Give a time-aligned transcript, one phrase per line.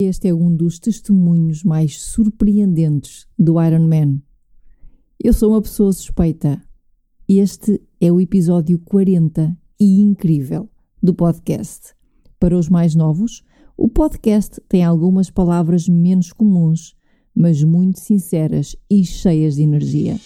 [0.00, 4.20] Este é um dos testemunhos mais surpreendentes do Iron Man.
[5.18, 6.62] Eu sou uma pessoa suspeita.
[7.28, 10.70] Este é o episódio 40 e incrível
[11.02, 11.96] do podcast.
[12.38, 13.42] Para os mais novos,
[13.76, 16.94] o podcast tem algumas palavras menos comuns,
[17.34, 20.16] mas muito sinceras e cheias de energia.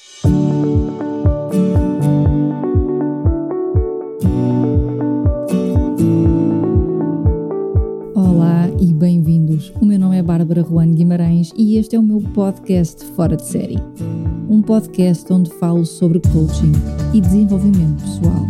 [10.43, 13.79] Bárbara Juan Guimarães e este é o meu podcast Fora de Série.
[14.49, 16.73] Um podcast onde falo sobre coaching
[17.14, 18.49] e desenvolvimento pessoal.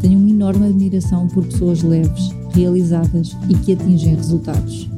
[0.00, 4.90] Tenho uma enorme admiração por pessoas leves, realizadas e que atingem resultados.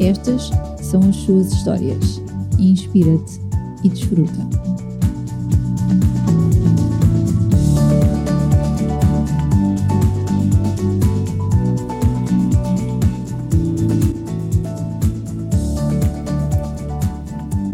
[0.00, 0.50] Estas
[0.82, 2.20] são as suas histórias.
[2.58, 3.40] Inspira-te
[3.84, 4.69] e desfruta.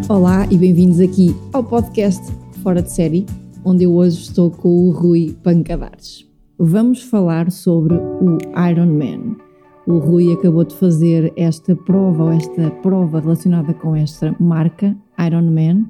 [0.09, 2.23] Olá e bem-vindos aqui ao podcast
[2.63, 3.27] Fora de Série,
[3.65, 6.25] onde eu hoje estou com o Rui Pancadares.
[6.57, 8.39] Vamos falar sobre o
[8.71, 9.37] Iron Man.
[9.85, 15.51] O Rui acabou de fazer esta prova, ou esta prova relacionada com esta marca, Iron
[15.51, 15.85] Man,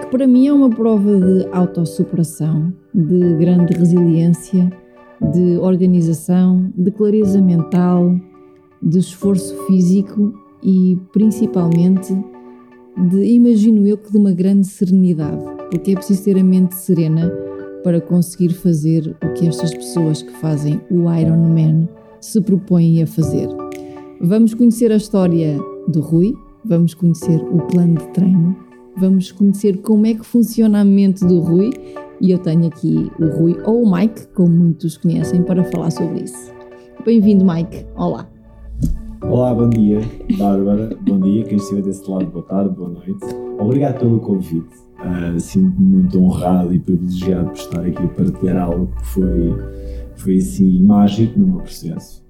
[0.00, 4.68] que para mim é uma prova de autossuperação, de grande resiliência,
[5.32, 8.16] de organização, de clareza mental,
[8.82, 12.12] de esforço físico e principalmente
[13.10, 17.30] de, imagino eu, que de uma grande serenidade, porque é preciso ter a mente serena
[17.84, 21.88] para conseguir fazer o que estas pessoas que fazem o Iron Man
[22.20, 23.48] se propõem a fazer.
[24.20, 28.56] Vamos conhecer a história do Rui, vamos conhecer o plano de treino,
[28.96, 31.70] vamos conhecer como é que funciona a mente do Rui
[32.20, 36.24] e eu tenho aqui o Rui ou o Mike, como muitos conhecem, para falar sobre
[36.24, 36.52] isso.
[37.04, 37.86] Bem-vindo, Mike.
[37.96, 38.37] Olá.
[39.20, 40.00] Olá, bom dia,
[40.38, 40.96] Bárbara.
[41.02, 43.24] bom dia, quem estiver desse lado, boa tarde, boa noite.
[43.58, 44.74] Obrigado pelo convite.
[44.98, 49.54] Uh, Sinto-me muito honrado e privilegiado por estar aqui a partilhar algo que foi,
[50.16, 52.24] foi assim mágico no meu processo.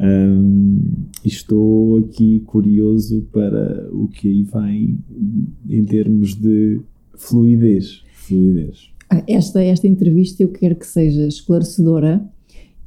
[0.00, 0.80] Um,
[1.24, 4.98] estou aqui curioso para o que aí vem
[5.68, 6.80] em termos de
[7.14, 8.02] fluidez.
[8.12, 8.90] fluidez.
[9.10, 12.28] Ah, esta, esta entrevista eu quero que seja esclarecedora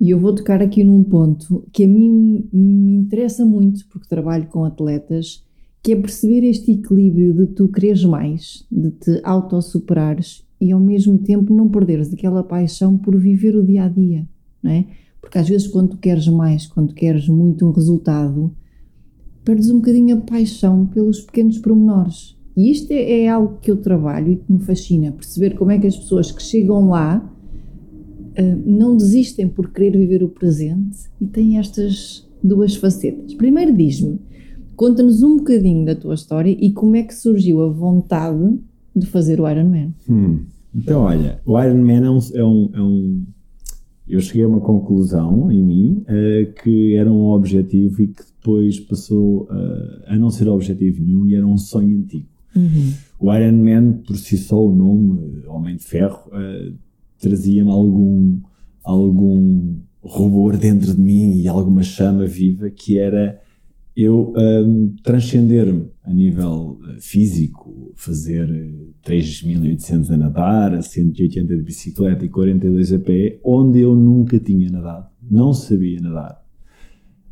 [0.02, 4.48] e eu vou tocar aqui num ponto que a mim me interessa muito, porque trabalho
[4.48, 5.46] com atletas,
[5.84, 11.20] que é perceber este equilíbrio de tu quereres mais, de te autossuperares e ao mesmo
[11.20, 14.28] tempo não perderes aquela paixão por viver o dia a dia,
[14.64, 14.88] não é?
[15.22, 18.52] Porque às vezes quando tu queres mais, quando queres muito um resultado,
[19.46, 22.36] perdes um bocadinho a paixão pelos pequenos pormenores.
[22.58, 25.78] E isto é, é algo que eu trabalho e que me fascina, perceber como é
[25.78, 27.32] que as pessoas que chegam lá
[28.42, 33.34] não desistem por querer viver o presente e têm estas duas facetas.
[33.34, 34.20] Primeiro diz-me,
[34.76, 38.60] conta-nos um bocadinho da tua história e como é que surgiu a vontade
[38.96, 39.94] de fazer o Ironman.
[40.10, 40.40] Hum.
[40.74, 43.26] Então, olha, o Ironman é um, é um, é um
[44.08, 48.80] eu cheguei a uma conclusão em mim uh, que era um objetivo e que depois
[48.80, 52.28] passou uh, a não ser objetivo nenhum e era um sonho antigo.
[52.54, 52.92] Uhum.
[53.20, 56.74] O Iron Man, por si só, o nome Homem de Ferro, uh,
[57.22, 58.40] trazia-me algum,
[58.84, 63.40] algum rubor dentro de mim e alguma chama viva que era
[63.96, 68.48] eu um, transcender-me a nível eh, físico, fazer
[69.06, 75.08] 3.800 a nadar, 180 de bicicleta e 42 a pé, onde eu nunca tinha nadado,
[75.30, 76.42] não sabia nadar.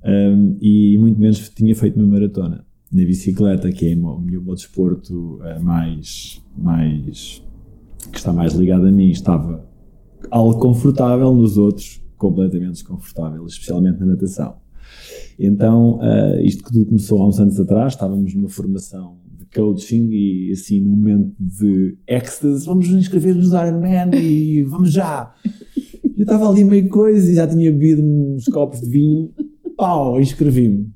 [0.03, 2.65] Um, e muito menos tinha feito uma maratona.
[2.91, 7.43] Na bicicleta, que é o meu, desporto uh, mais, mais,
[8.11, 9.68] que está mais ligado a mim, estava
[10.29, 14.57] algo confortável, nos outros completamente desconfortável, especialmente na natação.
[15.39, 20.09] Então, uh, isto que tudo começou há uns anos atrás, estávamos numa formação de coaching
[20.11, 25.33] e assim, num momento de êxtase, vamos nos inscrever nos Ironman e vamos já!
[26.17, 29.31] Eu estava ali meio coisa e já tinha bebido uns copos de vinho,
[29.77, 30.91] pau, inscrevi-me.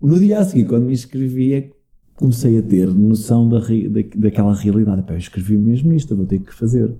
[0.00, 1.70] No dia a seguir, quando me inscrevi, é
[2.14, 5.02] comecei a ter noção da, da, daquela realidade.
[5.02, 6.92] Pá, eu escrevi mesmo isto, vou ter que fazer.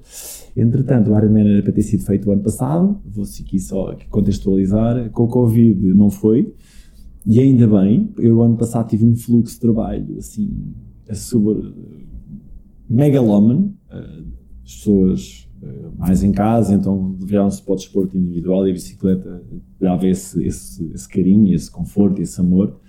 [0.57, 5.11] Entretanto, o Ironman era para ter sido feito o ano passado, vou aqui só contextualizar.
[5.11, 6.53] Com o Covid não foi,
[7.25, 10.51] e ainda bem, eu ano passado tive um fluxo de trabalho assim,
[11.15, 11.73] sobre
[12.89, 14.23] megalómano, eh,
[14.65, 19.43] as pessoas eh, mais em casa, então viraram-se para o desporto individual e a bicicleta
[19.81, 22.81] dava esse, esse, esse carinho, esse conforto, esse amor.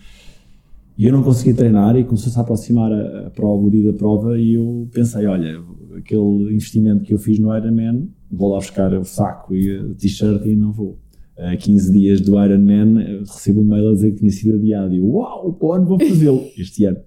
[0.98, 3.98] E eu não consegui treinar e começou-se a aproximar a, a prova, o dia da
[3.98, 5.60] prova, e eu pensei, olha,
[5.98, 10.46] aquele investimento que eu fiz no Ironman, vou lá buscar o saco e a t-shirt
[10.46, 11.00] e não vou.
[11.38, 14.94] a 15 dias do Ironman, recebo um mail a dizer que tinha sido adiado.
[14.94, 16.98] E eu, uau, o ano vou fazê-lo, este ano.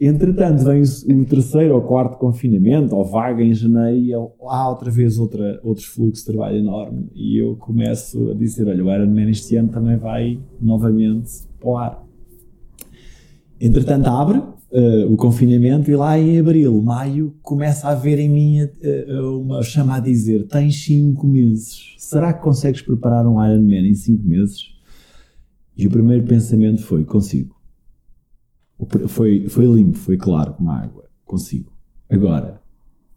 [0.00, 4.90] Entretanto, vem o, terceiro ou quarto confinamento, ou vaga em janeiro, e eu, há outra
[4.90, 7.08] vez outra, outros fluxos de trabalho enorme.
[7.14, 11.76] E eu começo a dizer: olha, o Ironman este ano também vai novamente para o
[11.76, 12.01] ar.
[13.64, 18.62] Entretanto, abre uh, o confinamento e lá em abril, maio, começa a haver em mim
[18.64, 23.94] uh, uma chama a dizer: tens 5 meses, será que consegues preparar um Ironman em
[23.94, 24.74] 5 meses?
[25.76, 27.54] E o primeiro pensamento foi: consigo.
[29.06, 31.70] Foi, foi limpo, foi claro como água, consigo.
[32.10, 32.60] Agora,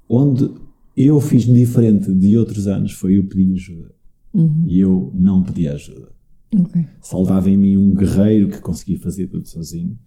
[0.07, 0.47] onde
[0.95, 3.95] eu fiz diferente de outros anos foi eu pedir ajuda.
[4.31, 4.63] Uhum.
[4.67, 6.14] E eu não pedi ajuda.
[6.61, 6.85] Okay.
[7.01, 9.97] Saltava em mim um guerreiro que conseguia fazer tudo sozinho.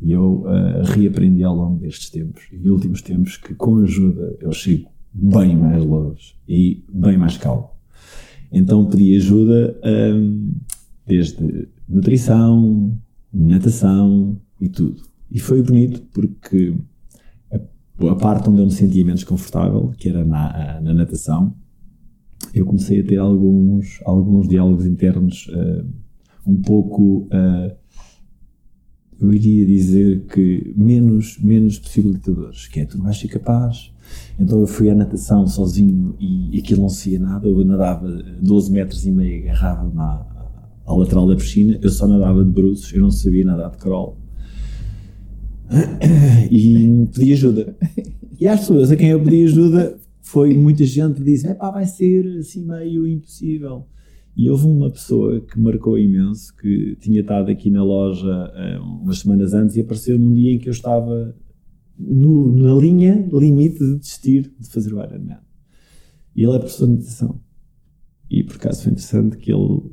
[0.00, 4.52] E eu uh, reaprendi ao longo destes tempos e últimos tempos que com ajuda eu
[4.52, 7.70] chego bem mais longe e bem mais calmo.
[8.52, 10.54] Então pedi ajuda um,
[11.06, 12.98] desde nutrição,
[13.32, 15.02] natação e tudo.
[15.30, 16.74] E foi bonito porque
[17.52, 21.54] a, a parte onde eu me sentia menos confortável, que era na, na natação,
[22.54, 25.86] eu comecei a ter alguns, alguns diálogos internos uh,
[26.46, 27.80] um pouco uh,
[29.20, 33.92] eu iria dizer que menos, menos possibilitadores, que é tu não vais ser capaz.
[34.38, 38.08] Então eu fui à natação sozinho e, e aquilo não se ia nada, eu nadava
[38.40, 40.26] 12 metros e meio, agarrava-me à,
[40.86, 44.16] à, lateral da piscina, eu só nadava de bruços, eu não sabia nadar de crawl.
[46.50, 47.76] E pedi ajuda.
[48.40, 49.96] E às pessoas a quem eu pedi ajuda,
[50.30, 53.88] foi muita gente disse, pá, vai ser assim meio impossível.
[54.36, 59.18] E houve uma pessoa que marcou imenso, que tinha estado aqui na loja uh, umas
[59.18, 61.34] semanas antes e apareceu num dia em que eu estava
[61.98, 65.38] no, na linha limite de desistir de fazer o Ironman.
[66.36, 67.40] E ele é professor de natação.
[68.30, 69.90] E por acaso foi interessante que ele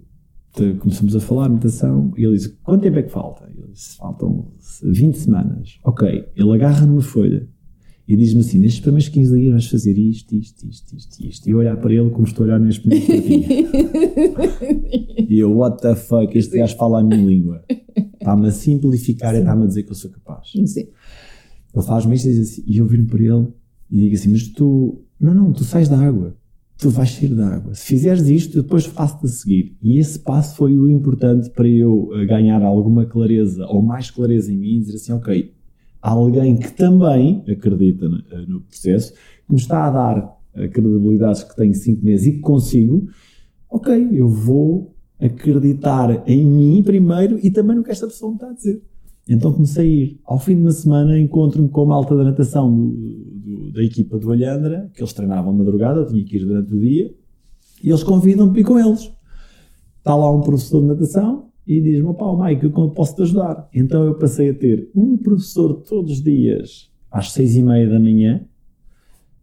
[0.79, 3.49] começamos a falar natação e ele disse: Quanto tempo é que falta?
[3.49, 4.51] Ele disse: Faltam
[4.83, 5.79] 20 semanas.
[5.83, 7.49] Ok, ele agarra numa folha
[8.07, 11.47] e diz-me assim: nestes primeiros 15 dias vais fazer isto, isto, isto, isto, isto.
[11.47, 13.45] E eu olhar para ele como estou a olhar neste momento para ti.
[15.29, 17.63] e eu, what the fuck, este gajo fala a minha língua.
[18.13, 19.37] Está-me a simplificar Sim.
[19.37, 20.51] e está-me a dizer que eu sou capaz.
[20.51, 20.87] Sim.
[21.75, 23.47] Ele faz-me isto e diz assim, e eu viro para ele
[23.91, 26.33] e digo assim: mas tu, não, não, tu sais da água.
[26.77, 27.73] Tu vais sair da água.
[27.73, 29.75] Se fizeres isto, depois faço-te a seguir.
[29.81, 34.53] E esse passo foi o importante para eu eh, ganhar alguma clareza, ou mais clareza
[34.53, 35.56] em mim, e dizer assim: ok,
[36.01, 41.45] alguém que também acredita no, eh, no processo, que me está a dar a credibilidade
[41.45, 43.07] que tenho 5 meses e que consigo,
[43.69, 48.49] ok, eu vou acreditar em mim primeiro e também no que esta pessoa me está
[48.49, 48.81] a dizer.
[49.29, 50.19] Então comecei a ir.
[50.25, 54.17] Ao fim de uma semana encontro-me com uma alta da natação do, do, da equipa
[54.17, 57.13] do Alhandra, que eles treinavam madrugada, eu tinha que ir durante o dia,
[57.83, 59.11] e eles convidam-me para ir com eles.
[59.97, 63.67] Está lá um professor de natação, e diz-me, pá, Mike, eu posso te ajudar?
[63.73, 67.99] Então eu passei a ter um professor todos os dias, às seis e meia da
[67.99, 68.41] manhã,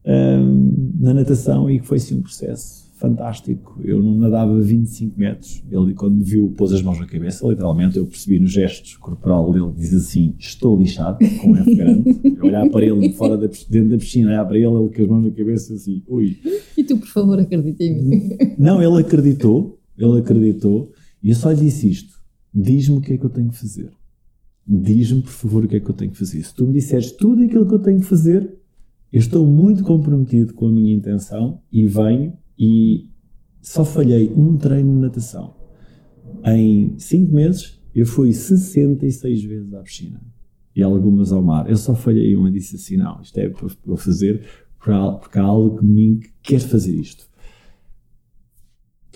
[0.06, 3.78] um, na natação, e que foi assim um processo fantástico.
[3.84, 5.62] Eu não nadava 25 metros.
[5.70, 9.52] Ele, quando me viu, pôs as mãos na cabeça, literalmente, eu percebi nos gestos corporal
[9.52, 12.20] dele, diz assim, estou lixado, com F grande.
[12.24, 15.08] Eu olhar para ele fora da, dentro da piscina, olhar para ele, ele com as
[15.08, 16.38] mãos na cabeça, assim, ui.
[16.76, 18.36] E tu, por favor, acredita em mim.
[18.58, 20.90] Não, ele acreditou, ele acreditou,
[21.22, 22.13] e eu só lhe disse isto
[22.54, 23.90] diz-me o que é que eu tenho que fazer.
[24.66, 26.42] Diz-me, por favor, o que é que eu tenho que fazer.
[26.42, 28.54] Se tu me disseres tudo aquilo que eu tenho que fazer,
[29.12, 33.08] eu estou muito comprometido com a minha intenção e venho e
[33.60, 35.54] só falhei um treino de natação.
[36.44, 40.20] Em 5 meses, eu fui 66 vezes à piscina
[40.74, 41.68] e algumas ao mar.
[41.68, 44.44] Eu só falhei uma e disse assim: não, isto é para fazer
[44.78, 47.26] porque há algo que me quer fazer isto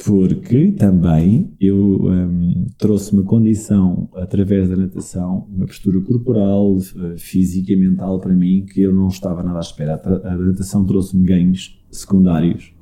[0.04, 7.72] porque também eu um, trouxe uma condição através da natação, uma postura corporal, eh, física
[7.72, 10.00] e mental para mim que eu não estava nada à espera.
[10.04, 12.72] A, a natação trouxe-me ganhos secundários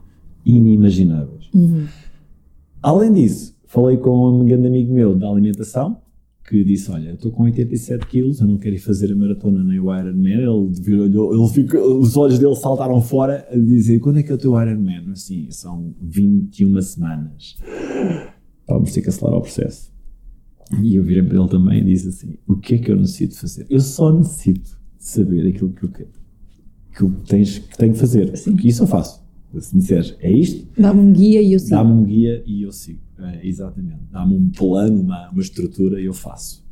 [0.44, 1.48] inimagináveis.
[1.54, 1.86] Uhum.
[2.82, 5.98] Além disso, falei com um grande amigo meu da alimentação
[6.46, 9.62] que disse: Olha, eu estou com 87 quilos, eu não quero ir fazer a maratona
[9.64, 10.32] nem o Ironman.
[10.32, 14.34] Ele, olhou, ele fica, os olhos dele saltaram fora a dizer: Quando é que é
[14.34, 15.10] o teu Ironman?
[15.10, 17.56] Assim, são 21 semanas.
[18.68, 19.92] Vamos ter que acelerar o processo.
[20.82, 23.38] E eu virei para ele também e disse assim: O que é que eu necessito
[23.38, 23.66] fazer?
[23.68, 26.10] Eu só necessito saber aquilo que eu quero,
[26.96, 28.36] que, tens, que tenho que fazer.
[28.36, 28.52] Sim.
[28.52, 29.25] Porque isso eu faço.
[29.60, 30.66] Se me disseres, é isto?
[30.80, 31.70] Dá-me um guia e eu sigo.
[31.70, 33.00] Dá-me um guia e eu sigo.
[33.18, 34.00] É, exatamente.
[34.10, 36.64] Dá-me um plano, uma, uma estrutura e eu faço.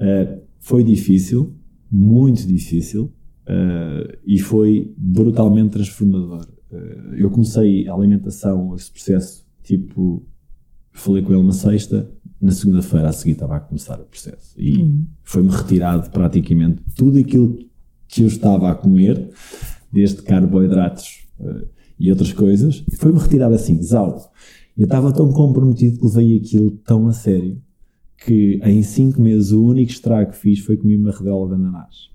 [0.00, 1.54] Uh, foi difícil,
[1.90, 3.04] muito difícil,
[3.46, 6.46] uh, e foi brutalmente transformador.
[6.70, 10.26] Uh, eu comecei a alimentação, esse processo, tipo
[10.92, 14.54] falei com ele na sexta, na segunda-feira a seguir estava a começar o processo.
[14.58, 15.06] E Uhum.
[15.22, 17.58] foi-me retirado praticamente tudo aquilo
[18.08, 19.28] que eu estava a comer,
[19.92, 21.64] desde carboidratos eh,
[21.98, 24.30] e outras coisas, e foi-me retirado assim, exausto.
[24.76, 27.60] Eu estava tão comprometido que levei aquilo tão a sério
[28.18, 32.10] que em cinco meses o único estrago que fiz foi comer uma redela de ananás.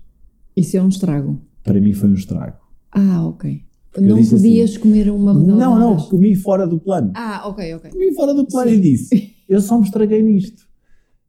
[0.56, 1.40] Isso é um estrago.
[1.64, 2.56] Para mim foi um estrago.
[2.90, 3.62] Ah, ok.
[3.96, 7.12] eu não disse podias comer uma rodela Não, não, comi fora do plano.
[7.14, 7.90] Ah, ok, ok.
[7.90, 10.66] comi fora do plano e disse: Eu só me estraguei nisto.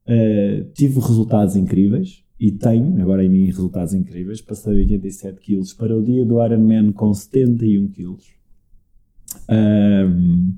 [0.05, 4.41] Uh, tive resultados incríveis e tenho, agora em mim, resultados incríveis.
[4.41, 8.25] Passei 87 quilos para o dia do Ironman com 71 quilos.
[9.49, 10.53] Um,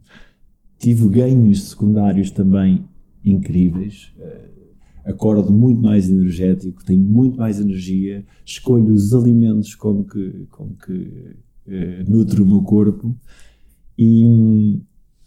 [0.78, 2.86] tive ganhos secundários também
[3.24, 4.14] incríveis.
[4.18, 4.56] Uh,
[5.06, 10.94] acordo muito mais energético, tenho muito mais energia, escolho os alimentos com que, com que
[10.94, 13.16] uh, nutro o meu corpo
[13.98, 14.80] e,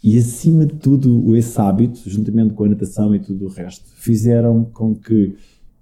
[0.03, 4.65] e acima de tudo esse hábito, juntamente com a natação e tudo o resto, fizeram
[4.65, 5.35] com que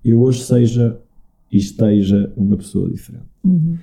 [0.05, 1.01] eu hoje seja
[1.51, 3.27] e esteja uma pessoa diferente.
[3.43, 3.77] Uhum.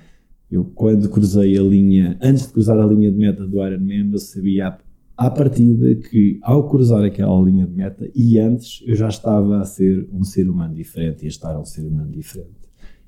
[0.54, 4.18] Eu quando cruzei a linha, antes de cruzar a linha de meta do Ironman, eu
[4.18, 4.78] sabia
[5.16, 9.64] à partida que ao cruzar aquela linha de meta e antes eu já estava a
[9.64, 12.52] ser um ser humano diferente e a estar um ser humano diferente.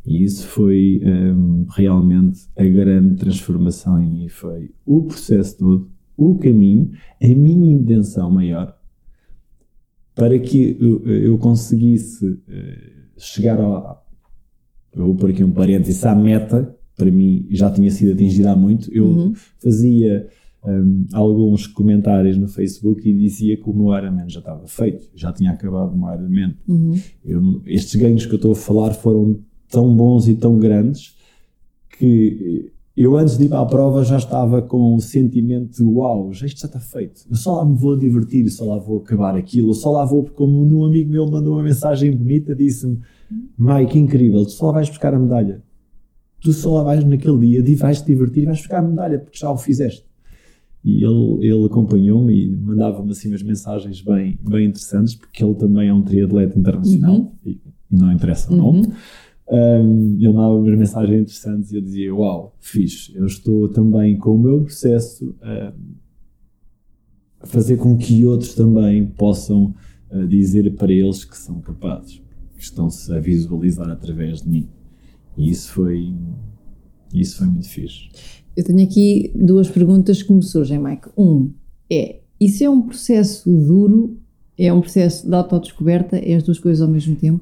[0.04, 4.28] E isso foi um, realmente a grande transformação em mim.
[4.28, 6.90] Foi o processo todo, o caminho,
[7.22, 8.76] a minha intenção maior
[10.16, 12.40] para que eu, eu conseguisse uh,
[13.16, 14.04] chegar ao.
[14.92, 18.56] Eu vou pôr aqui um parênteses à meta, para mim já tinha sido atingida há
[18.56, 18.92] muito.
[18.92, 19.34] Eu uhum.
[19.58, 20.28] fazia
[20.64, 25.32] um, alguns comentários no Facebook e dizia que o meu Ironman já estava feito, já
[25.32, 26.54] tinha acabado o meu Ironman.
[26.66, 27.00] Uhum.
[27.24, 29.38] Eu, estes ganhos que eu estou a falar foram
[29.68, 31.14] tão bons e tão grandes
[31.98, 36.32] que eu antes de ir para a prova já estava com o sentimento de uau,
[36.32, 37.26] já isto já está feito.
[37.28, 40.36] Eu só lá me vou divertir, só lá vou acabar aquilo, só lá vou porque
[40.36, 43.00] como um amigo meu mandou uma mensagem bonita, disse-me
[43.58, 45.62] Mike, incrível, tu só lá vais buscar a medalha.
[46.40, 49.38] Tu só lá vais naquele dia, vais te divertir e vais buscar a medalha porque
[49.38, 50.04] já o fizeste.
[50.84, 55.88] E ele, ele acompanhou-me e mandava-me assim umas mensagens bem, bem interessantes, porque ele também
[55.88, 57.32] é um triatleta internacional, Uhum.
[57.44, 57.58] e
[57.90, 58.72] não interessa o Uhum.
[58.82, 58.92] nome.
[59.48, 64.34] Um, ele mandava umas mensagens interessantes e eu dizia: Uau, fixe, eu estou também com
[64.34, 65.94] o meu processo um,
[67.40, 69.74] a fazer com que outros também possam
[70.10, 72.22] uh, dizer para eles que são capazes,
[72.56, 74.68] que estão-se a visualizar através de mim.
[75.36, 76.14] E isso foi,
[77.12, 78.08] isso foi muito fixe.
[78.56, 81.08] Eu tenho aqui duas perguntas que me surgem, Mike.
[81.16, 81.50] Um
[81.90, 84.16] é: isso é um processo duro?
[84.58, 86.16] É um processo de autodescoberta?
[86.16, 87.40] É as duas coisas ao mesmo tempo?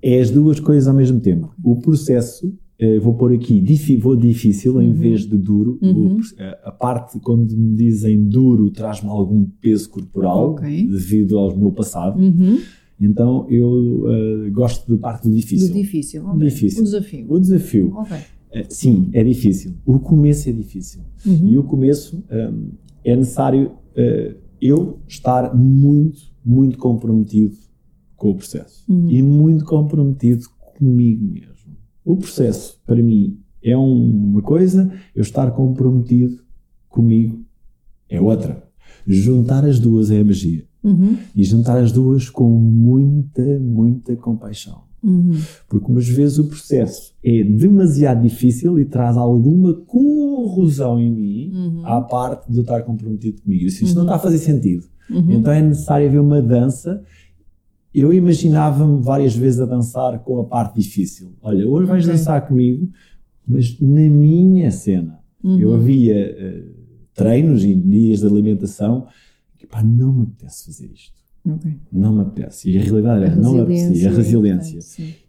[0.00, 1.52] É as duas coisas ao mesmo tempo.
[1.62, 3.60] O processo, eh, vou pôr aqui,
[3.96, 4.94] vou difícil em Uhum.
[4.94, 5.78] vez de duro.
[5.82, 6.18] Uhum.
[6.18, 6.20] O,
[6.64, 10.86] a, parte quando me dizem duro traz-me algum peso corporal Ok.
[10.86, 12.20] devido ao meu passado.
[12.20, 12.58] Uhum.
[13.04, 14.04] Então eu
[14.46, 15.68] eh, gosto da parte do difícil.
[15.68, 16.26] Do difícil.
[16.26, 16.38] ok.
[16.48, 16.80] Difícil.
[16.80, 17.26] O desafio.
[17.28, 18.16] O desafio, Ok.
[18.52, 19.74] eh, sim, é difícil.
[19.84, 21.02] O começo é difícil.
[21.26, 21.48] Uhum.
[21.48, 22.68] E o começo hum,
[23.04, 27.56] é necessário uh, eu estar muito, muito comprometido
[28.16, 29.10] com o processo Uhum.
[29.10, 30.44] e muito comprometido
[30.78, 31.76] comigo mesmo.
[32.04, 36.40] O processo, para mim, é um- uma coisa, eu estar comprometido
[36.88, 37.44] comigo
[38.08, 38.62] é outra.
[39.06, 40.64] Juntar as duas é a magia.
[40.82, 41.16] Uhum.
[41.34, 44.82] E juntar as duas com muita, muita compaixão.
[45.02, 45.32] Uhum.
[45.68, 51.86] Porque umas vezes o processo é demasiado difícil e traz alguma corrosão em mim Uhum.
[51.86, 53.64] à parte de eu estar comprometido comigo.
[53.64, 54.08] Isso, isto não Uhum.
[54.08, 54.84] está a fazer sentido.
[55.10, 55.32] Uhum.
[55.32, 57.02] Então é necessário haver uma dança.
[57.94, 61.32] Eu imaginava-me várias vezes a dançar com a parte difícil.
[61.42, 62.16] Olha, hoje vais Ok.
[62.16, 62.88] dançar comigo,
[63.46, 65.18] mas na minha cena.
[65.44, 65.58] Uhum.
[65.58, 66.64] Eu havia eh,
[67.14, 69.06] treinos e dias de alimentação
[69.72, 71.14] pá, não me apetece fazer isto.
[71.44, 71.72] Ok.
[71.92, 72.70] Não me apetece.
[72.70, 74.08] E a realidade era, não me apetecia.
[74.08, 74.78] A resiliência.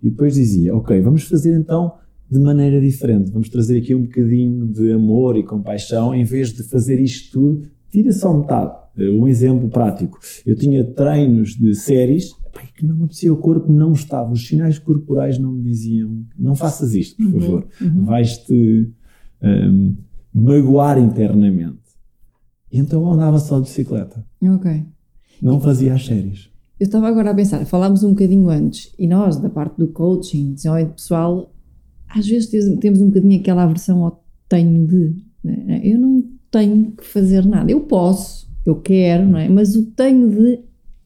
[0.04, 1.94] E depois dizia, ok, vamos fazer então
[2.30, 3.32] de maneira diferente.
[3.32, 7.68] Vamos trazer aqui um bocadinho de amor e compaixão, em vez de fazer isto tudo,
[7.90, 8.76] tira só metade.
[8.98, 10.20] Eh, Um exemplo prático.
[10.46, 14.46] Eu tinha treinos de séries pá, que não me apetecia, o corpo não estava, os
[14.48, 17.68] sinais corporais não me diziam, não faças isto, por Uhum, favor.
[17.82, 18.06] uhum.
[18.06, 18.92] Vais-te
[19.42, 19.96] hum,
[20.34, 21.80] magoar internamente.
[22.74, 24.26] E então andava só de bicicleta.
[24.44, 24.84] Ok.
[25.42, 26.50] Não fazia as séries.
[26.80, 30.54] Eu estava agora a pensar, falámos um bocadinho antes, e nós, da parte do coaching,
[30.56, 31.54] desenvolvimento pessoal,
[32.10, 35.16] às vezes temos- temos um bocadinho aquela aversão ao tenho de.
[35.44, 35.82] né?
[35.84, 37.72] Eu não tenho que fazer nada.
[37.72, 39.48] Eu posso, eu quero, não é?
[39.48, 40.60] Mas o tenho de,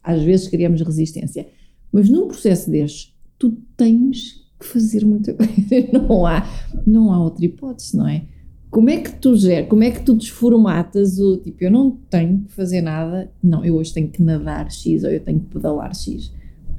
[0.04, 1.48] às vezes criamos resistência.
[1.92, 5.54] Mas num processo destes, tu tens que fazer muita coisa.
[5.94, 6.46] Não há,
[6.86, 8.26] não há outra hipótese, não é?
[8.70, 12.42] Como é que tu geres, como é que tu desformatas o tipo, eu não tenho
[12.42, 15.96] que fazer nada, não, eu hoje tenho que nadar X ou eu tenho que pedalar
[15.96, 16.34] X.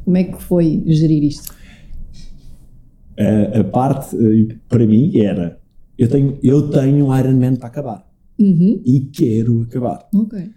[0.04, 1.54] Como é que foi gerir isto?
[3.18, 5.58] A, a parte, eh, para mim, era,
[5.96, 8.08] eu tenho, eu tenho um Ironman para acabar.
[8.38, 8.80] Uhum.
[8.84, 10.08] E quero acabar.
[10.14, 10.50] Ok.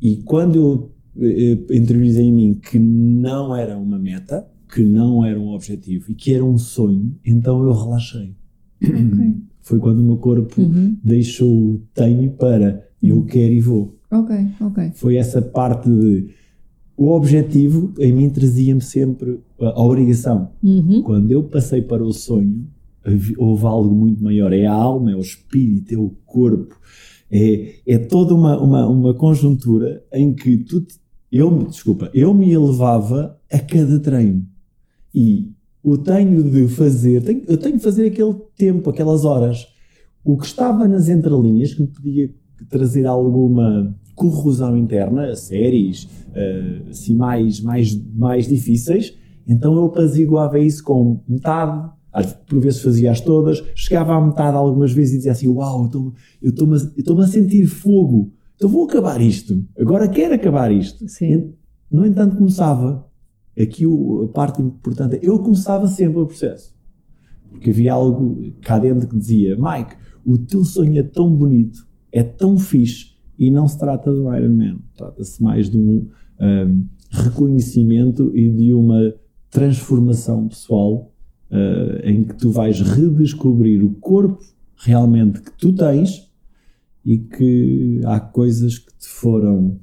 [0.00, 5.38] E quando eu eh, interiorizei em mim que não era uma meta, que não era
[5.38, 8.34] um objetivo e que era um sonho, então eu relaxei.
[8.82, 9.42] Ok.
[9.62, 10.96] Foi quando o meu corpo Uhum.
[11.02, 13.96] deixou o tenho para eu quero e vou.
[14.10, 14.92] Ok, ok.
[14.94, 16.28] Foi essa parte de
[16.96, 20.50] o objetivo em mim trazia-me sempre a, obrigação.
[20.62, 21.02] Uhum.
[21.02, 22.66] Quando eu passei para o sonho,
[23.38, 24.52] houve algo muito maior.
[24.52, 26.78] É a alma, é o espírito, é o corpo.
[27.30, 30.86] É, é toda uma, uma, uma conjuntura em que tu,
[31.30, 34.46] eu, desculpa, eu me elevava a cada treino.
[35.14, 35.51] E
[35.82, 39.66] o tenho de fazer, tenho- eu tenho de fazer aquele tempo, aquelas horas.
[40.24, 42.30] O que estava nas entrelinhas, que me podia
[42.70, 49.14] trazer alguma corrosão interna, séries, eh, assim, mais, mais, mais difíceis,
[49.48, 51.90] então eu apaziguava isso com metade,
[52.46, 56.12] por vezes fazia-as todas, chegava à metade algumas vezes e dizia assim: Uau, eu estou-
[56.42, 56.50] eu
[57.00, 61.08] estou-me a, a sentir fogo, então vou acabar isto, agora quero acabar isto.
[61.08, 61.54] Sim.
[61.90, 63.04] No entanto, começava.
[63.58, 66.74] Aqui o- a parte importante é eu começava sempre o processo.
[67.50, 69.94] Porque havia algo cá dentro que dizia: Mike,
[70.24, 74.54] o teu sonho é tão bonito, é tão fixe, e não se trata do Iron
[74.54, 74.78] Man.
[74.96, 76.08] Trata-se mais de um
[76.40, 79.14] um, reconhecimento e de uma
[79.50, 81.12] transformação pessoal
[81.50, 84.42] uh, em que tu vais redescobrir o corpo
[84.76, 86.32] realmente que tu tens
[87.04, 89.78] e que há coisas que te foram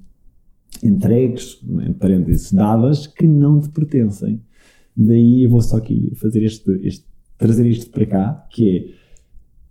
[0.84, 4.42] entregues, em parênteses, dadas, que não te pertencem.
[4.96, 7.06] Daí eu vou só aqui fazer este, este
[7.38, 8.96] trazer isto para cá, que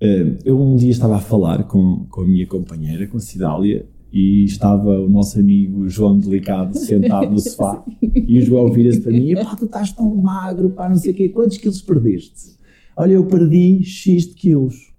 [0.01, 3.21] é, eh, eu um dia estava a falar com, com a minha companheira, com a
[3.21, 9.03] Cidália, e estava o nosso amigo João Delicado sentado no sofá, e o João vira-se
[9.03, 12.57] para mim, pá, tu estás tão magro, pá, não sei o quê, quantos quilos perdeste?
[12.97, 14.93] Olha, eu perdi X de quilos.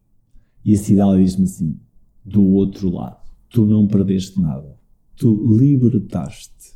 [0.64, 1.76] E a Cidália diz-me assim,
[2.24, 3.18] do outro lado,
[3.50, 4.78] tu não perdeste nada,
[5.20, 6.74] tu libertaste.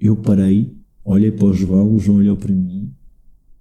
[0.00, 2.92] Eu parei, olhei para o João, o João olhou para mim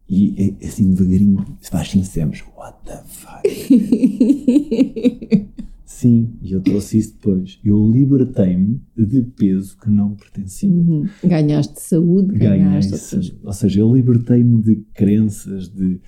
[0.10, 3.43] e eh, assim devagarinho, baixinho dissemos, what the fuck?
[5.86, 7.60] Sim, e eu trouxe isso depois.
[7.63, 10.67] Eu libertei-me de peso que não pertencia.
[10.67, 11.08] Uhum.
[11.24, 16.02] Ganhaste saúde, Ganhei ganhaste outras Ou seja, eu libertei-me de crenças, de, de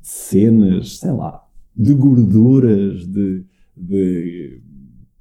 [0.00, 1.44] cenas, sei lá,
[1.74, 3.42] de gorduras, de,
[3.76, 4.60] de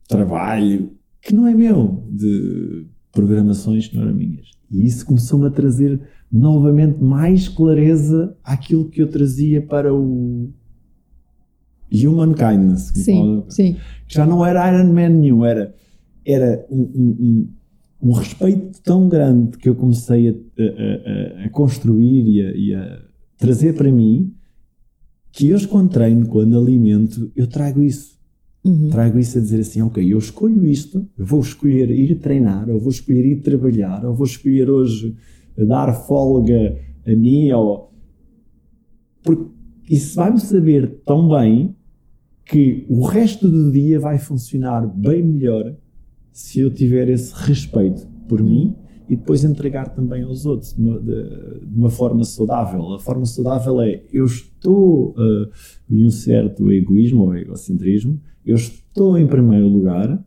[0.08, 0.92] trabalho
[1.26, 4.48] que não é meu, de programações que não eram minhas.
[4.72, 6.00] E isso começou-me a trazer
[6.32, 10.52] novamente mais clareza àquilo que eu trazia para o
[11.92, 12.92] human kindness.
[12.92, 13.76] que Sim, sim.
[14.08, 15.74] já não era Iron Man nenhum, era,
[16.26, 21.50] era um, um- um- um respeito tão grande que eu comecei a, a- a- a
[21.50, 23.02] construir e a, e a
[23.38, 24.32] trazer para mim
[25.32, 28.15] que eu quando treino, quando alimento, eu trago isso.
[28.66, 28.90] Uhum.
[28.90, 32.90] Trago isso a dizer assim, ok, eu escolho isto, vou escolher ir treinar, ou vou
[32.90, 35.16] escolher ir trabalhar, ou vou escolher hoje
[35.56, 36.76] dar folga
[37.06, 37.94] a mim, ou...
[39.24, 39.52] Porque
[39.90, 41.76] isso vai-me saber tão bem
[42.44, 45.76] que o resto do dia vai funcionar bem melhor
[46.32, 48.76] se eu tiver esse respeito por mim
[49.08, 52.94] e depois entregar também aos outros de uma, de- de uma forma saudável.
[52.96, 55.48] A forma saudável é eu estou uh,
[55.90, 60.24] em um certo egoísmo ou egocentrismo, eu estou em primeiro lugar,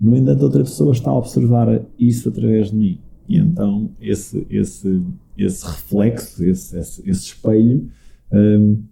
[0.00, 3.00] no entanto, outra pessoa está a observar isso através de mim.
[3.28, 5.02] E então, esse, esse,
[5.36, 7.88] esse reflexo, esse, esse, esse espelho,
[8.32, 8.82] um,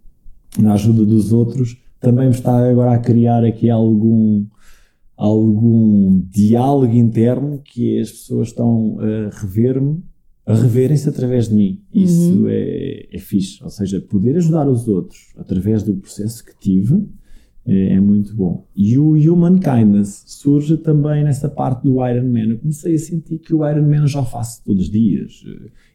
[0.59, 4.46] na ajuda dos outros, também me está agora a criar aqui algum,
[5.16, 10.03] algum diálogo interno que as pessoas estão a rever-me,
[10.46, 11.83] a reverem-se através de mim.
[11.92, 13.62] Isso é, é fixe.
[13.62, 17.07] Ou seja, poder ajudar os outros através do processo que tive
[17.66, 18.66] é, é muito bom.
[18.77, 22.53] E o Human Kindness surge também nessa parte do Iron Man.
[22.53, 25.42] Eu comecei a sentir que o Iron Man já faço todos os dias.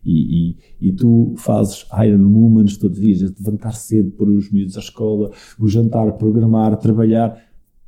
[0.04, 0.58] E, e,
[0.90, 5.32] e tu fazes Iron Moments todos os dias, levantar cedo, pôr os miúdos à escola,
[5.60, 7.38] o jantar, programar, trabalhar.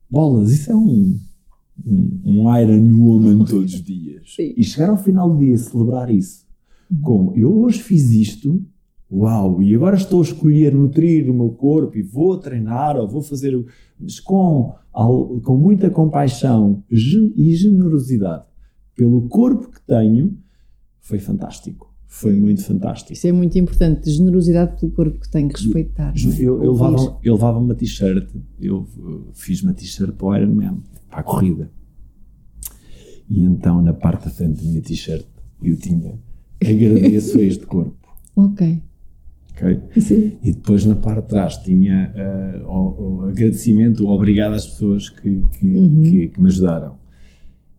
[0.09, 1.17] Bolas, isso é um,
[1.85, 4.35] um, um Iron Woman todos os dias.
[4.35, 4.53] Sim.
[4.55, 6.51] E chegar ao final do dia celebrar isso
[7.01, 8.61] com eu hoje fiz isto,
[9.11, 13.21] uau, e agora estou a escolher nutrir o meu corpo e vou treinar ou vou
[13.21, 13.63] fazer,
[13.99, 18.45] mas com, com muita compaixão e generosidade
[18.95, 20.37] pelo corpo que tenho,
[20.99, 21.91] foi fantástico.
[22.07, 23.13] Foi muito fantástico.
[23.13, 24.11] Isso é muito importante.
[24.11, 26.13] Generosidade pelo corpo que tem que respeitar.
[26.13, 26.43] é?
[26.43, 28.85] Eu, eu levava, eu levava uma t-shirt, eu
[29.33, 31.71] fiz uma t-shirt para o Ironman, para a corrida.
[33.29, 35.25] E então, na parte da frente da minha t-shirt,
[35.63, 36.19] eu tinha
[36.61, 37.97] agradeço a este corpo.
[38.35, 38.81] Ok.
[39.61, 39.79] Ok?
[40.01, 40.31] Sim.
[40.43, 45.09] E depois na parte de trás tinha uh, o, o agradecimento, o obrigado às pessoas
[45.09, 46.95] que, que, que- que me ajudaram.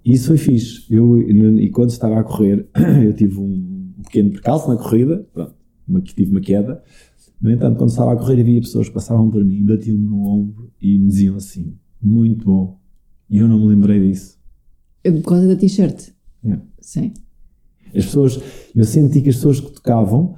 [0.05, 0.85] E isso foi fixe.
[0.93, 2.67] Eu, e quando estava a correr,
[3.05, 5.55] eu tive um pequeno percalço na corrida, pronto,
[5.87, 6.83] uma, tive uma queda.
[7.41, 10.73] No entanto, quando estava a correr, havia pessoas que passavam por mim, batiam-me no ombro
[10.81, 12.79] e me diziam assim: muito bom.
[13.31, 14.39] E eu não me lembrei disso.
[15.03, 16.11] Eu, Por causa da t-shirt.
[16.45, 16.63] Yeah.
[16.81, 17.13] Sim.
[17.95, 18.41] As pessoas,
[18.75, 20.35] eu senti que as pessoas que tocavam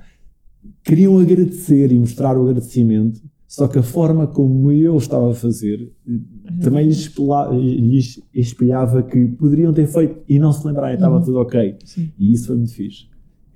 [0.85, 5.91] queriam agradecer e mostrar o agradecimento, só que a forma como eu estava a fazer
[6.09, 6.13] eh,
[6.61, 7.11] também lhes,
[7.53, 11.77] lhes espelhava que poderiam ter feito e não se lembrarem, estava tudo ok.
[11.85, 12.11] Sim.
[12.19, 13.07] E isso foi muito fixe.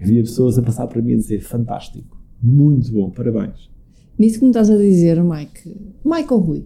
[0.00, 3.68] Havia pessoas a passar para mim e dizer: fantástico, muito bom, parabéns.
[4.18, 6.64] Nisso que me estás a dizer, Mike, Mike ou Rui,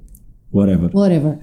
[0.52, 0.90] Whatever.
[0.94, 1.38] whatever,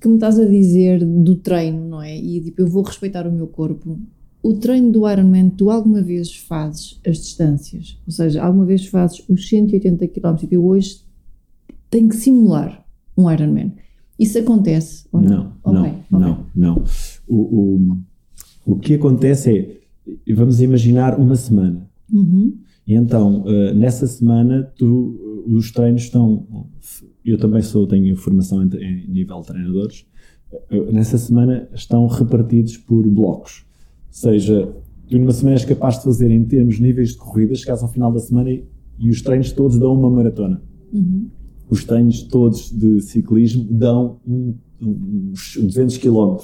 [0.00, 2.16] que me estás a dizer do treino, não é?
[2.16, 3.98] E tipo, eu vou respeitar o meu corpo.
[4.42, 7.98] O treino do Ironman, tu alguma vez fazes as distâncias?
[8.06, 10.34] Ou seja, alguma vez fazes os 180 km?
[10.36, 11.00] Tipo, eu hoje
[11.90, 12.84] tenho que simular
[13.16, 13.72] um Ironman.
[14.18, 15.52] Isso acontece ou não?
[15.64, 15.98] Não, não, Ok, ok.
[16.10, 16.84] não, não.
[17.26, 17.98] O, o,
[18.66, 19.80] o que acontece
[20.26, 21.88] é, vamos imaginar uma semana.
[22.12, 22.56] Uhum.
[22.86, 26.46] E então, eh, nessa semana, tu, os treinos estão.
[27.24, 30.06] Eu também sou, tenho formação em, em nível de treinadores.
[30.70, 33.66] Eh, Nessa semana estão repartidos por blocos.
[34.08, 34.72] Ou seja,
[35.08, 37.88] tu numa semana és capaz de fazer em termos de níveis de corrida, chegares ao
[37.88, 38.64] final da semana e,
[38.98, 40.60] e os treinos todos dão uma maratona.
[40.92, 41.28] Uhum.
[41.70, 46.36] Os treinos todos de ciclismo dão um- uns 200 km.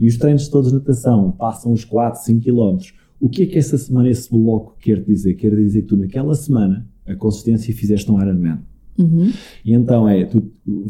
[0.00, 2.78] E os treinos todos de natação passam os 4, 5 km.
[3.20, 5.34] O que é que essa semana esse bloco quer dizer?
[5.34, 8.58] Quer dizer que tu naquela semana a consistência fizeste um Ironman.
[8.98, 9.30] Uhum.
[9.64, 10.42] E então é tu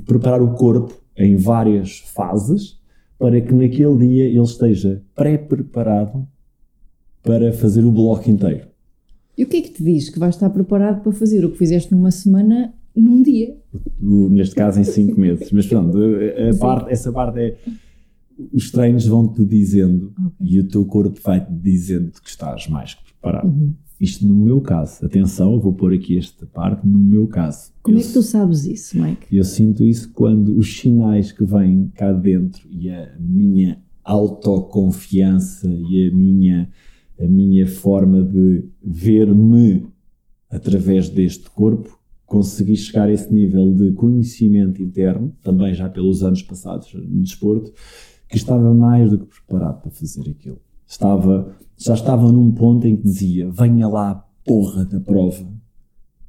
[0.04, 2.75] preparar o corpo em várias fases
[3.18, 6.26] para que naquele dia ele esteja pré-preparado
[7.22, 8.66] para fazer o bloco inteiro.
[9.36, 11.58] E o que é que te diz que vais estar preparado para fazer o que
[11.58, 13.56] fizeste numa semana, num dia?
[14.00, 15.50] Neste caso em 5 meses.
[15.52, 15.98] Mas pronto,
[16.58, 17.56] parte- essa parte é.
[18.52, 20.32] Os treinos vão-te dizendo Ok.
[20.40, 23.48] e o teu corpo vai-te dizendo que estás mais que preparado.
[23.48, 23.72] Uhum.
[24.00, 27.72] Isto no meu caso, atenção, eu vou pôr aqui esta parte, no meu caso.
[27.82, 29.34] Como eu, é que tu sabes isso, Mike?
[29.34, 36.08] eu sinto isso quando os sinais que vêm cá dentro e a minha autoconfiança e
[36.08, 36.70] a minha,
[37.18, 39.86] a minha forma de ver-me
[40.50, 46.42] através deste corpo, consegui chegar a esse nível de conhecimento interno, também já pelos anos
[46.42, 47.72] passados no desporto,
[48.28, 50.60] que estava mais do que preparado para fazer aquilo.
[50.86, 55.44] Estava, já estava num ponto em que dizia: venha lá a porra da prova,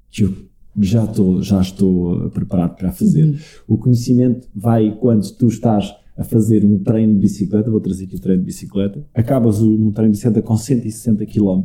[0.09, 0.35] que eu
[0.79, 3.39] já estou, já estou preparado para fazer.
[3.67, 8.15] O conhecimento vai quando tu estás a fazer um treino de bicicleta, vou trazer aqui
[8.15, 11.63] o treino de bicicleta, acabas um treino de bicicleta com 160 km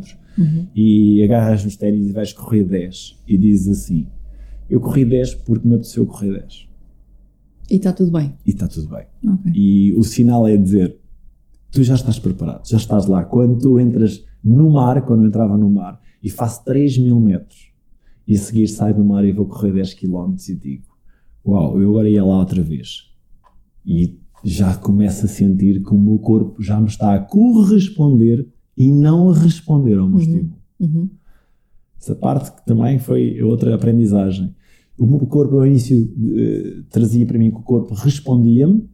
[0.75, 4.07] e agarras nos ténis e vais correr 10 e dizes assim:
[4.69, 6.69] Eu corri 10 porque me apeteceu correr 10
[7.71, 8.33] E está tudo bem.
[8.47, 9.07] e está tudo bem.
[9.27, 9.53] Ok.
[9.55, 10.99] E o sinal é dizer:
[11.73, 13.25] tu já estás preparado, já estás lá.
[13.25, 17.73] Quando tu entras no mar, quando eu entrava no mar, e faço 3 mil metros,
[18.29, 20.85] e a seguir saio do mar e vou correr 10 km e digo:
[21.45, 23.11] Uau, eu agora ia lá outra vez.
[23.85, 28.93] E já começo a sentir que o meu corpo já me está a corresponder e
[28.93, 30.57] não a responder ao meu estímulo.
[30.79, 31.09] Uhum.
[32.01, 34.55] Essa parte que também foi outra aprendizagem.
[34.99, 38.89] O meu corpo, ao início, eh, trazia para mim que o corpo respondia-me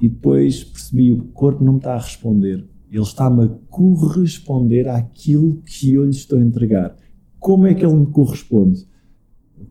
[0.00, 2.64] e depois percebi o corpo não me está a responder.
[2.90, 6.96] Ele está-me a corresponder àquilo que eu lhe estou a entregar.
[7.38, 8.86] Como é que ele me corresponde?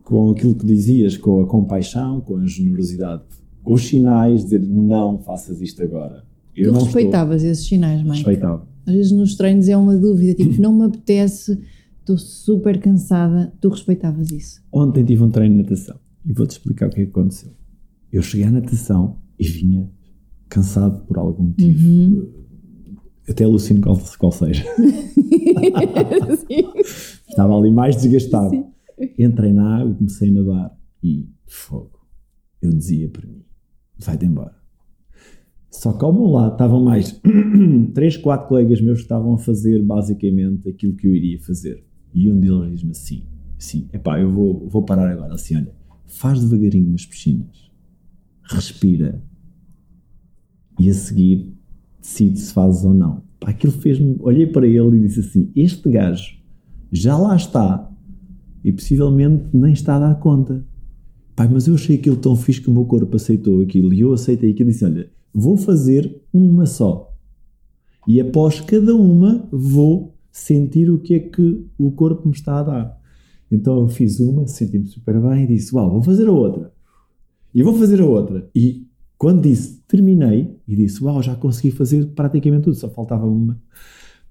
[0.02, 3.22] Com aquilo que dizias, com a compaixão, com a generosidade,
[3.62, 6.24] com os sinais, dizer não faças isto agora.
[6.54, 8.24] Eu Tu não respeitavas esses sinais, estou Mike?
[8.24, 8.66] respeitava.
[8.86, 11.58] Às vezes nos treinos é uma dúvida, tipo, não me apetece,
[12.00, 13.52] estou super cansada.
[13.60, 14.62] Tu respeitavas isso.
[14.72, 17.50] Ontem tive um treino de natação e vou-te explicar o que é que aconteceu.
[18.12, 19.90] Eu cheguei à natação e vinha
[20.48, 21.88] cansado por algum motivo.
[21.88, 22.32] Uhum.
[23.28, 24.64] Até alucino qual, qual seja.
[27.28, 28.50] Estava ali mais desgastado.
[28.50, 28.66] Sim.
[29.18, 31.98] Entrei na água, comecei a nadar e fogo.
[32.62, 33.42] Eu dizia para mim:
[33.98, 34.54] vai-te embora.
[35.70, 37.20] Só que ao meu lado estavam mais
[37.92, 41.84] três, quatro colegas meus que estavam a fazer basicamente aquilo que eu iria fazer.
[42.14, 43.26] E um deles diz-me assim:
[43.58, 45.34] assim, epá, eu vou, vou parar agora.
[45.34, 45.72] Assim, olha,
[46.06, 47.70] faz devagarinho nas piscinas,
[48.44, 49.22] respira
[50.78, 51.52] e a seguir
[52.00, 53.22] decide se fazes ou não.
[53.40, 54.16] Pá, aquilo fez-me.
[54.20, 56.36] Olhei para ele e disse assim: este gajo
[56.92, 57.90] já lá está
[58.64, 60.64] e possivelmente nem está a dar conta.
[61.34, 64.12] Pai, mas eu achei aquilo tão fixe que o meu corpo aceitou aquilo e eu
[64.12, 67.12] aceitei aquilo e disse: Olha, vou fazer uma só.
[68.06, 72.62] E após cada uma, vou sentir o que é que o corpo me está a
[72.62, 73.00] dar.
[73.50, 76.72] Então eu fiz uma, senti-me super bem e disse: Uau, vou fazer a outra.
[77.54, 78.48] E vou fazer a outra.
[78.54, 78.85] E
[79.18, 83.60] quando disse, terminei, e disse: Uau, já consegui fazer praticamente tudo, só faltava uma.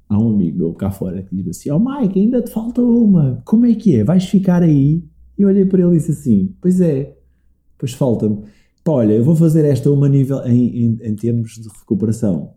[0.07, 3.41] Há um amigo meu cá fora que diz assim: Oh Mike, ainda te falta uma.
[3.45, 4.03] Como é que é?
[4.03, 5.03] Vais ficar aí?
[5.37, 7.17] E olhei para ele e disse assim: Pois é,
[7.77, 8.43] pois falta-me.
[8.87, 12.53] olha, eu vou fazer esta uma nível em, em, em termos de recuperação.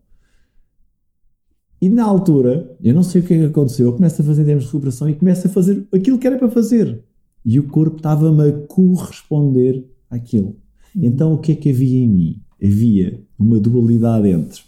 [1.80, 4.44] E na altura, eu não sei o que é que aconteceu, eu começo a fazer
[4.44, 7.04] termos de recuperação e começo a fazer aquilo que era para fazer.
[7.44, 10.56] E o corpo estava-me a corresponder àquilo.
[10.94, 12.42] Então o que é que havia em mim?
[12.62, 14.62] Havia uma dualidade entre.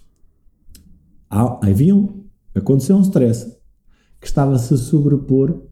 [1.29, 3.57] Havia um, aconteceu um stress
[4.21, 5.63] que estava-se a sobrepor,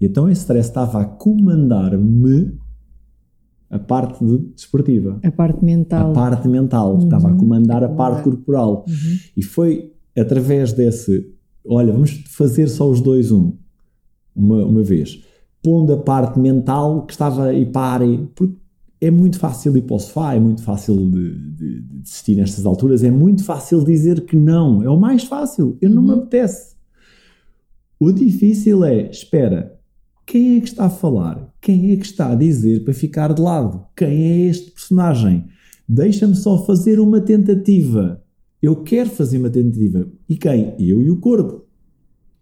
[0.00, 2.58] e então esse stress estava a comandar-me
[3.70, 5.18] a parte de, desportiva.
[5.22, 6.10] A parte mental.
[6.10, 6.94] A parte mental.
[6.94, 7.04] Uhum.
[7.04, 8.84] Estava a comandar a parte corporal.
[8.88, 9.18] Uhum.
[9.36, 11.32] E foi através desse,
[11.66, 13.52] olha, vamos fazer só os dois um,
[14.34, 15.22] uma, uma vez,
[15.62, 18.56] pondo a parte mental que estava e pare, porque
[19.06, 22.64] é muito fácil ir para o sofá, é muito fácil de, de, de desistir nestas
[22.64, 26.08] alturas, é muito fácil dizer que não, é o mais fácil, eu não uhum.
[26.08, 26.74] me apetece.
[28.00, 29.78] O difícil é, espera,
[30.26, 31.52] quem é que está a falar?
[31.60, 33.84] Quem é que está a dizer para ficar de lado?
[33.94, 35.44] Quem é este personagem?
[35.86, 38.22] Deixa-me só fazer uma tentativa.
[38.62, 40.08] Eu quero fazer uma tentativa.
[40.26, 40.74] E quem?
[40.78, 41.66] Eu e o corpo.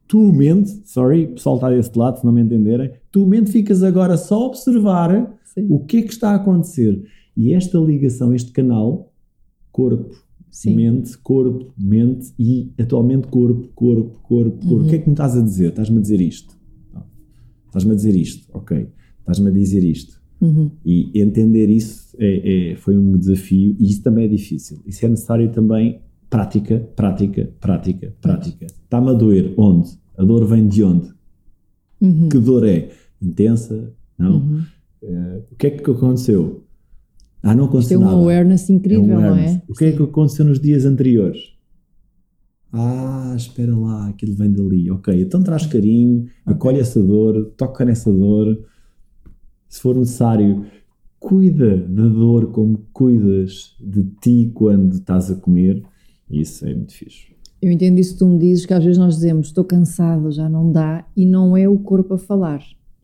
[0.07, 3.83] Tu, mente, sorry, o pessoal está desse lado, se não me entenderem, tu, mente, ficas
[3.83, 5.67] agora só a observar Sim.
[5.69, 7.05] o que é que está a acontecer.
[7.37, 9.13] E esta ligação, este canal,
[9.71, 10.15] corpo,
[10.51, 10.77] Sim.
[10.77, 14.75] mente, corpo, mente e atualmente corpo, corpo, corpo, corpo.
[14.75, 14.87] Uhum.
[14.87, 15.71] O que é que me estás a dizer?
[15.71, 16.57] Estás-me a dizer isto.
[17.67, 18.87] Estás-me a dizer isto, ok.
[19.21, 20.21] Estás-me a dizer isto.
[20.41, 20.71] Uhum.
[20.85, 24.79] E entender isso é, é, foi um desafio e isso também é difícil.
[24.85, 28.67] Isso é necessário também prática, prática, prática, prática.
[28.67, 29.55] Está-me a doer.
[29.57, 29.91] Onde?
[30.19, 31.11] A dor vem de onde?
[32.01, 32.29] Uhum.
[32.29, 32.91] Que dor é?
[33.21, 33.95] Intensa?
[34.19, 34.63] Não?
[35.03, 36.65] Uh, o que é que aconteceu?
[37.43, 39.53] Ah, não aconteceu Isto é uma awareness incrível, é um awareness.
[39.53, 39.63] não é?
[39.69, 41.53] O que é que aconteceu nos dias anteriores?
[42.73, 44.91] Ah, espera lá, aquilo vem dali.
[44.91, 48.65] Ok, então traz carinho, acolhe essa dor, toca nessa dor.
[49.69, 50.65] Se for necessário,
[51.19, 55.83] cuida da dor como cuidas de ti quando estás a comer.
[56.31, 57.33] Isso é muito fixe.
[57.61, 60.49] Eu entendo isso que tu me dizes, que às vezes nós dizemos estou cansado, já
[60.49, 62.61] não dá, e não é o corpo a falar,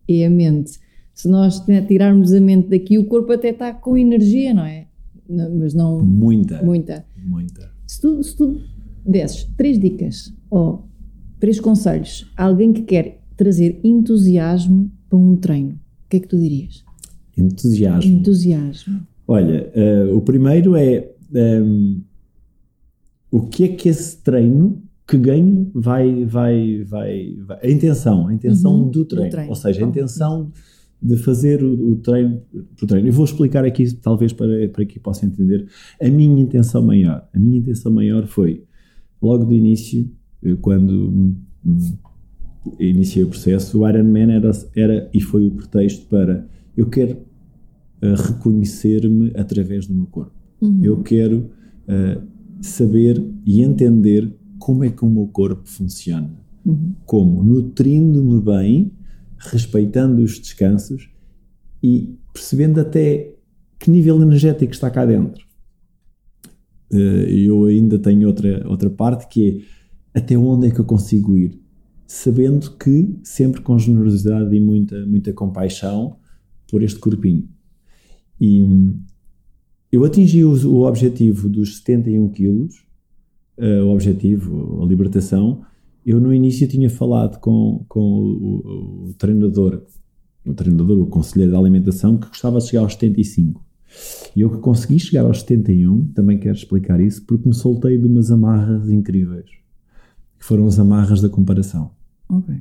[0.09, 0.81] é a mente.
[1.19, 4.87] Se nós tirarmos a mente daqui, o corpo até está com energia, não é?
[5.29, 5.99] Mas não.
[5.99, 6.63] Muita.
[6.63, 7.05] Muita.
[7.27, 7.73] Muita.
[7.89, 8.61] Se tu, se tu
[9.05, 10.87] desses três dicas ou
[11.41, 16.29] três conselhos a alguém que quer trazer entusiasmo para um treino, o que é que
[16.29, 16.85] tu dirias?
[17.37, 18.13] Entusiasmo.
[18.13, 19.01] Entusiasmo.
[19.27, 21.11] Olha, uh, o primeiro é.
[21.35, 22.01] Um, ehm,
[23.29, 28.33] o que é que esse treino que ganho vai, vai, vai, vai a intenção, a
[28.33, 30.53] intenção uhum, do, treino, do, treino, ou seja, a intenção
[31.01, 32.43] de fazer o, o treino
[32.83, 33.09] o treino.
[33.09, 35.67] Eu vou explicar aqui, talvez para, para que possa entender,
[36.01, 37.29] a minha intenção maior.
[37.33, 38.65] A minha intenção maior foi,
[39.23, 40.11] logo do início,
[40.61, 41.35] quando
[42.79, 47.13] iniciei o processo, o Ironman era, era e foi o pretexto para eu quero
[48.03, 50.33] uh, reconhecer-me através do meu corpo.
[50.61, 50.81] Uhum.
[50.83, 51.51] Eu quero
[51.89, 52.23] uh,
[52.61, 56.31] saber e entender como é que o meu corpo funciona.
[56.65, 56.93] Uhum.
[57.05, 57.43] Como?
[57.43, 58.93] Nutrindo-me bem,
[59.39, 61.11] respeitando os descansos
[61.83, 63.35] e percebendo até
[63.79, 65.47] que nível energético está cá dentro.
[66.93, 69.65] Eh, eu ainda tenho outra, outra parte que
[70.15, 71.61] é até onde é que eu consigo ir,
[72.07, 76.17] sabendo que sempre com generosidade e muita, muita compaixão
[76.71, 77.49] por este corpinho.
[78.41, 78.67] E
[79.91, 82.85] eu atingi o, o objetivo dos 71 quilos,
[83.59, 85.63] uh, o objetivo, a libertação.
[86.09, 89.83] Eu no início tinha falado com, com o, o, treinador,
[90.43, 93.63] o treinador, o conselheiro da alimentação, que gostava de chegar aos 75.
[94.35, 98.07] E eu que consegui chegar aos 71, também quero explicar isso, porque me soltei de
[98.07, 99.51] umas amarras incríveis,
[100.39, 101.91] que foram as amarras da comparação.
[102.27, 102.55] Ok.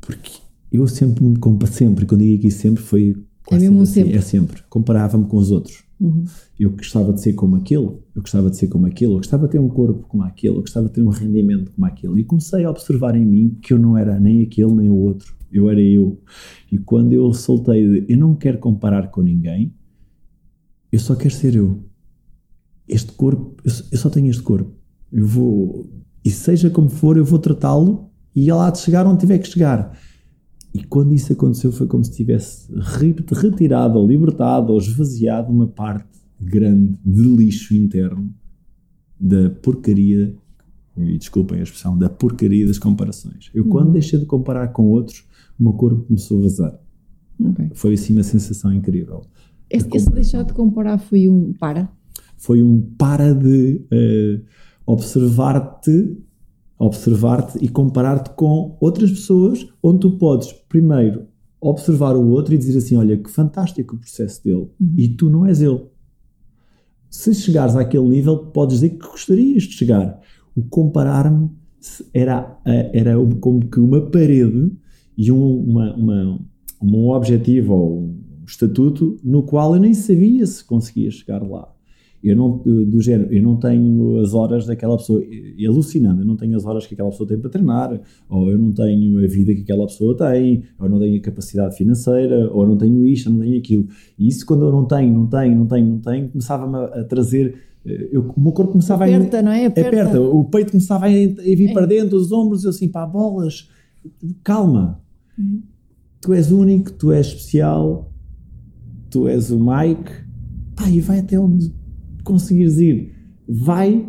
[0.00, 0.38] Porque
[0.70, 4.16] eu sempre me comparo, sempre, quando digo aqui sempre, foi é mesmo assim, sempre.
[4.16, 4.62] É sempre.
[4.68, 5.84] Comparava-me com os outros.
[6.00, 6.24] Uhum.
[6.58, 9.52] Eu gostava de ser como aquele, eu gostava de ser como aquele, eu gostava de
[9.52, 12.20] ter um corpo como aquele, eu gostava de ter um rendimento como aquele.
[12.20, 15.34] E comecei a observar em mim que eu não era nem aquele nem o outro,
[15.50, 16.20] eu era eu.
[16.70, 19.72] E quando eu soltei de eu não quero comparar com ninguém,
[20.92, 21.82] eu só quero ser eu.
[22.88, 24.72] Este corpo, eu só tenho este corpo.
[25.12, 25.90] Eu vou,
[26.24, 29.96] e seja como for, eu vou tratá-lo e lá de chegar onde tiver que chegar.
[30.76, 32.70] E quando isso aconteceu foi como se tivesse
[33.32, 38.30] retirado, ou libertado, ou esvaziado uma parte grande de lixo interno
[39.18, 40.34] da porcaria,
[40.98, 43.50] e desculpem a expressão, da porcaria das comparações.
[43.54, 43.92] Eu, quando uhum.
[43.94, 45.24] deixei de comparar com outros,
[45.58, 46.78] o meu corpo começou a vazar.
[47.38, 47.70] Okay.
[47.72, 49.22] Foi assim uma sensação incrível.
[49.70, 51.90] Esse, esse deixar de comparar foi um para?
[52.36, 54.42] Foi um para de uh,
[54.84, 56.18] observar-te
[56.78, 61.26] observar-te e comparar-te com outras pessoas, onde tu podes, primeiro,
[61.60, 64.94] observar o outro e dizer assim: olha, que fantástico o processo dele, uhum.
[64.96, 65.82] e tu não és ele.
[67.08, 70.20] Se chegares àquele nível, podes dizer que gostarias de chegar.
[70.54, 71.50] O comparar-me
[72.12, 74.72] era, era como que uma parede
[75.16, 76.40] e um, uma, uma,
[76.82, 81.72] um objetivo ou um estatuto no qual eu nem sabia se conseguia chegar lá.
[82.26, 85.22] Eu não, do género, eu não tenho as horas daquela pessoa,
[85.64, 88.72] alucinando, eu não tenho as horas que aquela pessoa tem para treinar, ou eu não
[88.72, 92.76] tenho a vida que aquela pessoa tem, ou não tenho a capacidade financeira, ou não
[92.76, 93.86] tenho isto, não tenho aquilo.
[94.18, 97.54] E isso quando eu não tenho, não tenho, não tenho, não tenho, começava-me a trazer
[97.86, 99.42] eh, eu, o meu corpo começava aperta, a.
[99.42, 99.66] não é?
[99.66, 99.88] Aperta.
[99.88, 100.20] aperta.
[100.20, 101.72] O peito começava a, vir é.
[101.72, 103.70] para dentro, os ombros, eu assim, pá, bolas,
[104.42, 105.00] calma.
[105.38, 105.62] Uhum.
[106.20, 108.10] Tu és único, tu és especial,
[109.10, 110.10] tu és o Mike,
[110.74, 111.72] pá, e vai até onde
[112.26, 113.12] conseguires ir,
[113.48, 114.06] vai,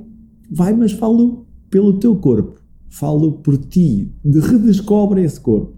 [0.50, 5.78] vai, mas falo pelo teu corpo, falo por ti, de redescobre esse corpo.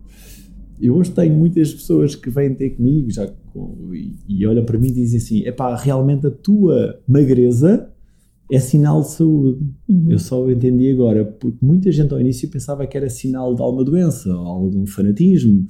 [0.82, 3.30] Eu hoje tenho muitas pessoas que vêm ter comigo já
[3.94, 7.92] e, e olham para mim e dizem assim: é pá, realmente a tua magreza
[8.50, 9.60] é sinal de saúde.
[9.88, 10.06] Uhum.
[10.10, 13.84] Eu só entendi agora, porque muita gente ao início pensava que era sinal de alguma
[13.84, 15.68] doença, algum fanatismo.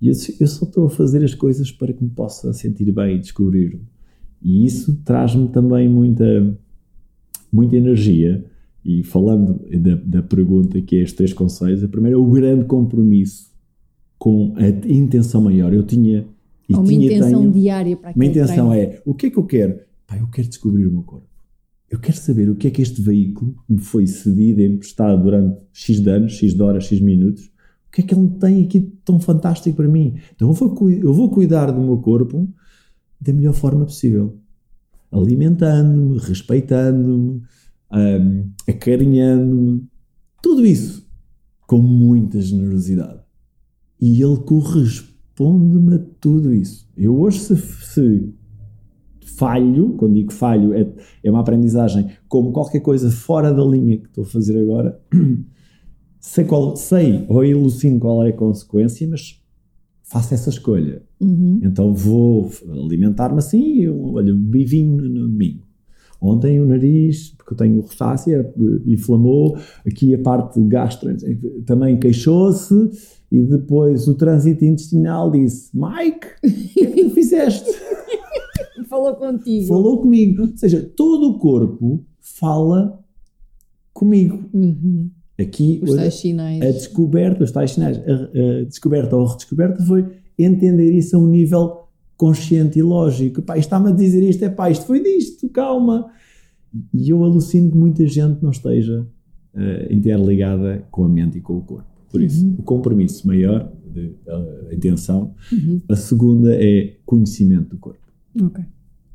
[0.00, 3.16] E eu, eu só estou a fazer as coisas para que me possa sentir bem
[3.16, 3.80] e descobrir
[4.42, 6.56] e isso traz-me também muita,
[7.52, 8.44] muita energia.
[8.84, 12.64] E falando da, da pergunta que é estes três conselhos, a primeira é o grande
[12.64, 13.50] compromisso
[14.18, 15.72] com a intenção maior.
[15.72, 16.26] Eu tinha.
[16.68, 18.92] E Ou uma tinha, intenção tenho, diária para Uma intenção treino.
[18.92, 19.80] é: o que é que eu quero?
[20.06, 21.26] Pá, eu quero descobrir o meu corpo.
[21.90, 26.06] Eu quero saber o que é que este veículo me foi cedido, emprestado durante X
[26.06, 27.46] anos, X horas, X minutos.
[27.88, 30.14] O que é que ele tem aqui tão fantástico para mim?
[30.34, 32.48] Então eu vou, eu vou cuidar do meu corpo
[33.20, 34.38] da melhor forma possível.
[35.12, 37.42] Alimentando-me, respeitando-me,
[37.92, 39.88] um, acarinhando-me,
[40.42, 41.08] tudo isso
[41.66, 43.20] com muita generosidade.
[44.00, 46.88] E ele corresponde-me a tudo isso.
[46.96, 48.34] Eu hoje, se, se
[49.36, 50.86] falho, quando digo falho, é,
[51.22, 55.00] é uma aprendizagem, como qualquer coisa fora da linha que estou a fazer agora,
[56.20, 59.39] sei, qual, sei ou elucino qual é a consequência, mas
[60.10, 61.02] faço essa escolha.
[61.20, 61.60] Uhum.
[61.62, 65.62] Então vou alimentar-me assim, olha, bebi vinho no domingo.
[66.20, 68.52] Ontem o nariz, porque eu tenho rosácea,
[68.86, 71.16] inflamou, aqui a parte gastro
[71.64, 72.74] também queixou-se,
[73.32, 77.70] e depois o trânsito intestinal disse: Mike, o que é que tu fizeste?
[78.88, 79.68] Falou contigo.
[79.68, 80.42] Falou comigo.
[80.42, 83.02] Ou seja, todo o corpo fala
[83.94, 84.44] comigo.
[84.52, 85.10] Uhum.
[85.40, 86.62] Aqui os tais sinais.
[86.62, 90.06] a descoberta, os tais sinais, a, a, descoberta ou redescoberta foi
[90.38, 93.40] entender isso a um nível consciente e lógico.
[93.42, 96.10] Pá, está-me a dizer isto, é pá, isto foi disto, calma.
[96.92, 99.06] E eu alucino que muita gente não esteja
[99.54, 101.88] uh, interligada com a mente e com o corpo.
[102.10, 102.56] Por isso, uhum.
[102.58, 105.34] o compromisso maior, de, a, a intenção.
[105.52, 105.80] Uhum.
[105.88, 108.00] A segunda é conhecimento do corpo.
[108.40, 108.64] Okay.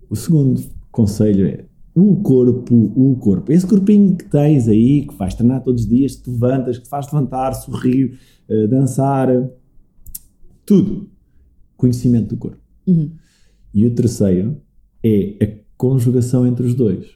[0.09, 0.61] O segundo
[0.91, 3.53] conselho é o corpo, o corpo.
[3.53, 6.83] Esse corpinho que tens aí, que vais treinar todos os dias, que te levantas, que
[6.83, 9.29] te faz levantar, sorrir, uh, dançar,
[10.65, 11.09] tudo.
[11.77, 12.59] Conhecimento do corpo.
[12.85, 13.11] Uhum.
[13.73, 14.57] E o terceiro
[15.01, 17.07] é a conjugação entre os dois,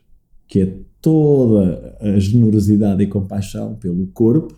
[0.48, 4.58] que é toda a generosidade e compaixão pelo corpo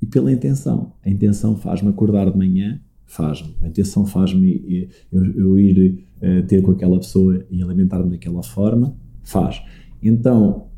[0.00, 0.92] e pela intenção.
[1.02, 3.54] A intenção faz-me acordar de manhã, faz-me.
[3.62, 8.94] A intenção faz-me eu, eu, ir uh, ter com aquela pessoa e alimentar-me daquela forma
[9.28, 9.62] faz.
[10.02, 10.68] Então,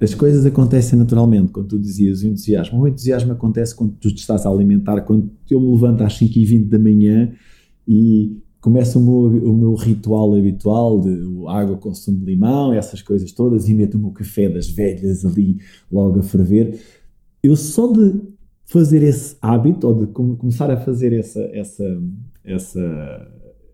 [0.00, 2.80] as coisas acontecem naturalmente, quando tu dizias o entusiasmo.
[2.80, 6.68] O entusiasmo acontece quando tu te estás a alimentar, quando eu me levanto às 5h20
[6.68, 7.32] da manhã
[7.86, 11.10] e começa o meu, o meu ritual habitual de
[11.48, 15.24] água com sumo de limão, essas coisas todas, e meto o meu café das velhas
[15.24, 15.58] ali
[15.90, 16.78] logo a ferver.
[17.42, 18.20] Eu só de
[18.66, 22.02] fazer esse hábito, ou de começar a fazer essa, essa,
[22.44, 23.32] essa,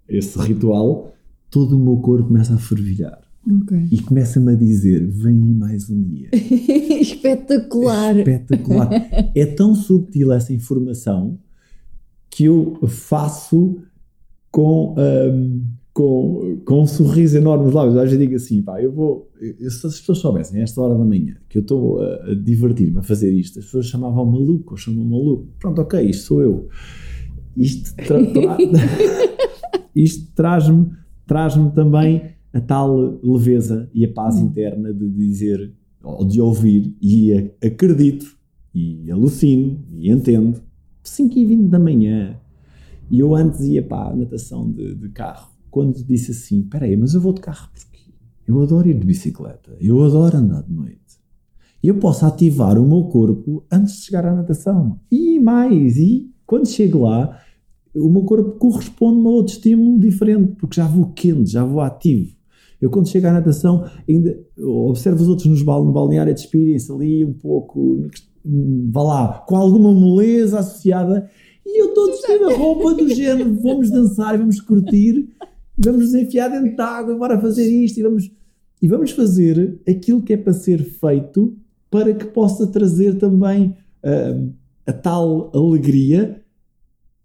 [0.08, 1.12] esse ritual,
[1.50, 3.23] todo o meu corpo começa a fervilhar.
[3.46, 3.88] Okay.
[3.90, 6.30] E começa-me a dizer: vem aí mais um dia.
[6.32, 8.16] Espetacular!
[8.18, 8.90] Espetacular!
[9.34, 11.38] é tão subtil essa informação
[12.30, 13.82] que eu faço
[14.50, 17.96] com, um, com, com um sorriso enorme nos lábios.
[17.96, 19.30] Às vezes digo assim, pá, eu vou.
[19.38, 22.34] Eu, se as pessoas soubessem, a esta hora da manhã, que eu estou a, a
[22.34, 25.48] divertir-me a fazer isto, as pessoas chamavam maluco, ou chamam maluco.
[25.60, 26.68] Pronto, ok, isto sou eu.
[27.56, 28.56] Isto, tra tra
[29.94, 30.90] isto traz-me
[31.26, 37.50] traz também a tal leveza e a paz interna de dizer, ou de ouvir, e
[37.60, 38.38] acredito,
[38.72, 40.62] e alucino, e entendo.
[41.02, 42.38] 5 e 20 da manhã,
[43.10, 46.96] e eu antes ia para a natação de, de carro, quando disse assim: Espera aí,
[46.96, 48.12] mas eu vou de carro porque
[48.46, 51.00] eu adoro ir de bicicleta, eu adoro andar de noite.
[51.82, 54.98] Eu posso ativar o meu corpo antes de chegar à natação.
[55.10, 57.38] E mais, e quando chego lá,
[57.94, 62.33] o meu corpo corresponde a outro estímulo diferente, porque já vou quente, já vou ativo.
[62.84, 66.94] Eu quando chego à natação, ainda observo os outros nos bal, no balneário de experiência
[66.94, 68.06] ali um pouco,
[68.92, 71.26] vá lá, com alguma moleza associada,
[71.64, 75.30] e eu estou vestido a roupa do género, vamos dançar, vamos curtir,
[75.78, 78.30] e vamos nos enfiar dentro da água, bora fazer isto, e vamos,
[78.82, 81.56] e vamos fazer aquilo que é para ser feito
[81.90, 83.74] para que possa trazer também
[84.04, 84.52] uh,
[84.86, 86.38] a tal alegria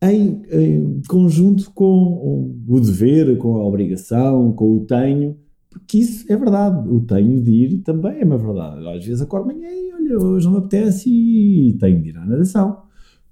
[0.01, 5.35] em, em, conjunto com o dever, com a obrigação, com o tenho,
[5.69, 6.89] porque isso é verdade.
[6.89, 8.87] O tenho de ir também é uma verdade.
[8.87, 12.25] Às vezes acordo amanhã e olha, hoje não me apetece e tenho de ir à
[12.25, 12.83] natação.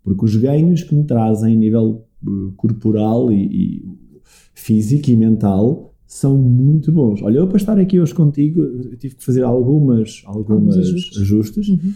[0.03, 3.85] Porque os ganhos que me trazem a nível uh, corporal e, e,
[4.53, 7.21] físico e mental são muito bons.
[7.21, 8.61] Olha, eu para estar aqui hoje contigo,
[8.97, 11.93] tive que fazer algumas, algumas ajustes, ajustes uhum.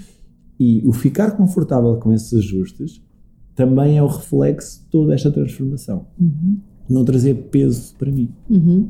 [0.59, 3.01] e o ficar confortável com esses ajustes
[3.55, 6.07] também é o reflexo de toda esta transformação.
[6.19, 6.57] Uhum.
[6.89, 8.29] Não trazer peso para mim.
[8.49, 8.89] Uhum.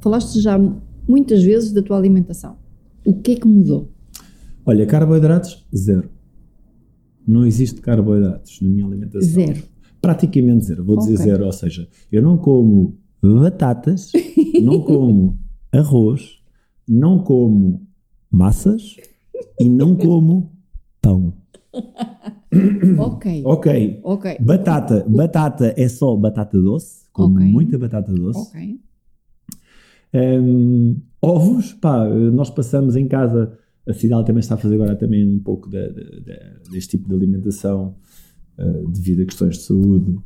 [0.00, 0.58] Falaste já
[1.08, 2.56] muitas vezes da tua alimentação.
[3.04, 3.90] O que é que mudou?
[4.64, 6.08] Olha, carboidratos, zero.
[7.26, 9.28] Não existe carboidratos na minha alimentação.
[9.28, 9.62] Zero.
[10.00, 10.84] Praticamente zero.
[10.84, 11.26] Vou dizer okay.
[11.26, 14.12] zero, ou seja, eu não como batatas,
[14.62, 15.38] não como
[15.72, 16.38] arroz,
[16.88, 17.86] não como
[18.30, 18.96] massas
[19.60, 20.52] e não como
[21.00, 21.34] pão.
[22.98, 23.42] ok.
[23.44, 24.00] Ok.
[24.02, 24.38] Ok.
[24.40, 25.04] Batata.
[25.08, 27.50] Batata é só batata doce, como okay.
[27.50, 28.40] muita batata doce.
[28.40, 28.80] Ok.
[30.14, 35.26] Um, ovos, pá, nós passamos em casa a cidade também está a fazer agora também
[35.26, 37.96] um pouco de, de, de, deste tipo de alimentação
[38.58, 40.18] uh, devido a questões de saúde.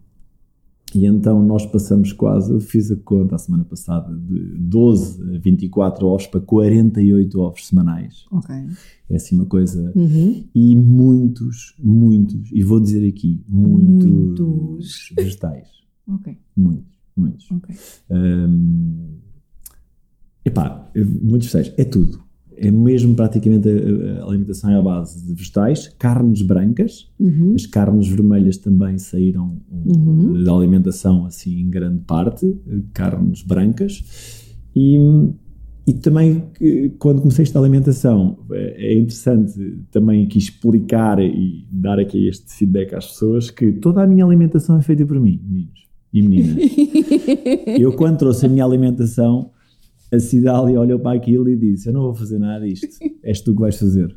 [0.94, 5.38] E então nós passamos quase, eu fiz a conta a semana passada, de 12 a
[5.38, 8.24] 24 ovos para 48 ovos semanais.
[8.30, 8.54] Ok.
[9.10, 9.92] É assim uma coisa.
[9.96, 10.44] Uhum.
[10.54, 15.12] E muitos, muitos, e vou dizer aqui, muitos, muitos.
[15.16, 15.68] vegetais.
[16.06, 16.38] ok.
[16.56, 17.50] Muitos, muitos.
[17.50, 17.74] Ok.
[18.10, 19.25] Um,
[20.46, 20.90] epá,
[21.22, 22.26] muitos vegetais, é tudo
[22.56, 27.52] é mesmo praticamente a, a alimentação é à base de vegetais, carnes brancas, uhum.
[27.54, 30.42] as carnes vermelhas também saíram uhum.
[30.42, 32.56] da alimentação assim em grande parte,
[32.94, 34.44] carnes brancas,
[34.74, 34.96] e,
[35.86, 36.44] e também
[36.98, 42.94] quando comecei esta alimentação é, é interessante também aqui explicar e dar aqui este feedback
[42.94, 46.56] às pessoas que toda a minha alimentação é feita por mim, meninos e meninas.
[47.78, 49.50] Eu quando trouxe a minha alimentação
[50.12, 52.88] a Cidália olhou para aquilo e disse: Eu não vou fazer nada disto,
[53.22, 54.16] és tu que vais fazer.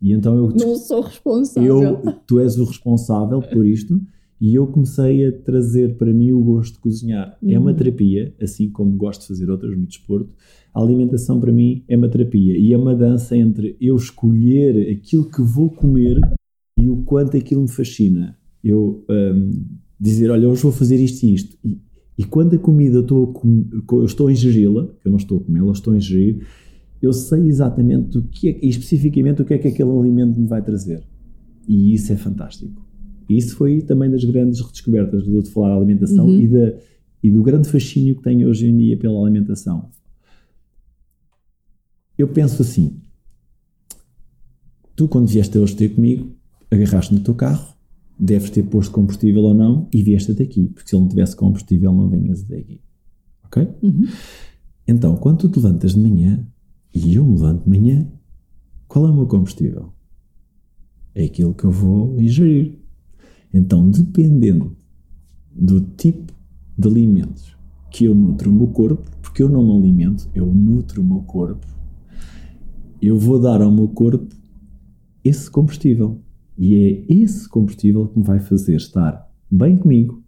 [0.00, 0.48] E então eu.
[0.48, 1.82] Não sou responsável.
[1.82, 4.00] Eu, tu és o responsável por isto.
[4.40, 7.36] E eu comecei a trazer para mim o gosto de cozinhar.
[7.42, 7.50] Uhum.
[7.50, 7.76] É uma uhum.
[7.76, 10.30] terapia, assim como gosto de fazer outras no desporto.
[10.72, 15.28] A alimentação para mim é uma terapia e é uma dança entre eu escolher aquilo
[15.28, 16.18] que vou comer
[16.78, 18.38] e o quanto aquilo me fascina.
[18.64, 19.50] Eu um,
[20.00, 21.58] dizer, olha, hoje vou fazer isto e isto.
[21.62, 21.78] E
[22.20, 25.38] e quando a comida eu estou a, eu estou a ingeri-la, que eu não estou
[25.38, 26.46] a comê-la, estou a ingerir,
[27.00, 30.60] eu sei exatamente o que é, especificamente o que é que aquele alimento me vai
[30.60, 31.02] trazer.
[31.66, 32.86] E isso é fantástico.
[33.26, 36.38] E isso foi também das grandes redescobertas do de falar alimentação uhum.
[36.38, 36.74] e, da,
[37.22, 39.88] e do grande fascínio que tenho hoje em dia pela alimentação.
[42.18, 43.00] Eu penso assim:
[44.94, 46.36] tu, quando vieste hoje ter comigo,
[46.70, 47.69] agarraste no teu carro,
[48.20, 51.34] deves ter posto combustível ou não e vieste até aqui, porque se ele não tivesse
[51.34, 52.80] combustível não vinhas até aqui.
[53.46, 53.68] Ok?
[53.82, 54.06] Uhum.
[54.86, 56.46] Então, quando tu te levantas de manhã
[56.94, 58.06] e eu me levanto de manhã,
[58.86, 59.92] qual é o meu combustível?
[61.14, 62.78] É aquilo que eu vou ingerir.
[63.54, 64.76] Então, dependendo
[65.50, 66.32] do tipo
[66.78, 67.56] de alimentos
[67.90, 71.22] que eu nutro o meu corpo, porque eu não me alimento, eu nutro o meu
[71.22, 71.66] corpo,
[73.00, 74.28] eu vou dar ao meu corpo
[75.24, 76.20] esse combustível.
[76.62, 76.74] E
[77.08, 80.22] é esse combustível que me vai fazer estar bem comigo,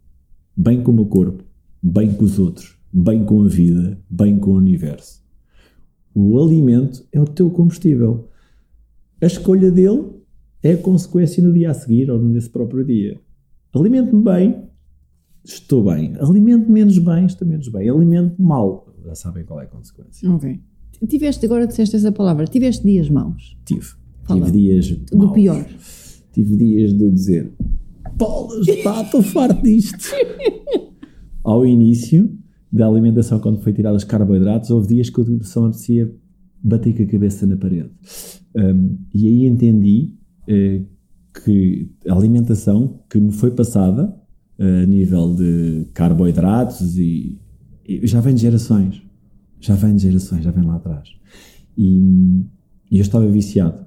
[0.57, 1.45] bem com o meu corpo,
[1.83, 5.23] bem com os outros, bem com a vida, bem com o universo.
[6.15, 8.31] O alimento é o teu combustível.
[9.21, 10.05] A escolha dele
[10.63, 13.21] é a consequência no dia a seguir ou nesse próprio dia.
[13.75, 14.63] Alimento-me bem,
[15.45, 16.15] estou bem.
[16.19, 17.91] Alimento menos bem, estou menos bem.
[17.91, 20.31] Alimento mal, já sabem qual é a consequência.
[20.31, 20.59] Ok.
[21.07, 23.59] Tiveste, agora disseste essa palavra, tiveste dias maus.
[23.67, 23.87] Tive.
[24.23, 24.47] Fala.
[24.47, 25.33] Tive dias Do maus.
[25.33, 25.67] pior.
[26.33, 27.53] Tive dias de dizer
[28.17, 30.15] bolas, pá, estou farto disto.
[31.43, 32.33] Ao início
[32.73, 36.15] da alimentação, quando foi tirar os carboidratos, houve dias que eu só me apetecia
[36.63, 37.91] bater com a cabeça na parede.
[38.57, 40.15] Um, e aí entendi
[40.47, 40.83] eh,
[41.45, 44.15] que a alimentação que me foi passada
[44.59, 47.39] eh, a nível de carboidratos e,
[47.87, 49.03] e já vem de gerações.
[49.61, 51.09] Já vem de gerações, já vem lá atrás.
[51.77, 52.45] E,
[52.91, 53.85] e eu estava viciado.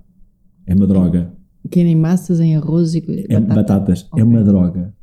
[0.65, 1.33] É uma droga.
[1.69, 3.55] Querem massas em arroz e É batata.
[3.55, 4.01] batatas.
[4.03, 4.23] É Ok.
[4.23, 4.93] uma droga.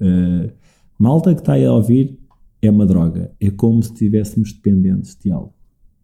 [0.00, 0.50] Uh,
[0.98, 2.18] malta que está aí a ouvir
[2.62, 3.32] é uma droga.
[3.40, 5.52] É como se estivéssemos dependentes de algo.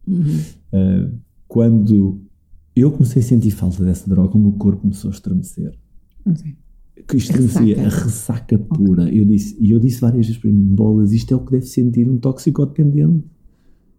[0.07, 0.39] Uhum.
[0.73, 1.13] Uh,
[1.49, 2.21] quando
[2.75, 5.73] eu comecei a sentir falta dessa droga, o meu corpo começou a estremecer.
[6.25, 6.57] Ok.
[7.09, 8.05] Que estremecia, a Ressaca.
[8.05, 9.09] ressaca pura.
[9.15, 11.67] Eu disse, e eu disse várias vezes para mim: bolas, isto é o que deve
[11.67, 13.25] sentir um toxicodependente.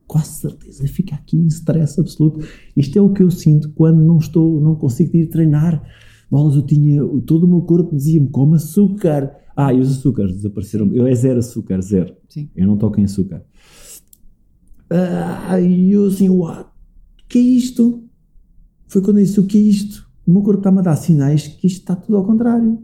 [0.07, 2.47] Quase certeza, fica aqui em stress absoluto.
[2.75, 5.83] Isto é o que eu sinto quando não estou, não consigo ir treinar.
[6.31, 9.35] Bolas, eu tinha, todo o meu corpo dizia-me: como açúcar.
[9.55, 10.93] Ah, e os açúcares desapareceram.
[10.93, 12.15] Eu é zero açúcar, zero.
[12.29, 12.49] Sim.
[12.55, 13.43] Eu não toco em açúcar.
[14.89, 16.69] Ah, e eu assim, what?
[17.27, 18.03] que é isto?
[18.87, 20.07] Foi quando eu disse, o que é isto?
[20.25, 22.81] O meu corpo está-me a dar sinais que isto está tudo ao contrário.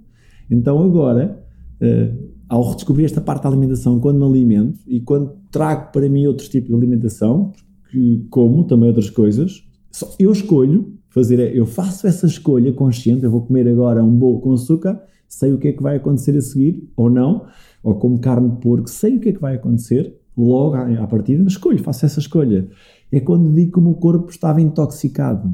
[0.49, 1.43] Então agora,
[1.79, 2.13] eh,
[2.53, 6.47] ao redescobrir esta parte da alimentação, quando me alimento e quando trago para mim outros
[6.49, 7.51] tipos de alimentação,
[7.89, 13.31] que como também outras coisas, só eu escolho fazer, eu faço essa escolha consciente, eu
[13.31, 16.41] vou comer agora um bolo com açúcar, sei o que é que vai acontecer a
[16.41, 17.47] seguir, ou não,
[17.81, 21.43] ou como carne de porco, sei o que é que vai acontecer, logo à partida,
[21.43, 22.69] mas escolho, faço essa escolha.
[23.11, 25.51] É quando digo que o meu corpo estava intoxicado.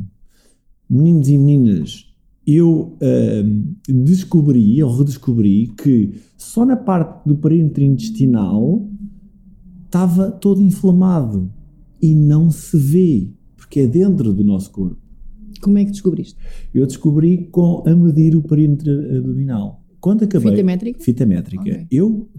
[0.90, 2.09] Meninos e meninas,
[2.56, 8.88] eu ahm, descobri, ou redescobri, que só na parte do perímetro intestinal
[9.86, 11.52] estava todo inflamado
[12.02, 14.98] e não se vê, porque é dentro do nosso corpo.
[15.62, 16.38] Como é que descobriste?
[16.74, 19.84] Eu descobri com a medir o perímetro abdominal.
[20.00, 20.52] Quando acabei.
[20.52, 21.00] Fita métrica?
[21.02, 21.62] Fita métrica.
[21.62, 21.88] Ok.
[21.92, 22.30] Eu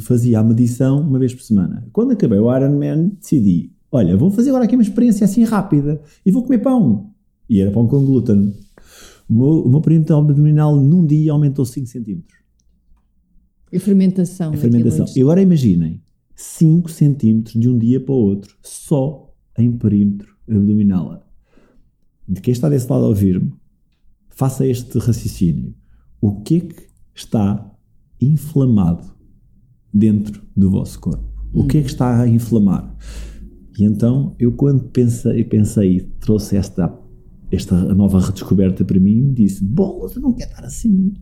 [0.00, 1.86] fazia a medição uma vez por semana.
[1.92, 6.30] Quando acabei o Ironman, decidi: olha, vou fazer agora aqui uma experiência assim rápida e
[6.30, 7.10] vou comer pão.
[7.48, 8.52] E era pão com glúten.
[9.28, 12.38] O meu, o meu perímetro abdominal num dia aumentou 5 centímetros.
[13.74, 14.52] A fermentação.
[14.52, 15.02] A fermentação.
[15.02, 15.16] antes.
[15.16, 16.02] E agora imaginem:
[16.36, 21.24] 5 centímetros de um dia para o outro, só em perímetro abdominal.
[22.28, 23.52] De quem está desse lado a ouvir-me,
[24.30, 25.74] faça este raciocínio.
[26.20, 27.70] O que é que está
[28.20, 29.14] inflamado
[29.92, 31.24] dentro do vosso corpo?
[31.52, 32.96] O que é que está a inflamar?
[33.78, 36.88] E então, eu quando pensei, pensei trouxe esta,
[37.50, 41.14] esta nova redescoberta para mim, disse, bolas, eu não quero estar assim.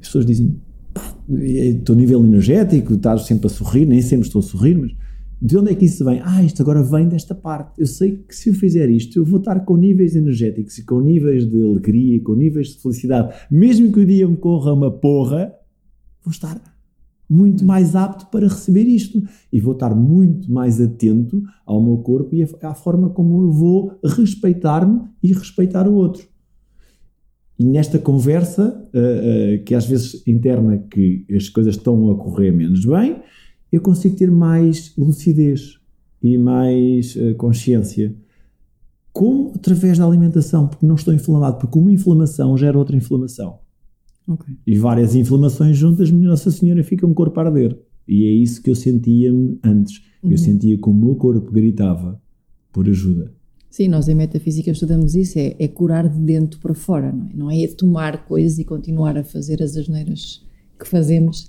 [0.00, 0.60] As pessoas dizem,
[0.92, 4.92] pá, estou a nível energético, estás sempre a sorrir, nem sempre estou a sorrir, mas
[5.40, 6.20] de onde é que isso vem?
[6.24, 7.78] Ah, isto agora vem desta parte.
[7.78, 11.00] Eu sei que se eu fizer isto, eu vou estar com níveis energéticos e com
[11.00, 13.34] níveis de alegria, com níveis de felicidade.
[13.50, 15.52] Mesmo que o dia me corra uma porra,
[16.24, 16.60] vou estar
[17.28, 19.22] muito mais apto para receber isto
[19.52, 23.98] e vou estar muito mais atento ao meu corpo e à forma como eu vou
[24.04, 26.26] respeitar-me e respeitar o outro.
[27.58, 32.50] E nesta conversa, uh, uh, que às vezes interna que as coisas estão a correr
[32.50, 33.22] menos bem,
[33.72, 35.78] eu consigo ter mais lucidez
[36.22, 38.14] e mais uh, consciência.
[39.12, 39.52] Como?
[39.54, 43.58] Através da alimentação, porque não estou inflamado, porque uma inflamação gera outra inflamação.
[44.28, 44.54] Ok.
[44.66, 47.78] E várias inflamações juntas, minha Nossa Senhora, fica um corpo a arder.
[48.08, 50.02] E é isso que eu sentia-me antes.
[50.22, 50.32] Uhum.
[50.32, 52.20] Eu sentia que o meu corpo gritava
[52.72, 53.32] por ajuda.
[53.70, 57.34] Sim, nós em metafísica estudamos isso, é, é curar de dentro para fora, não é?
[57.34, 60.42] Não é tomar coisas e continuar a fazer as asneiras
[60.78, 61.48] que fazemos.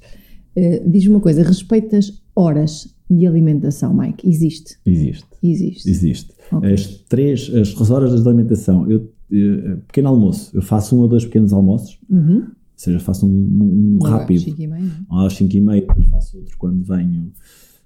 [0.56, 4.28] Uh, Diz-me uma coisa, respeitas horas de alimentação, Mike?
[4.28, 4.78] Existe?
[4.86, 5.28] Existe.
[5.42, 5.90] Existe.
[5.90, 6.34] Existe.
[6.52, 6.74] Ok.
[6.74, 11.24] As três, as horas de alimentação, eu, eu, pequeno almoço, eu faço um ou dois
[11.24, 12.48] pequenos almoços, Uhum.
[12.78, 15.82] Ou seja, faço um, um Logo às rápido, cinco e meia, às 5 e meia,
[15.82, 17.34] depois faço outro quando venho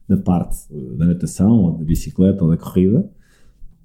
[0.06, 3.10] da parte uh, da natação, ou da bicicleta, ou da corrida.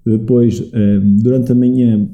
[0.04, 2.10] Depois, um, durante a manhã,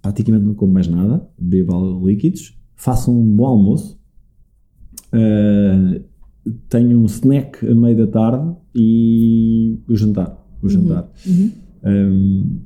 [0.00, 3.98] praticamente não como mais nada, bebo líquidos, faço um bom almoço,
[5.12, 6.00] uh,
[6.68, 10.46] tenho um snack a meio da tarde e o jantar.
[10.62, 11.10] O jantar.
[11.26, 11.50] Uhum.
[11.84, 12.58] Um,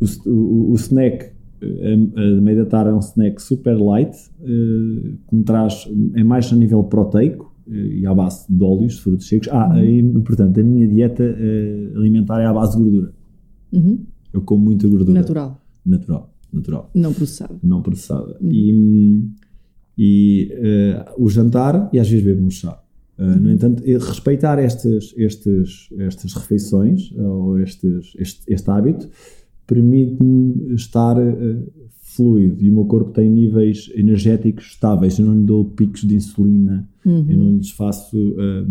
[0.00, 5.16] o, o, o snack a, a meio da tarde é um snack super light uh,
[5.28, 9.26] que me traz, é mais a nível proteico uh, e à base de óleos, frutos
[9.28, 9.48] secos.
[9.50, 9.84] Ah, Uhum.
[9.84, 13.12] e, portanto, a minha dieta uh, alimentar é à base de gordura.
[13.72, 13.98] Uhum.
[14.32, 15.12] Eu como muita gordura.
[15.18, 16.34] Natural, Natural.
[16.52, 16.90] Natural.
[16.94, 17.58] não processado.
[17.62, 18.36] Não processada.
[18.40, 18.50] Uhum.
[18.50, 19.28] E,
[19.98, 20.52] e
[21.18, 22.80] uh, o jantar, e às vezes bebo um chá.
[23.18, 29.08] Uh, No entanto, eh, respeitar estas, estes, estas refeições ou estes, este, este hábito
[29.68, 31.66] permite-me estar uh,
[32.00, 35.18] fluido e o meu corpo tem níveis energéticos estáveis.
[35.18, 38.66] Eu não lhe dou picos de insulina, eu não lhes faço uh,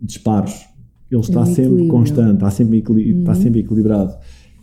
[0.00, 0.66] disparos.
[1.10, 1.88] Ele está um sempre equilíbrio.
[1.90, 4.14] constante, está sempre, equili- está sempre equilibrado.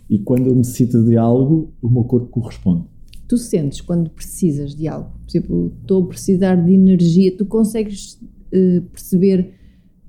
[0.08, 2.84] E quando eu necessito de algo, o meu corpo corresponde.
[3.28, 8.20] Tu sentes quando precisas de algo, por exemplo, estou a precisar de energia, tu consegues
[8.52, 9.54] eh, perceber,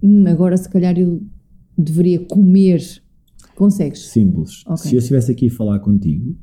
[0.01, 1.21] "Hum, agora se calhar eu
[1.77, 2.81] deveria comer.
[3.55, 4.07] Consegues?
[4.07, 4.63] Simples.
[4.65, 4.77] Ok.
[4.89, 6.35] Se eu estivesse aqui a falar contigo,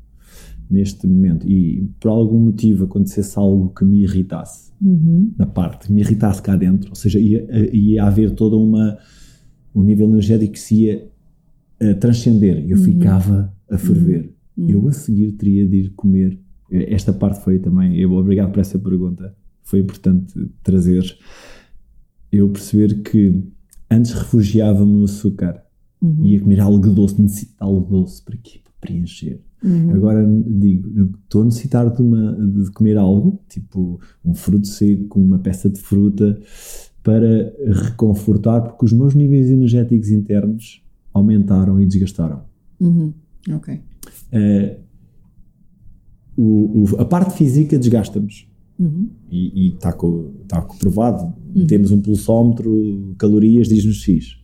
[0.71, 5.33] neste momento, e por algum motivo acontecesse algo que me irritasse, Uhum.
[5.37, 8.97] na parte, me irritasse cá dentro, ou seja, ia, ia haver toda uma.
[9.75, 11.09] um nível energético que se ia
[11.81, 12.71] eh, transcender, Uhum.
[12.71, 14.35] eu ficava a ferver.
[14.57, 16.39] Eu a seguir teria de ir comer.
[16.71, 17.97] Esta parte foi também.
[17.99, 19.35] Eu, obrigado por essa pergunta.
[19.63, 21.03] Foi importante trazer.
[22.31, 23.43] Eu perceber que
[23.91, 25.63] antes refugiava-me no açúcar.
[26.03, 26.25] Uhum.
[26.25, 28.61] Ia comer algo doce, necessito de algo doce para quê?
[28.65, 29.41] Para preencher.
[29.63, 29.91] Uhum.
[29.95, 35.39] Agora digo, estou a necessitar de, uma, de comer algo, tipo um fruto seco, uma
[35.39, 36.41] peça de fruta,
[37.03, 40.83] para reconfortar, porque os meus níveis energéticos internos
[41.13, 42.43] aumentaram e desgastaram.
[42.81, 43.13] Uhum.
[43.55, 43.81] Ok.
[44.33, 44.79] Eh,
[46.37, 48.47] o- o- a parte física desgasta-nos.
[48.79, 49.09] Uhum.
[49.31, 49.93] E está
[50.49, 51.35] tá comprovado.
[51.69, 54.40] Temos um pulsómetro, calorias, diz-nos X.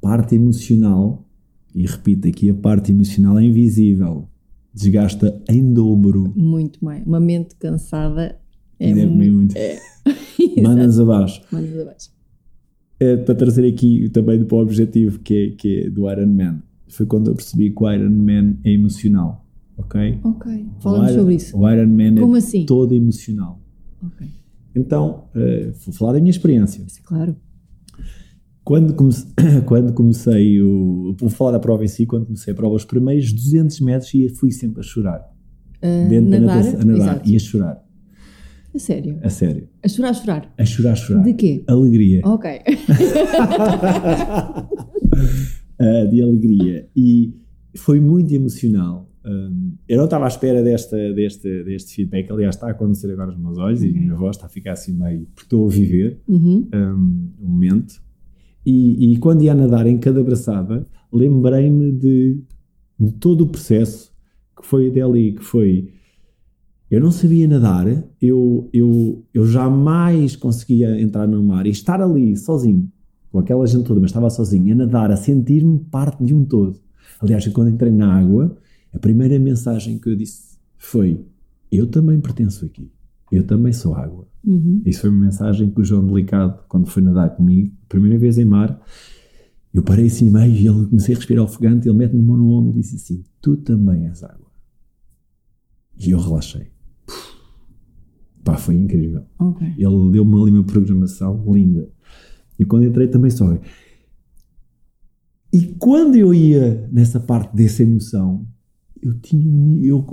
[0.00, 1.26] Parte emocional,
[1.74, 4.28] e repito aqui, a parte emocional é invisível.
[4.72, 6.32] Desgasta em dobro.
[6.36, 7.04] Muito mais.
[7.06, 8.38] Uma mente cansada
[8.78, 9.54] é deve comer muito.
[9.54, 9.58] muito.
[10.56, 10.62] É.
[10.62, 11.42] Manas abaixo.
[11.52, 12.10] Manas abaixo.
[12.98, 16.62] É, para trazer aqui também para o objetivo que é, que é do Iron Man.
[16.88, 19.44] Foi quando eu percebi que o Iron Man é emocional.
[19.76, 20.18] Ok?
[20.24, 20.66] Ok.
[20.80, 21.56] Falamos sobre isso.
[21.56, 22.66] O Iron Man Como é assim?
[22.66, 23.60] todo emocional.
[24.04, 24.26] Ok.
[24.74, 26.82] Então, eh, vou falar da minha experiência.
[26.88, 27.36] Sim, claro.
[28.68, 29.30] Quando comecei,
[29.64, 31.14] quando comecei o.
[31.18, 34.28] Vou falar da prova em si, quando comecei a prova, os primeiros 200 metros ia,
[34.28, 35.24] fui sempre a chorar.
[35.80, 36.56] Ah, Dentro da nadar?
[36.56, 37.00] natação, a nadar.
[37.14, 37.30] Exato.
[37.30, 37.84] E a chorar.
[38.74, 39.18] A sério.
[39.22, 39.68] A sério.
[39.82, 40.54] A chorar, a chorar.
[40.58, 41.22] A chorar, a chorar.
[41.24, 41.64] De quê?
[41.66, 42.20] Alegria.
[42.24, 42.50] Ok.
[45.80, 46.88] Ah, de alegria.
[46.94, 47.32] E
[47.76, 49.08] foi muito emocional.
[49.24, 52.30] Um, eu não estava à espera desta, deste, deste feedback.
[52.32, 54.72] Aliás, está a acontecer agora nos meus olhos e a minha voz está a ficar
[54.72, 55.26] assim meio.
[55.34, 56.66] Porque estou a viver Uhum.
[56.74, 57.94] um, um momento.
[58.70, 62.38] E, e quando ia nadar em cada braçada, lembrei-me de,
[63.00, 64.12] de todo o processo
[64.54, 65.94] que foi até ali, que foi...
[66.90, 67.86] Eu não sabia nadar,
[68.20, 72.92] eu, eu, eu jamais conseguia entrar no mar e estar ali sozinho,
[73.32, 76.78] com aquela gente toda, mas estava sozinho, a nadar, a sentir-me parte de um todo.
[77.20, 78.54] Aliás, quando entrei na água,
[78.92, 81.24] a primeira mensagem que eu disse foi:
[81.72, 82.90] Eu também pertenço aqui,
[83.30, 84.26] eu também sou água.
[84.44, 84.82] Uhum.
[84.84, 88.44] Isso foi uma mensagem que o João Delicado, quando foi nadar comigo, primeira vez em
[88.44, 88.80] mar,
[89.72, 92.50] eu parei assim meio e ele comecei a respirar ofegante, ele mete-me a mão no
[92.50, 94.48] ombro e disse assim, tu também és água.
[95.98, 96.68] E eu relaxei.
[98.44, 99.24] Pá, foi incrível.
[99.38, 99.66] Ok.
[99.76, 101.90] Ele deu-me ali uma programação linda.
[102.58, 103.58] E quando entrei também só.
[105.52, 108.46] E quando eu ia nessa parte dessa emoção,
[109.02, 110.04] eu tinha um eu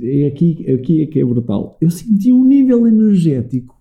[0.00, 1.76] é aqui, aqui é que é brutal.
[1.80, 3.80] Eu sentia um nível energético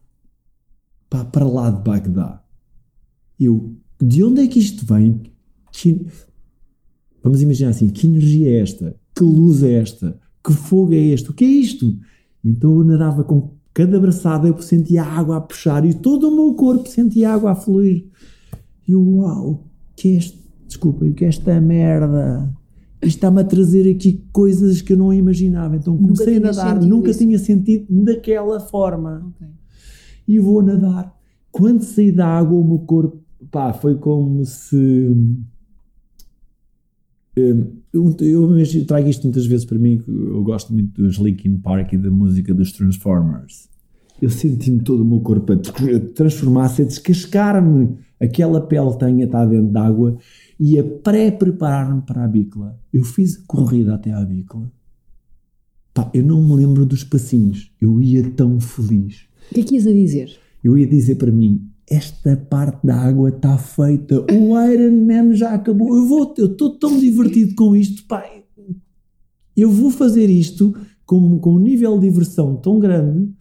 [1.10, 2.44] pá, para lá de Bagdá.
[3.40, 5.22] Eu, de onde é que isto vem?
[5.72, 6.06] Que-
[7.22, 8.96] vamos imaginar assim, que energia é esta?
[9.16, 10.20] Que luz é esta?
[10.44, 11.30] Que fogo é este?
[11.30, 11.98] O que é isto?
[12.44, 16.36] Então eu nadava com cada abraçada, eu sentia a água a puxar e todo o
[16.36, 18.08] meu corpo sentia a água a fluir.
[18.88, 20.44] E eu, uau, que é este?
[20.68, 22.54] Desculpa, o que é esta merda?
[23.04, 25.76] Está-me a trazer aqui coisas que eu não imaginava.
[25.76, 27.20] Então Nunca comecei a nadar, nunca isso?
[27.20, 29.48] tinha sentido daquela forma Ok.
[30.28, 31.14] e vou nadar.
[31.52, 33.20] Quando saí da água, o meu corpo,
[33.52, 34.76] pá, foi como se.
[34.76, 35.44] hum,
[37.36, 41.58] Eu, eu imagino- trago isto muitas vezes para mim, que eu gosto muito dos Linkin
[41.58, 43.70] Park e da música dos Transformers.
[44.22, 47.90] Eu senti-me todo o meu corpo a tra- transformar-se, a descascar-me.
[48.24, 50.18] Aquela pele tenha está dentro de água
[50.60, 52.80] e a pré-preparar-me para a bicla.
[52.92, 54.72] Eu fiz corrida até à bicla.
[55.94, 57.72] Pá, eu não me lembro dos passinhos.
[57.82, 60.40] Eu ia tão feliz O que é que ias a dizer?
[60.64, 65.54] eu ia dizer para mim: esta parte da água está feita, o Iron Man já
[65.54, 65.96] acabou.
[65.96, 68.44] Eu vou, eu estou tão divertido com isto, pai.
[69.56, 70.74] Eu vou fazer isto
[71.06, 73.33] com, com um nível de diversão tão grande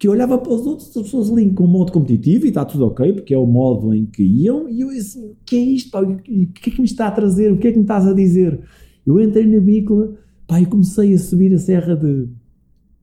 [0.00, 2.86] que eu olhava para os outros as pessoas ali com modo competitivo e está tudo
[2.86, 5.90] ok, porque é o modo em que iam, e eu assim, o que é isto,
[5.90, 6.00] pá?
[6.00, 7.52] O que é que me está a trazer?
[7.52, 8.58] O que é que me estás a dizer?
[9.06, 10.14] Eu entrei na bicla,
[10.46, 12.28] pá, e comecei a subir a serra de,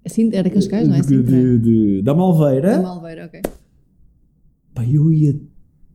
[0.04, 1.02] Assim, era Cascais, não é?
[1.02, 2.78] de- Assim, de- de- da Malveira.
[2.78, 3.42] Da Malveira, ok.
[4.74, 5.40] Pá, eu ia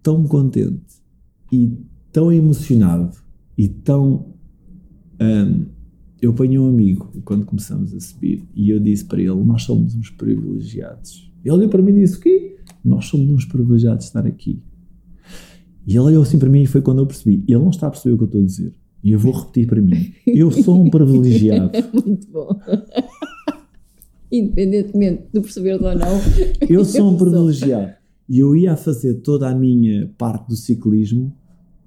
[0.04, 1.02] tão contente
[1.50, 1.72] e
[2.12, 3.16] tão emocionado
[3.58, 4.26] e tão.
[5.20, 5.64] hum,
[6.22, 9.96] eu apanhei um amigo quando começamos a subir e eu disse para ele: Nós somos
[9.96, 11.28] uns privilegiados.
[11.44, 12.56] Ele olhou para mim e disse: O quê?
[12.84, 14.62] Nós somos uns privilegiados de estar aqui.
[15.84, 17.90] E ele olhou assim para mim e foi quando eu percebi: Ele não está a
[17.90, 18.72] perceber o que eu estou a dizer.
[19.02, 21.70] E eu vou repetir para mim: Eu sou um privilegiado.
[21.74, 22.56] É muito bom.
[24.30, 26.20] Independentemente de perceber ou não.
[26.70, 27.94] Eu sou um privilegiado.
[28.28, 31.36] E eu ia fazer toda a minha parte do ciclismo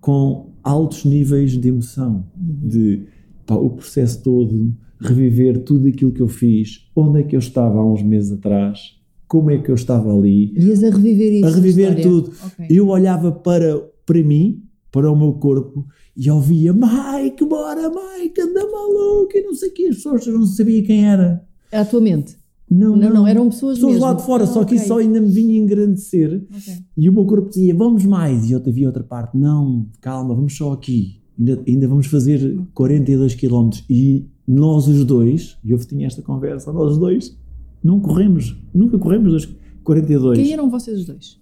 [0.02, 2.26] com altos níveis de emoção.
[2.36, 3.08] De
[3.46, 7.80] pá, o processo todo, reviver tudo aquilo que eu fiz, onde é que eu estava
[7.80, 8.96] há uns meses atrás,
[9.28, 11.46] como é que eu estava ali, Ias a reviver isso.
[11.48, 12.32] a reviver tudo.
[12.46, 12.68] Ok.
[12.70, 15.86] Eu olhava para, para mim, para o meu corpo,
[16.16, 20.46] e ouvia Mike, bora Mike, anda maluco, e não sei o que, as pessoas não
[20.46, 21.43] sabiam quem era.
[21.72, 22.38] Era a tua mente.
[22.70, 24.20] Não, Não, não, eram pessoas pessoas lá mesmo.
[24.22, 26.48] de fora, Ah, só que isso só ainda me vinha engrandecer.
[26.52, 26.74] Ok.
[26.98, 28.50] E o meu corpo dizia, vamos mais.
[28.50, 31.22] E eu havia outra parte, não, calma, vamos só aqui.
[31.38, 33.70] Ainda, ainda vamos fazer 42 km.
[33.90, 37.38] E nós os dois, e eu tinha esta conversa, nós os dois,
[37.84, 40.40] não corremos, nunca corremos os 42.
[40.40, 41.40] Quem eram vocês os dois?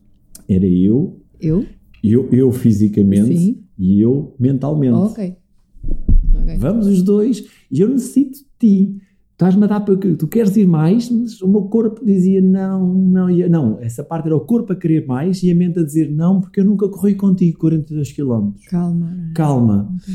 [0.49, 1.65] Era eu, Eu?
[2.03, 3.63] eu, eu fisicamente Sim.
[3.77, 4.93] e eu mentalmente.
[4.95, 5.35] ok.
[6.35, 6.57] Ok.
[6.57, 8.97] Vamos os dois e eu necessito de ti.
[9.33, 12.93] Estás-me a dar para que tu queres ir mais, mas o meu corpo dizia não,
[12.93, 13.79] não, não.
[13.81, 16.59] Essa parte era o corpo a querer mais e a mente a dizer não, porque
[16.59, 18.51] eu nunca corri contigo 42 km.
[18.69, 19.31] Calma.
[19.33, 19.89] Calma.
[19.95, 20.13] Ok.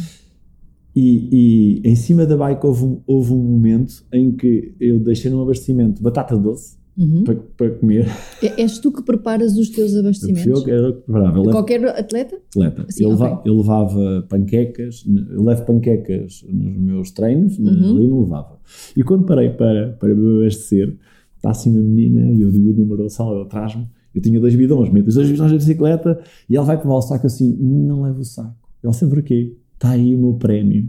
[0.94, 5.30] E, e em cima da bike houve um, houve um momento em que eu deixei
[5.30, 7.22] num abastecimento batata doce Uhum.
[7.22, 8.06] para, para comer.
[8.42, 10.66] É- És tu que preparas os teus Eu abastecimentos?
[10.66, 11.38] eu era o que preparava.
[11.38, 12.36] Levo- Qualquer atleta?
[12.50, 12.86] atleta.
[12.90, 13.24] Sim, eu, ok.
[13.24, 17.68] leva- eu levava panquecas, eu levo panquecas nos meus treinos, Uhum.
[17.96, 18.58] ali não levava.
[18.96, 20.96] E quando parei para, para me abastecer,
[21.36, 24.40] está assim uma menina, e eu digo o número da sala, ela traz-me, eu tinha
[24.40, 26.20] dois bidões, meto os dois bidões na bicicleta,
[26.50, 28.56] e ela vai para o saco assim, não levo o saco.
[28.82, 29.54] Ela sempre o quê?
[29.74, 30.88] Está aí o meu prémio.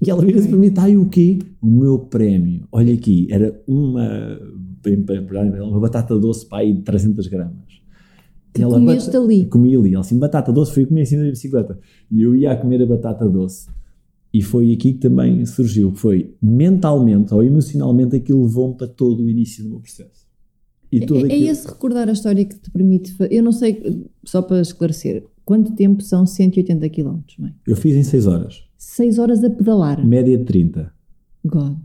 [0.00, 1.38] E ela vira-se para mim, está aí o quê?
[1.60, 2.68] O meu prémio.
[2.70, 4.38] Olha aqui, era uma,
[4.94, 7.56] uma batata doce para aí de 300 gramas.
[8.52, 9.44] Que Ela comeste ali.
[9.46, 9.90] Comi ali.
[9.92, 11.78] Ela assim, batata doce, fui comer em cima da bicicleta.
[12.10, 13.68] E eu ia a comer a batata doce.
[14.32, 15.92] E foi aqui que também surgiu.
[15.94, 20.26] Foi mentalmente ou emocionalmente aquilo levou-me para todo o início do meu processo.
[20.90, 23.14] E É, é aquilo- esse recordar a história que te permite.
[23.30, 27.54] Eu não sei, só para esclarecer, quanto tempo são 180 km, mãe?
[27.66, 28.62] Eu fiz em 6 horas.
[28.78, 30.06] 6 horas a pedalar.
[30.06, 30.92] Média de 30.
[31.44, 31.76] God.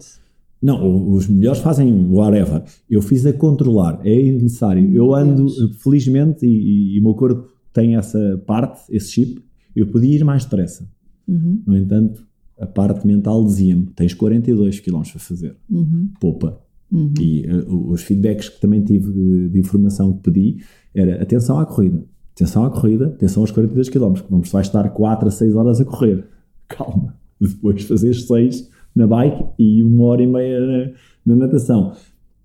[0.61, 2.63] Não, os melhores fazem whatever.
[2.89, 4.93] Eu fiz a controlar, é necessário.
[4.93, 5.47] Eu ando,
[5.79, 9.41] felizmente, e, e o meu corpo tem essa parte, esse chip,
[9.75, 10.87] eu podia ir mais depressa.
[11.27, 12.23] Uhum, No entanto,
[12.59, 16.59] a parte mental dizia-me: tens 42 km para fazer, uhum, poupa.
[16.91, 17.13] uhum.
[17.19, 20.57] E eh, os feedbacks que também tive de, de informação que pedi
[20.93, 22.03] era atenção à corrida,
[22.35, 25.81] atenção à corrida, atenção aos 42 km, que vamos vai estar 4 a 6 horas
[25.81, 26.25] a correr.
[26.67, 30.91] Calma, depois fazer 6 na bike e uma hora e meia na,
[31.25, 31.93] na natação.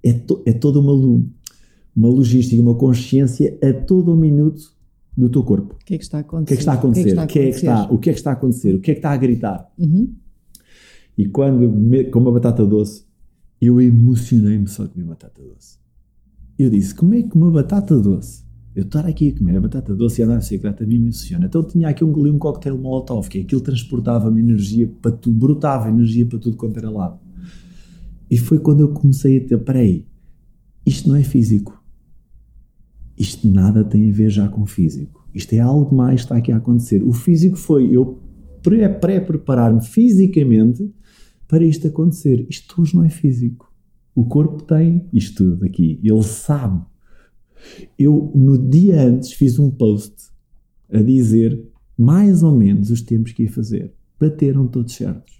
[0.02, 0.92] É, to- é toda uma,
[1.94, 4.74] uma logística, uma consciência a todo o minuto
[5.16, 5.74] do teu corpo.
[5.74, 6.46] O que é que está a O acontecer?
[6.46, 7.10] que é que está a acontecer?
[7.18, 8.74] O O que é que está, o que é que está a acontecer?
[8.74, 9.72] O que é que está a gritar?
[9.78, 10.12] Uhum.
[11.18, 13.04] E quando, me- com uma batata doce,
[13.60, 15.78] eu emocionei-me só de comer batata doce.
[16.58, 18.44] Eu disse, como é que uma batata doce,
[18.76, 21.04] eu estar aqui a comer a batata doce e andar na bicicleta, a mim me
[21.04, 21.46] emociona.
[21.46, 26.26] Então tinha aqui um, um coquetel molotov, que aquilo transportava-me energia para tudo, brotava energia
[26.26, 27.18] para tudo quanto era lado.
[28.30, 30.04] E foi quando eu comecei a ter, peraí,
[30.84, 31.82] isto não é físico.
[33.16, 35.26] Isto nada tem a ver já com físico.
[35.34, 37.02] Isto é algo mais que está aqui a acontecer.
[37.02, 38.20] O físico foi eu
[38.62, 40.92] pré- pré-preparar-me fisicamente
[41.48, 42.46] para isto acontecer.
[42.50, 43.72] Isto hoje não é físico.
[44.14, 45.98] O corpo tem isto tudo aqui.
[46.04, 46.84] Ele sabe.
[47.98, 50.14] Eu, no dia antes, fiz um post
[50.92, 51.60] a dizer
[51.96, 53.92] mais ou menos os tempos que ia fazer.
[54.20, 55.36] Bateram todos certos.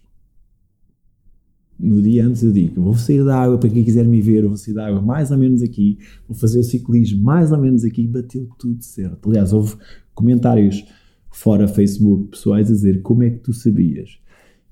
[1.79, 4.57] No dia antes eu digo, vou sair da água para quem quiser me ver, vou
[4.57, 8.07] sair da água mais ou menos aqui, vou fazer o ciclismo mais ou menos aqui,
[8.07, 9.29] bateu tudo certo.
[9.29, 9.77] Aliás, houve
[10.14, 10.87] comentários
[11.31, 14.19] fora Facebook pessoais a dizer como é que tu sabias?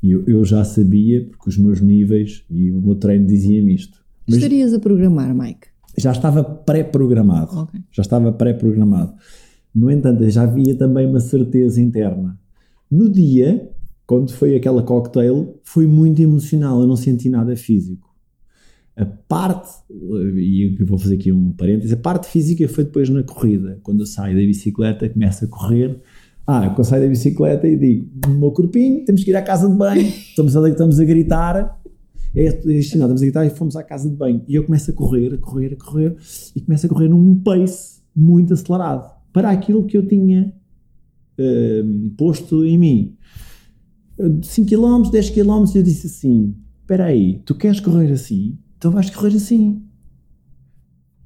[0.03, 4.03] E eu, eu já sabia, porque os meus níveis e o meu treino diziam-me isto.
[4.27, 5.74] Mas Estarias a programar, Mike?
[5.97, 7.59] Já estava pré-programado.
[7.59, 7.81] Ok.
[7.93, 9.15] Já estava pré-programado.
[9.75, 12.39] No entanto, já havia também uma certeza interna.
[12.91, 13.71] No dia,
[14.07, 16.81] quando foi aquela cocktail, foi muito emocional.
[16.81, 18.15] Eu não senti nada físico.
[18.97, 23.25] A parte, e eu vou fazer aqui um parênteses, a parte física foi depois na
[23.25, 23.81] corrida.
[23.83, 26.01] Quando eu saio da bicicleta, começo a correr.
[26.47, 29.69] Ah, quando eu saio da bicicleta e digo: meu corpinho, temos que ir à casa
[29.69, 30.07] de banho.
[30.07, 31.81] Estamos a, estamos a gritar.
[32.35, 34.43] É, estamos a gritar e fomos à casa de banho.
[34.49, 36.17] E eu começo a correr, a correr, a correr,
[36.55, 40.53] e começo a correr num pace muito acelerado para aquilo que eu tinha
[41.39, 43.17] uh, posto em mim.
[44.43, 48.59] 5 km, 10 km, eu disse assim: Espera aí, tu queres correr assim?
[48.79, 49.83] Então vais correr assim.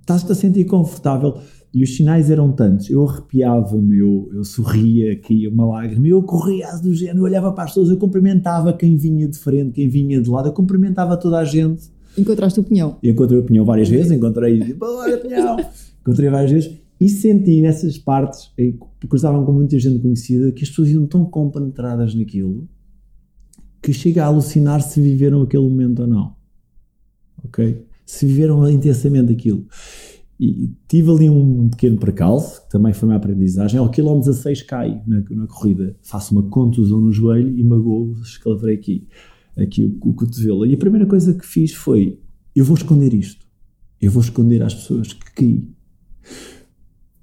[0.00, 1.38] Estás-te a sentir confortável.
[1.78, 2.90] E os sinais eram tantos.
[2.90, 7.62] Eu arrepiava-me, eu, eu sorria, caía uma lágrima, eu corria do género, eu olhava para
[7.62, 11.38] as pessoas, eu cumprimentava quem vinha de frente, quem vinha de lado, eu cumprimentava toda
[11.38, 11.88] a gente.
[12.18, 12.96] Encontraste o pinhão?
[13.00, 15.56] Encontrei o pinhão várias vezes, encontrei, olha pinhão,
[16.00, 16.76] encontrei várias vezes.
[17.00, 18.50] E senti nessas partes,
[19.08, 22.68] cruzavam com muita gente conhecida, que as pessoas iam tão compenetradas naquilo
[23.80, 26.34] que chega a alucinar se viveram aquele momento ou não.
[27.44, 27.86] Ok?
[28.04, 29.64] Se viveram intensamente aquilo.
[30.38, 33.78] E tive ali um pequeno percalço, que também foi uma aprendizagem.
[33.78, 38.76] Ao quilómetro 16 caio na, na corrida, faço uma contusão no joelho e magoo, escalavrei
[38.76, 39.08] aqui,
[39.56, 40.64] aqui o, o cotovelo.
[40.64, 42.20] E a primeira coisa que fiz foi:
[42.54, 43.46] eu vou esconder isto.
[44.00, 45.68] Eu vou esconder às pessoas que caí.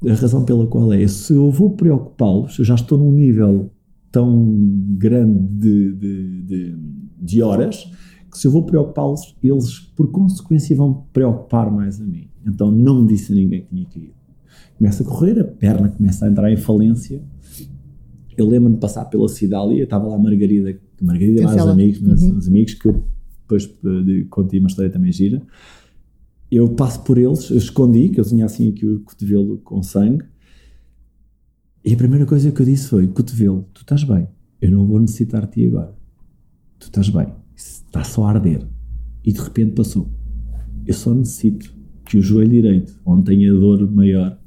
[0.10, 3.72] A razão pela qual é, se eu vou preocupá-los, eu já estou num nível
[4.12, 4.56] tão
[4.98, 6.78] grande de, de, de,
[7.18, 7.90] de horas
[8.32, 12.30] que se eu vou preocupá-los, eles por consequência vão preocupar mais a mim.
[12.46, 14.14] Então não me disse a ninguém que tinha caído.
[14.78, 17.22] Começa a correr, a perna começa a entrar em falência.
[18.38, 22.22] Eu lembro-me de passar pela cidade e estava lá a Margarida, Margarida mais amigos, mas
[22.22, 22.38] uhum.
[22.38, 23.04] os amigos que eu
[23.42, 23.70] depois
[24.30, 25.42] contei uma história também gira.
[26.52, 30.26] Eu passo por eles, eu escondi, que eu tinha assim aqui o cotovelo com sangue.
[31.84, 34.28] E a primeira coisa que eu disse foi: cotovelo, tu estás bem,
[34.62, 35.96] eu não vou necessitar de ti agora.
[36.80, 38.66] Tu estás bem, está só a arder.
[39.24, 40.10] E de repente passou.
[40.86, 41.75] Eu só necessito
[42.06, 44.40] que o joelho direito, onde tem a dor maior,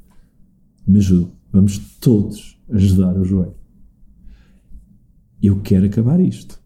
[0.87, 1.31] me ajude.
[1.51, 3.55] Vamos todos ajudar o joelho.
[5.41, 6.59] Eu quero acabar isto.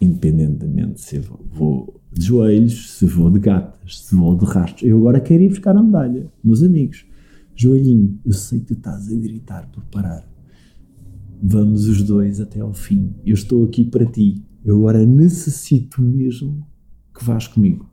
[0.00, 4.82] Independentemente se vou, vou de joelhos, se vou de gatas, se vou de rastros.
[4.82, 6.26] Eu agora quero ir buscar a medalha.
[6.42, 7.04] Meus amigos,
[7.54, 10.26] joelhinho, eu sei que tu estás a gritar por parar.
[11.42, 13.14] Vamos os dois até ao fim.
[13.24, 14.42] Eu estou aqui para ti.
[14.64, 16.66] Eu agora necessito mesmo
[17.16, 17.88] que vás comigo.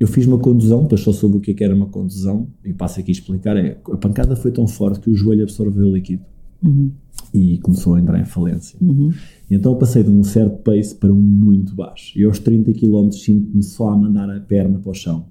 [0.00, 2.72] Eu fiz uma contusão, depois só soube o que, é que era uma contusão, e
[2.72, 5.94] passo aqui a explicar, é, a pancada foi tão forte que o joelho absorveu o
[5.94, 6.24] líquido.
[6.62, 6.90] Uhum.
[7.34, 8.78] E começou a entrar em falência.
[8.80, 9.12] Uhum.
[9.50, 12.18] Então eu passei de um certo pace para um muito baixo.
[12.18, 15.26] E aos 30 km sinto-me só a mandar a perna para o chão.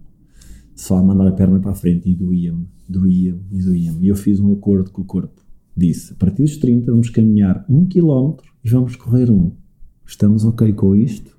[0.75, 4.05] Só a mandar a perna para a frente e doía-me, doía-me e doía-me.
[4.05, 5.41] E eu fiz um acordo com o corpo.
[5.75, 9.51] Disse, a partir dos 30 vamos caminhar um quilómetro e vamos correr um.
[10.05, 11.38] Estamos ok com isto?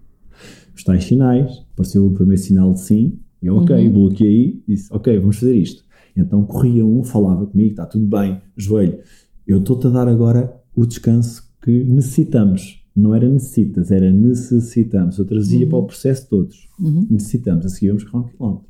[0.81, 3.93] Os tais sinais, apareceu o primeiro sinal de sim, eu, ok, uhum.
[3.93, 5.85] bloqueei, disse, ok, vamos fazer isto.
[6.17, 8.99] Então corria um, falava comigo, está tudo bem, joelho,
[9.47, 12.83] eu estou-te a dar agora o descanso que necessitamos.
[12.97, 15.17] Não era necessitas, era necessitamos.
[15.19, 15.71] Eu trazia uhum.
[15.71, 16.69] para o processo todos.
[16.79, 17.07] Uhum.
[17.11, 18.67] Necessitamos, a seguir vamos correr um quilómetro.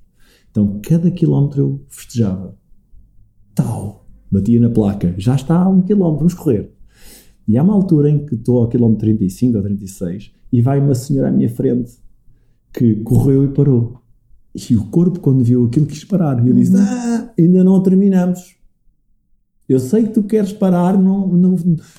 [0.51, 2.55] Então, cada quilómetro eu festejava.
[3.55, 6.73] Tal, batia na placa, já está a um quilómetro, vamos correr.
[7.51, 10.95] E há uma altura em que estou ao quilómetro 35 ou 36 e vai uma
[10.95, 11.95] senhora à minha frente
[12.73, 14.01] que correu e parou.
[14.55, 16.47] E o corpo, quando viu aquilo, quis parar.
[16.47, 16.81] E eu disse: uhum.
[16.81, 18.55] Ah, ainda não terminamos.
[19.69, 21.57] Eu sei que tu queres parar, não, não,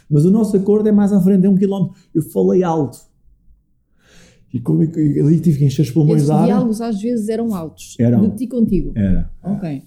[0.09, 1.97] mas o nosso acordo é mais à frente, é um quilómetro.
[2.15, 2.99] Eu falei alto.
[4.53, 6.39] E como é ali tive que encher os pulmões de ar.
[6.39, 7.97] Os diálogos às vezes eram altos.
[7.99, 8.29] Eram.
[8.29, 8.93] De ti contigo.
[8.95, 9.29] Era.
[9.43, 9.83] Ok.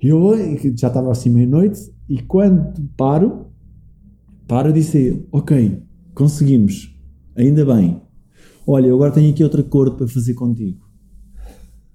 [0.00, 0.30] Eu
[0.76, 3.47] já estava assim meia-noite e quando paro,
[4.48, 5.80] paro e disse: Ok,
[6.14, 6.92] conseguimos,
[7.36, 8.00] ainda bem.
[8.66, 10.88] Olha, eu agora tenho aqui outro acordo para fazer contigo.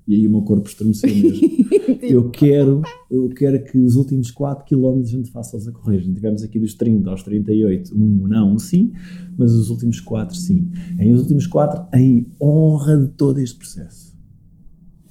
[0.08, 1.47] E aí o meu corpo estremeceu mesmo.
[2.04, 5.99] eu quero, eu quero que os últimos 4 km a gente faça-os a correr.
[5.99, 8.91] Gente tivemos aqui dos 30 aos 38, um não, um sim,
[9.38, 10.70] mas os últimos 4 sim.
[10.99, 14.14] Em os últimos 4, em honra de todo este processo.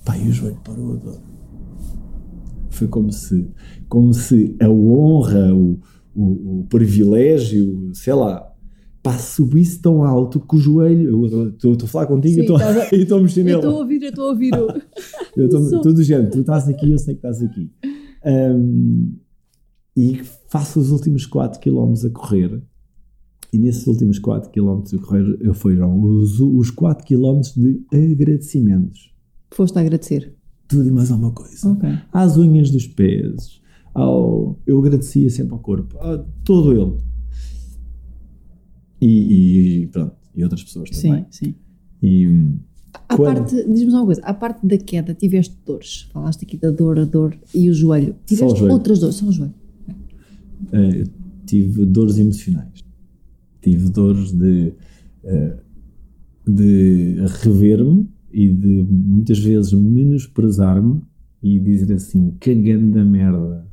[0.05, 1.23] Pai, o joelho parou a dor.
[2.71, 3.49] Foi como se,
[3.89, 5.79] como se a honra, o,
[6.15, 8.53] o, o privilégio, sei lá,
[9.03, 11.27] pá, subisse tão alto que o joelho.
[11.55, 12.41] Estou a falar contigo Sim,
[12.93, 13.57] e estou a mexer nele.
[13.57, 14.53] Estou a ouvir, estou a ouvir.
[15.37, 17.71] eu estou género, tu estás aqui, eu sei que estás aqui.
[18.25, 19.17] Um,
[19.97, 22.63] e faço os últimos 4 km a correr.
[23.53, 29.13] E nesses últimos 4 km a correr, eu foram os, os 4 km de agradecimentos.
[29.53, 30.35] Foste a agradecer?
[30.67, 31.71] Tudo e mais alguma coisa.
[31.73, 31.99] Okay.
[32.11, 33.61] Às unhas dos pés,
[33.95, 36.99] ao, eu agradecia sempre ao corpo, a todo ele
[39.01, 41.27] e, e, pronto, e outras pessoas também.
[41.31, 41.55] Sim, sim.
[42.03, 42.27] E,
[43.09, 43.39] a quando...
[43.39, 47.05] parte, diz-me uma coisa, a parte da queda, tiveste dores, falaste aqui da dor, a
[47.05, 48.75] dor e o joelho, tiveste joelho.
[48.75, 49.55] outras dores, só o joelho?
[49.89, 51.11] Uh,
[51.45, 52.85] tive dores emocionais,
[53.61, 54.73] tive dores de,
[55.25, 61.03] uh, de rever-me e de muitas vezes menosprezar-me
[61.43, 63.67] e dizer assim: que grande merda,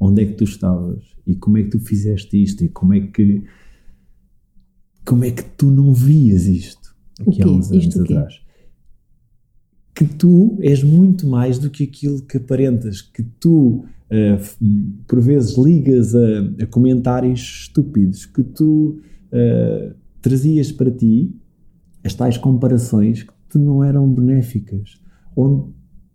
[0.00, 1.02] onde é que tu estavas?
[1.26, 2.64] E como é que tu fizeste isto?
[2.64, 3.42] E como é que.
[5.04, 6.94] Como é que tu não vias isto?
[7.20, 8.34] Aqui há uns anos atrás.
[9.94, 14.56] Que tu és muito mais do que aquilo que aparentas, que tu f-
[15.06, 19.00] por vezes ligas a, a comentários estúpidos, que tu
[19.30, 21.32] eh, trazias para ti
[22.02, 25.00] as tais comparações que te não eram benéficas,
[25.36, 25.70] onde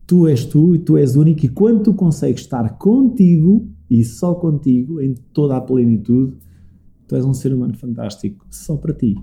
[0.10, 4.34] tu és tu e tu és único, e quando tu consegues estar contigo e só
[4.34, 6.34] contigo, em toda a plenitude,
[7.08, 9.16] tu és um ser humano fantástico, só para ti.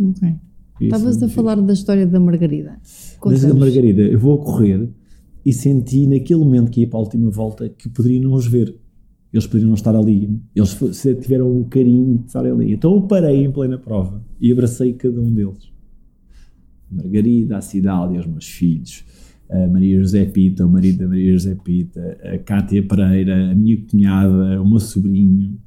[0.00, 0.36] Ok.
[0.80, 2.78] Estavas é a falar da história da Margarida.
[2.80, 3.58] Mas a Conta-nos.
[3.58, 4.88] Margarida, eu vou correr
[5.44, 8.76] e senti naquele momento que ia para a última volta que poderia não os ver.
[9.32, 10.40] Eles poderiam não estar ali.
[10.54, 10.78] Eles
[11.20, 12.72] tiveram o carinho de estarem ali.
[12.74, 15.72] Então eu parei em plena prova e abracei cada um deles.
[16.92, 19.04] A Margarida, a Cidália, os meus filhos,
[19.50, 23.76] a Maria José Pita, o marido da Maria José Pita, a Cátia Pereira, a minha
[23.90, 25.58] cunhada, o meu sobrinho.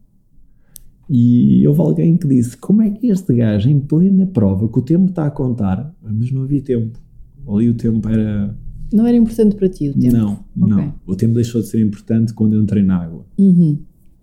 [1.10, 4.82] E houve alguém que disse: Como é que este gajo, em plena prova, que o
[4.82, 7.00] tempo está a contar, mas não havia tempo.
[7.48, 8.56] Ali o tempo era.
[8.94, 10.16] Não era importante para ti o tempo?
[10.16, 10.78] Não, não.
[10.78, 10.92] Ok.
[11.08, 13.26] O tempo deixou de ser importante quando eu entrei na água.
[13.38, 13.80] Uhum.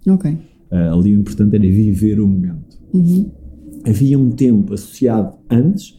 [0.09, 0.38] Ok.
[0.70, 2.78] Ah, ali o importante era viver o momento.
[2.92, 3.30] Uhum.
[3.84, 5.97] Havia um tempo associado antes,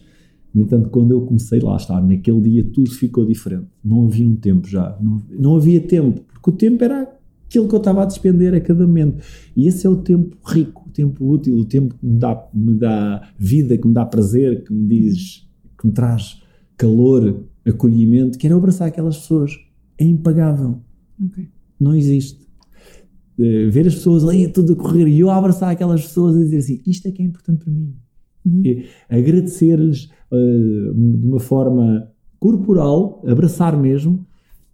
[0.60, 3.68] no entanto, quando eu comecei lá a estar, naquele dia tudo ficou diferente.
[3.84, 4.97] Não havia um tempo já.
[5.01, 7.10] Não, não havia tempo, porque o tempo era
[7.45, 9.24] aquilo que eu estava a despender a cada momento.
[9.55, 12.74] E esse é o tempo rico, o tempo útil, o tempo que me dá, me
[12.74, 15.47] dá vida, que me dá prazer, que me diz,
[15.80, 16.41] que me traz
[16.76, 18.38] calor, acolhimento.
[18.38, 19.57] Quero abraçar aquelas pessoas.
[19.97, 20.82] É impagável.
[21.24, 21.47] Ok.
[21.80, 22.47] Não existe.
[23.39, 26.43] Eh, ver as pessoas ali tudo a correr e eu a abraçar aquelas pessoas e
[26.43, 27.95] dizer assim: isto é que é importante para mim.
[28.45, 28.64] Uhum.
[29.10, 32.10] Agradecer-lhes eh, de uma forma
[32.40, 34.26] corporal, abraçar mesmo,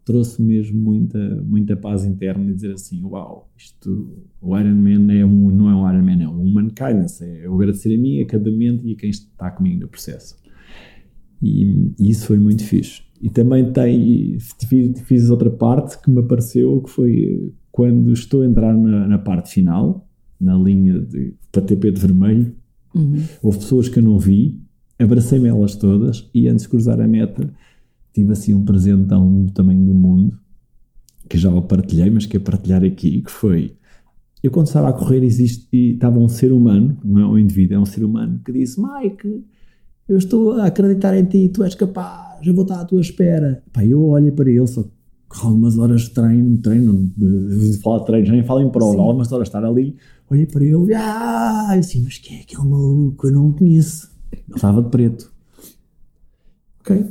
[0.06, 4.10] trouxe mesmo muita, muita paz interna e dizer assim: uau, isto,
[4.42, 7.22] o Iron Man é um, não é um Iron Man, é um human kindness.
[7.22, 10.36] É eu agradecer a mim, a cada momento e a quem está comigo no processo.
[11.42, 13.02] E, e isso foi muito fixe.
[13.22, 14.38] E também tem,
[14.68, 19.08] fiz, fiz outra parte que me apareceu, que foi eh, quando estou a entrar na,
[19.08, 20.08] na parte final,
[20.40, 22.54] na linha de para tapete vermelho,
[22.94, 23.22] Uhum.
[23.44, 24.58] houve pessoas que eu não vi,
[25.00, 27.50] abracei-me elas todas e antes de cruzar a meta
[28.14, 30.40] tive assim um presentão do tamanho do mundo,
[31.28, 33.76] que já o partilhei, mas que é partilhar aqui, que foi,
[34.42, 37.76] eu quando estava a correr existe, e estava um ser humano, não é um indivíduo,
[37.76, 39.44] é um ser humano, que disse, Mike,
[40.08, 43.64] eu estou a acreditar em ti, tu és capaz, eu vou estar à tua espera.
[43.74, 44.86] Pá, eu olhei para ele, só
[45.42, 49.00] algumas horas de treino, treino, de, de treino, já nem falo em prova, Sim.
[49.00, 49.98] algumas horas de estar ali,
[50.30, 53.28] olhei para ele, ah, assim, mas quem é aquele maluco?
[53.28, 54.15] Eu não o conheço.
[54.48, 55.32] Ele estava de preto.
[56.82, 57.06] Ok.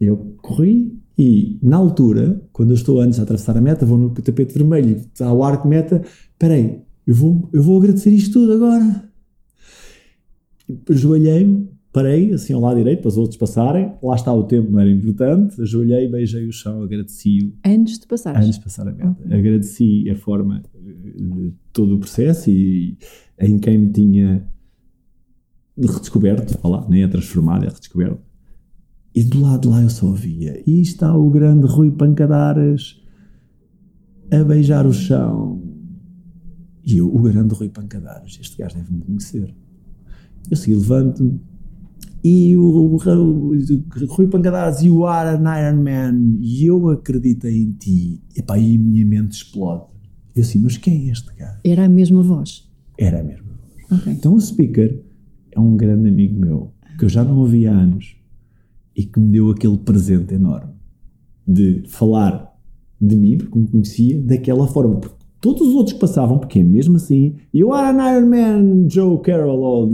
[0.00, 4.10] Eu corri e, na altura, quando eu estou antes a atravessar a meta, vou no
[4.10, 6.02] tapete vermelho, está ao arco de meta,
[6.38, 9.10] peraí, eu vou, eu vou agradecer isto tudo agora.
[10.88, 14.78] Ajoelhei-me, parei, assim ao lado direito, para os outros passarem, lá está o tempo, não
[14.80, 18.46] era importante, ajoelhei, beijei o chão, agradeci-o Antes de passares.
[18.46, 19.16] antes de passar a meta.
[19.24, 20.78] Agradeci a forma eh,
[21.22, 22.96] de todo o processo e
[23.38, 24.46] em quem me tinha
[25.86, 28.20] redescoberto, lá, nem é transformado, é redescoberto.
[29.14, 30.62] E do lado de lá eu só ouvia.
[30.66, 33.00] E está o grande Rui Pancadares
[34.30, 35.62] a beijar o chão.
[36.84, 39.54] E eu, o grande Rui Pancadares, este gajo deve-me conhecer.
[40.50, 41.40] Eu segui, levanto-me.
[42.22, 46.38] E o, o, o, o Rui Pancadares, you are an Iron Man.
[46.40, 48.22] E eu acreditei em ti.
[48.36, 49.84] E pá, aí a minha mente explode.
[50.36, 51.58] Eu assim, mas quem é este gajo?
[51.64, 52.70] Era a mesma voz.
[52.96, 53.48] Era mesmo.
[53.90, 54.12] Ok.
[54.12, 55.09] Então o speaker
[55.52, 58.16] é um grande amigo meu, que eu já não ouvi há anos
[58.96, 60.72] e que me deu aquele presente enorme
[61.46, 62.50] de falar
[63.00, 65.00] de mim, porque me conhecia, daquela forma.
[65.00, 69.20] Porque todos os outros passavam, porque é mesmo assim, you are an Iron Man, Joe
[69.22, 69.90] Carroll, ou,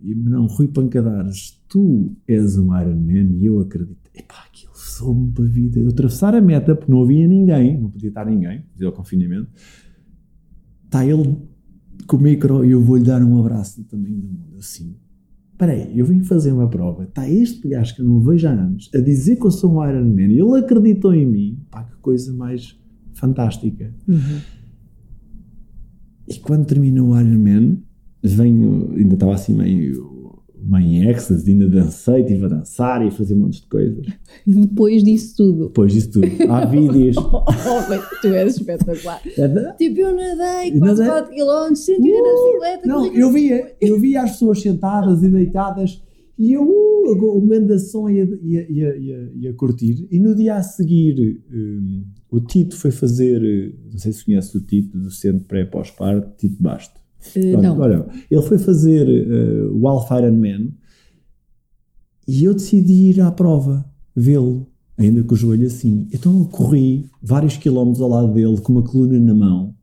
[0.00, 4.10] não, Rui Pancadares, tu és um Iron Man e eu acredito.
[4.14, 5.80] Epá, aquilo soube-me para a vida.
[5.80, 9.48] Eu atravessar a meta, porque não havia ninguém, não podia estar ninguém, devido ao confinamento.
[10.84, 11.36] Está ele
[12.06, 14.94] com o micro e eu vou-lhe dar um abraço do tamanho do mundo, assim.
[15.52, 17.04] Espera aí, eu vim fazer uma prova.
[17.04, 19.88] Está este gajo que eu não vejo há anos a dizer que eu sou um
[19.88, 21.58] Iron Man e ele acreditou em mim.
[21.70, 22.78] Pá, que coisa mais
[23.14, 23.94] fantástica.
[24.08, 24.40] Uhum.
[26.26, 27.76] E quando terminou o Iron Man,
[28.22, 30.13] venho, ainda estava assim meio,
[30.66, 34.06] meio em êxtase, ainda dancei, estive a dançar e a fazer um monte de coisas.
[34.46, 35.66] Depois disso tudo.
[35.68, 37.16] Depois disso tudo, há vídeos.
[37.18, 37.44] Oh,
[38.20, 39.20] tu és espetacular.
[39.36, 42.88] É Tipo, eu nadei quase nadei- 4 km, senti na bicicleta.
[42.88, 46.02] Não, eu via, eu via as pessoas sentadas e deitadas
[46.36, 50.06] e eu uh, o, grande som ia, ia, ia, ia curtir.
[50.10, 53.40] E no dia a seguir, um, o Tito foi fazer,
[53.92, 57.03] não sei se conhece o Tito, do Centro Pré-Pós-Parto, Tito Basto.
[57.36, 57.78] Uh, não.
[57.78, 60.72] Olha, ele foi fazer uh, o Alpha Iron Man
[62.26, 64.66] e eu decidi ir à prova, vê-lo,
[64.96, 66.06] ainda com o joelho assim.
[66.12, 69.74] Então eu corri vários quilómetros ao lado dele, com uma coluna na mão,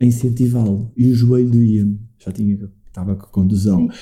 [0.00, 0.90] a incentivá-lo.
[0.96, 2.00] E o joelho doía-me.
[2.18, 3.90] Já tinha, estava com contusão.
[3.90, 3.96] Sim.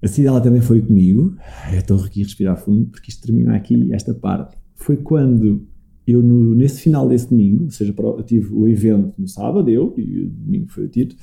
[0.00, 1.34] A Cidela também foi comigo.
[1.72, 4.56] Eu estou aqui a respirar fundo, porque isto termina aqui, esta parte.
[4.74, 5.66] Foi quando
[6.06, 9.92] eu, no, nesse final desse domingo, ou seja, eu tive o evento no sábado, eu,
[9.98, 11.16] e o domingo foi o Tito,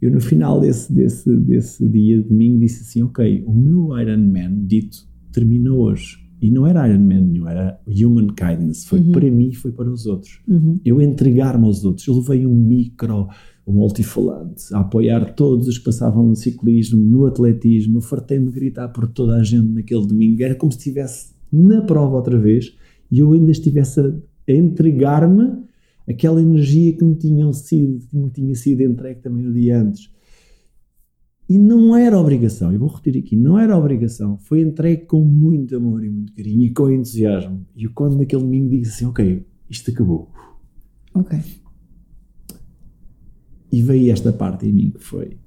[0.00, 4.66] eu no final desse, desse, desse dia, domingo, disse assim, ok, o meu Iron Man
[4.66, 6.24] dito termina hoje.
[6.40, 8.84] E não era Iron Man nenhum, era Human Kindness.
[8.84, 9.12] Foi uhum.
[9.12, 10.40] para mim, foi para os outros.
[10.46, 10.78] Uhum.
[10.84, 12.06] Eu entregar-me aos outros.
[12.06, 13.28] Eu levei um micro,
[13.66, 17.98] um altifalante, a apoiar todos os que passavam no ciclismo, no atletismo.
[17.98, 20.42] Eu fartei-me gritar por toda a gente naquele domingo.
[20.42, 22.76] Era como se estivesse na prova outra vez
[23.10, 25.64] e eu ainda estivesse a entregar-me
[26.08, 30.10] aquela energia que me, tinham sido, que me tinha sido entregue também no dia antes.
[31.48, 35.76] E não era obrigação, eu vou repetir aqui, não era obrigação, foi entregue com muito
[35.76, 37.64] amor e muito carinho e com entusiasmo.
[37.76, 40.30] E eu, quando naquele domingo disse assim: Ok, isto acabou.
[41.14, 41.38] Ok.
[43.70, 45.38] E veio esta parte em mim que foi: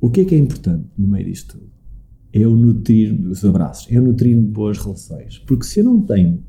[0.00, 1.70] O que é que é importante no meio disto tudo?
[2.32, 5.38] É eu nutrir os abraços, é eu nutrir boas relações.
[5.40, 6.44] Porque se eu não tenho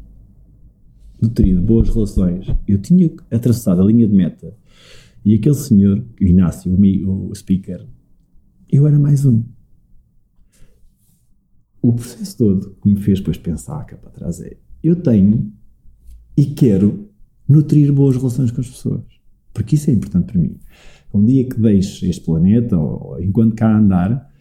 [1.21, 4.55] nutrido boas relações, eu tinha atravessado a linha de meta
[5.23, 7.85] e aquele senhor, Inácio, o, o speaker,
[8.71, 9.43] eu era mais um.
[11.81, 15.51] O processo todo que me fez depois pensar cá para trás é: eu tenho
[16.35, 17.09] e quero
[17.47, 19.03] nutrir boas relações com as pessoas.
[19.53, 20.57] Porque isso é importante para mim.
[21.13, 24.31] Um dia que deixe este planeta, ou, ou enquanto cá andar,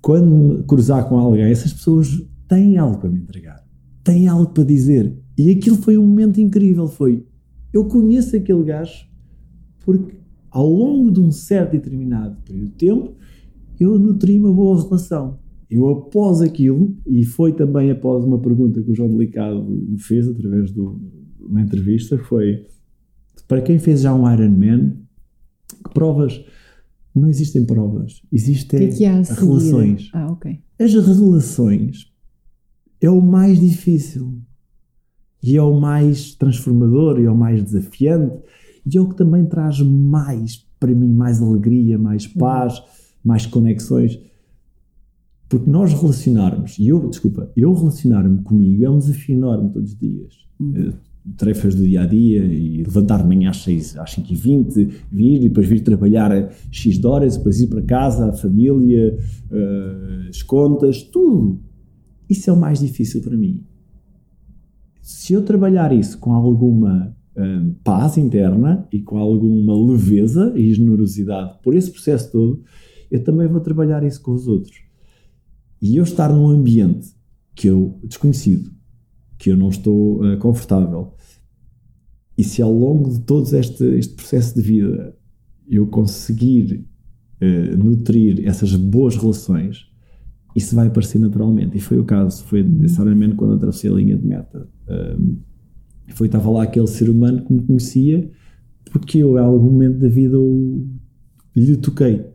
[0.00, 2.08] quando me cruzar com alguém, essas pessoas
[2.46, 3.64] têm algo para me entregar,
[4.04, 5.18] têm algo para dizer.
[5.38, 6.88] E aquilo foi um momento incrível.
[6.88, 7.24] Foi,
[7.72, 9.06] eu conheço aquele gajo
[9.84, 10.16] porque
[10.50, 13.14] ao longo de um certo e determinado período de tempo
[13.78, 15.38] eu nutri uma boa relação.
[15.70, 20.26] Eu, após aquilo, e foi também após uma pergunta que o João Delicado me fez
[20.26, 22.66] através de uma entrevista, foi
[23.46, 24.96] para quem fez já um Ironman,
[25.84, 26.42] que provas
[27.14, 30.10] não existem provas, existem que é que relações.
[30.12, 30.58] Ah, ok.
[30.78, 32.12] As relações
[33.00, 34.40] é o mais difícil
[35.42, 38.36] e é o mais transformador e é o mais desafiante
[38.86, 42.32] e é o que também traz mais, para mim, mais alegria, mais uhum.
[42.38, 42.82] paz,
[43.22, 44.18] mais conexões.
[45.48, 49.98] Porque nós relacionarmos, e eu, desculpa, eu relacionar-me comigo é um desafio enorme todos os
[49.98, 50.34] dias.
[50.60, 50.92] Uhum.
[51.36, 54.74] Tarefas do dia a dia e levantar de manhã às 6, às 5 e 20
[55.12, 59.18] vir e depois vir trabalhar X de horas, depois ir para casa, a família,
[59.50, 61.60] uh, as contas, tudo.
[62.28, 63.62] Isso é o mais difícil para mim.
[65.08, 71.58] Se eu trabalhar isso com alguma um, paz interna e com alguma leveza e generosidade
[71.62, 72.62] por esse processo todo,
[73.10, 74.82] eu também vou trabalhar isso com os outros.
[75.80, 77.08] E eu estar num ambiente
[77.54, 78.70] que eu desconhecido,
[79.38, 81.14] que eu não estou uh, confortável,
[82.36, 85.16] e se ao longo de todo este, este processo de vida
[85.66, 86.86] eu conseguir
[87.40, 89.86] uh, nutrir essas boas relações,
[90.58, 91.76] isso vai aparecer naturalmente.
[91.76, 94.68] E foi o caso, foi necessariamente quando atravessei a linha de meta.
[94.88, 95.36] Um,
[96.08, 98.28] foi, estava lá aquele ser humano que me conhecia,
[98.90, 100.86] porque eu, em algum momento da vida, eu,
[101.54, 102.26] lhe toquei.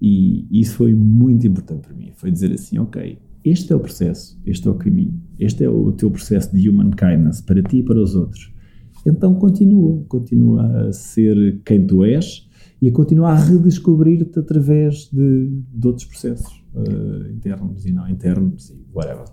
[0.00, 2.12] E isso foi muito importante para mim.
[2.14, 5.92] Foi dizer assim: ok, este é o processo, este é o caminho, este é o
[5.92, 8.52] teu processo de human kindness para ti e para os outros.
[9.06, 12.48] Então continua, continua a ser quem tu és
[12.80, 18.70] e a continuar a redescobrir-te através de, de, outros processos uh, internos e não internos
[18.70, 19.24] e whatever.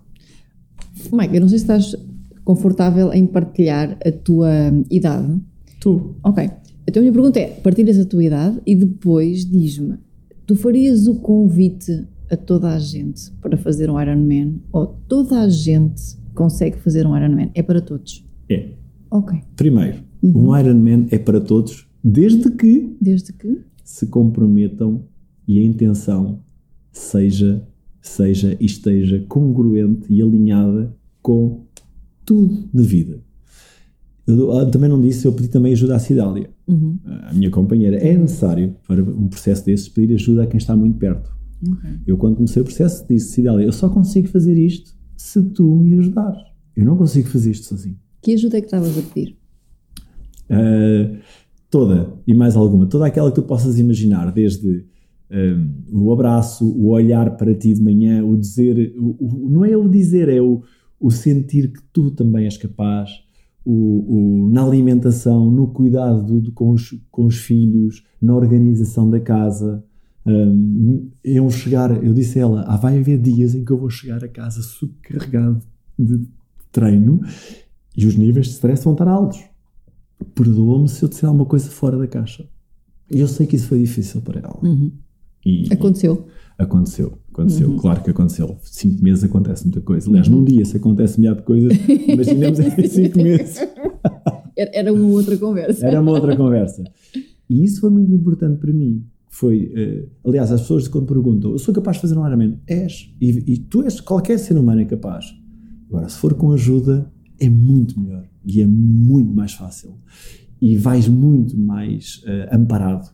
[1.12, 1.96] Mike, eu não sei se estás
[2.44, 4.50] confortável em partilhar a tua
[4.90, 5.40] idade?
[5.80, 6.16] Tu.
[6.24, 6.50] Ok.
[6.88, 9.98] Então a minha pergunta é: partilhas a tua idade e depois diz-me,
[10.46, 15.50] tu farias o convite a toda a gente para fazer um Ironman ou toda a
[15.50, 16.02] gente
[16.34, 17.52] consegue fazer um Ironman?
[17.54, 18.26] É para todos?
[18.50, 18.70] É.
[19.10, 19.40] Ok.
[19.56, 20.50] Primeiro, uhum.
[20.50, 25.04] um Ironman é para todos desde que, desde que se comprometam
[25.48, 26.40] e a intenção
[26.92, 27.66] seja,
[28.02, 31.66] seja e esteja congruente e alinhada com
[32.26, 33.20] tudo na vida.
[34.28, 36.98] Eu ah, também não disse, eu pedi também ajuda à Cidália, uhum.
[37.06, 37.98] a minha companheira.
[37.98, 41.32] É necessário, para um processo desses, pedir ajuda a quem está muito perto.
[41.62, 41.92] Okay.
[42.08, 45.98] Eu, quando comecei o processo, disse, Cidália, eu só consigo fazer isto se tu me
[45.98, 46.42] ajudares.
[46.76, 47.98] Eu não consigo fazer isto sozinho.
[48.22, 49.38] Que ajuda é que estavas a pedir?
[50.50, 51.18] Uh,
[51.70, 52.86] toda, e mais alguma.
[52.88, 54.86] Toda aquela que tu possas imaginar, desde
[55.32, 59.76] um, o abraço, o olhar para ti de manhã, o dizer, o, o, não é
[59.78, 60.62] o dizer, é o,
[61.00, 63.10] o sentir que tu também és capaz,
[63.66, 69.20] o, na alimentação, no cuidado do, do, com, os, com os filhos, na organização da
[69.20, 69.84] casa.
[70.26, 73.90] Um, eu chegar, eu disse a ela, ah, vai haver dias em que eu vou
[73.90, 75.62] chegar a casa subcarregado
[75.98, 76.28] de
[76.72, 77.22] treino
[77.96, 79.44] e os níveis de stress vão estar altos.
[80.36, 82.48] Perdoa-me se eu disser alguma coisa fora da caixa.
[83.10, 84.60] E eu sei que isso foi difícil para ela.
[84.64, 84.92] Uhum.
[85.46, 86.28] E, aconteceu.
[86.60, 87.70] E aconteceu, aconteceu.
[87.70, 87.78] Uhum.
[87.78, 88.58] Claro que aconteceu.
[88.62, 90.10] Cinco meses acontece muita coisa.
[90.10, 91.74] Aliás, num dia se acontece milhar de coisas,
[92.08, 93.58] imaginemos em cinco meses.
[94.56, 95.86] Era uma outra conversa.
[95.86, 96.84] Era uma outra conversa.
[97.50, 99.06] E isso foi muito importante para mim.
[99.28, 99.74] Foi,
[100.24, 102.60] uh, aliás, as pessoas quando perguntam, eu sou capaz de fazer um Ironman?
[102.68, 103.14] És.
[103.20, 105.34] E, e tu és, qualquer ser humano é capaz.
[105.90, 108.26] Agora, se for com ajuda, é muito melhor.
[108.46, 109.96] E é muito mais fácil.
[110.62, 113.10] E vais muito mais uh, amparado.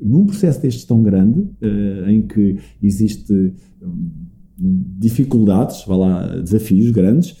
[0.00, 3.32] Num processo destes tão grande, uh, em que existe
[3.82, 4.10] um,
[4.58, 7.36] dificuldades, vá lá, desafios grandes,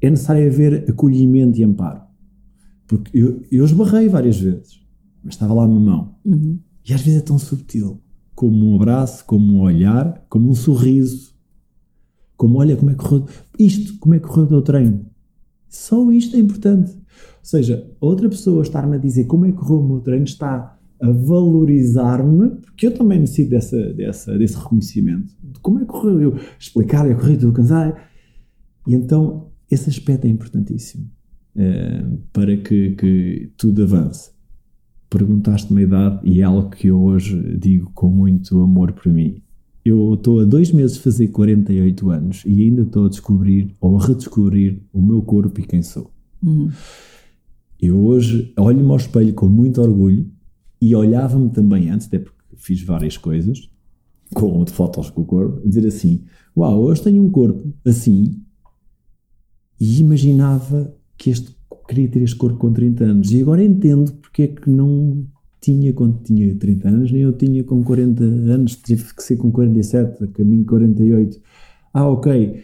[0.00, 2.02] é necessário haver acolhimento e amparo.
[2.86, 4.80] Porque eu, eu esbarrei várias vezes,
[5.22, 6.14] mas estava lá a minha mão.
[6.24, 6.58] Uhum.
[6.88, 8.00] E às vezes é tão subtil,
[8.34, 11.34] como um abraço, como um olhar, como um sorriso,
[12.36, 13.26] como olha como é que correu,
[13.58, 15.06] isto, como é que correu o teu treino.
[15.68, 16.92] Só isto é importante.
[16.92, 20.77] Ou seja, outra pessoa estar-me a dizer como é que correu o meu treino está
[21.00, 25.32] a valorizar-me, porque eu também necessito dessa, dessa, desse reconhecimento.
[25.42, 26.36] De como é que correu eu?
[26.58, 27.96] Explicar, eu corri, tudo cansado.
[28.86, 31.08] E então, esse aspecto é importantíssimo
[31.54, 34.30] é, para que, que tudo avance.
[35.10, 39.42] Perguntaste-me a idade e é algo que eu hoje digo com muito amor para mim.
[39.84, 43.98] Eu estou há dois meses a fazer 48 anos e ainda estou a descobrir ou
[43.98, 46.10] a redescobrir o meu corpo e quem sou.
[46.42, 46.70] Uhum.
[47.80, 50.30] Eu hoje olho-me ao espelho com muito orgulho
[50.80, 53.68] e olhava-me também antes, até porque fiz várias coisas,
[54.34, 56.24] com fotos com o corpo, dizer assim:
[56.56, 58.40] Uau, hoje tenho um corpo assim,
[59.80, 61.54] e imaginava que este,
[61.88, 65.26] queria ter este corpo com 30 anos, e agora entendo porque é que não
[65.60, 69.50] tinha quando tinha 30 anos, nem eu tinha com 40 anos, tive que ser com
[69.50, 71.40] 47, a caminho 48.
[71.92, 72.62] Ah, ok.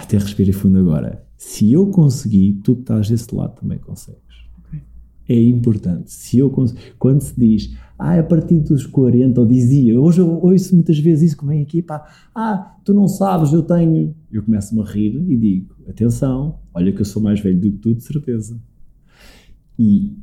[0.00, 1.26] Até respirei fundo agora.
[1.36, 4.27] Se eu consegui, tu que estás desse lado também consegues
[5.28, 6.10] é importante.
[6.10, 6.50] Se eu
[6.98, 11.30] quando se diz, ah, a partir dos 40, ou dizia, hoje eu ouço muitas vezes
[11.30, 14.14] isso, como vem aqui, pá, ah, tu não sabes, eu tenho.
[14.32, 17.78] Eu começo-me a rir e digo, atenção, olha que eu sou mais velho do que
[17.78, 18.58] tu, de certeza.
[19.78, 20.16] E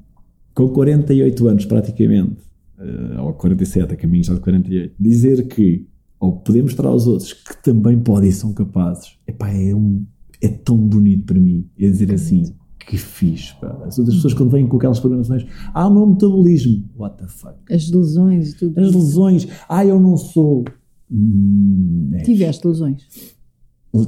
[0.54, 2.38] com 48 anos praticamente,
[2.80, 5.86] uh, ou 47, a caminho já de 48, dizer que,
[6.20, 10.06] ou podemos mostrar aos outros que também podem e são capazes, epá, é, um,
[10.42, 12.56] é tão bonito para mim, é dizer assim,
[12.86, 13.52] que fiz.
[13.54, 13.84] Pá.
[13.86, 17.56] As outras pessoas, quando vêm com aquelas programações, ah, o meu metabolismo, what the fuck?
[17.70, 18.80] As lesões e tudo.
[18.80, 20.64] As lesões, ah, eu não sou.
[21.12, 22.24] Hum, é.
[22.24, 23.08] Tiveste lesões?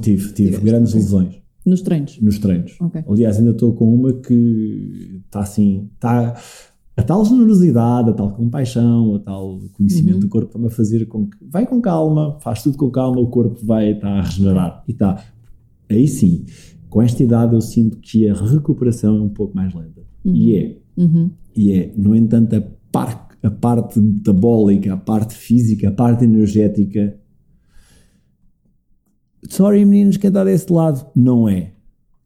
[0.00, 0.64] tive Tiveste.
[0.64, 1.40] grandes lesões.
[1.64, 2.18] Nos treinos?
[2.20, 2.80] Nos treinos.
[2.80, 3.04] Okay.
[3.06, 6.36] Aliás, ainda estou com uma que está assim, está.
[6.96, 10.20] A tal generosidade, a tal compaixão, a tal conhecimento uhum.
[10.20, 11.36] do corpo para me fazer com que.
[11.48, 14.84] Vai com calma, faz tudo com calma, o corpo vai estar tá a regenerar.
[14.88, 15.22] E está.
[15.88, 16.44] Aí sim,
[16.88, 20.02] com esta idade eu sinto que a recuperação é um pouco mais lenta.
[20.24, 20.34] Uhum.
[20.34, 20.76] E é.
[20.96, 21.30] Uhum.
[21.54, 21.92] E é.
[21.96, 27.18] No entanto, a, par, a parte metabólica, a parte física, a parte energética.
[29.48, 31.72] Sorry, meninos, quem está desse lado, não é.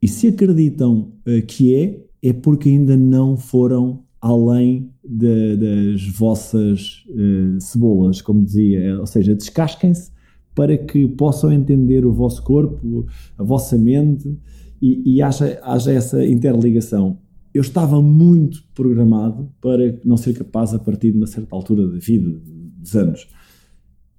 [0.00, 7.04] E se acreditam uh, que é, é porque ainda não foram além de, das vossas
[7.08, 8.98] uh, cebolas, como dizia.
[9.00, 10.11] Ou seja, descasquem-se
[10.54, 13.06] para que possam entender o vosso corpo,
[13.38, 14.38] a vossa mente
[14.80, 17.18] e, e haja, haja essa interligação.
[17.54, 21.98] Eu estava muito programado para não ser capaz a partir de uma certa altura da
[21.98, 22.40] vida,
[22.78, 23.28] dos anos.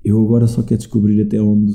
[0.04, 1.74] Eu agora só quero descobrir até onde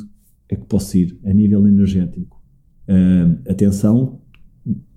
[0.48, 2.40] é que posso ir a nível energético.
[2.88, 4.20] Uh, atenção,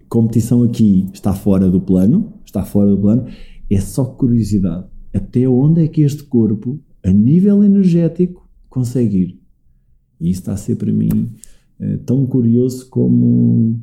[0.07, 3.25] competição aqui está fora do plano, está fora do plano,
[3.69, 4.85] é só curiosidade.
[5.13, 9.40] Até onde é que este corpo, a nível energético, consegue ir?
[10.21, 11.31] E isso está a ser para mim
[11.79, 13.81] uh, tão curioso como,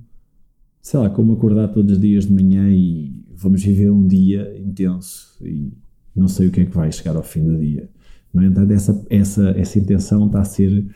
[0.81, 5.36] sei lá, como acordar todos os dias de manhã e vamos viver um dia intenso
[5.44, 5.73] e
[6.15, 7.90] não sei o que é que vai chegar ao fim do dia.
[8.32, 10.86] No entanto, essa, essa, essa intenção está a ser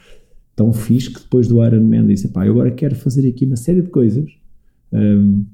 [0.54, 3.82] tão fixe que depois do Ironman disse, pá, eu agora quero fazer aqui uma série
[3.82, 4.30] de coisas
[4.92, 5.44] um, ehm,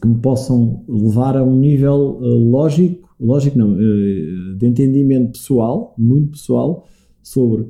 [0.00, 5.94] que me possam levar a um nível uh, lógico, lógico não, uh, de entendimento pessoal,
[5.98, 6.86] muito pessoal,
[7.22, 7.66] sobre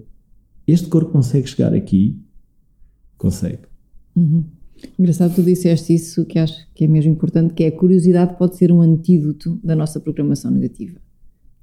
[0.72, 2.20] este corpo consegue chegar aqui?
[3.16, 3.62] Consegue.
[4.14, 4.44] Uhum.
[4.98, 8.56] Engraçado, tu disseste isso que acho que é mesmo importante, que é a curiosidade pode
[8.56, 11.00] ser um antídoto da nossa programação negativa.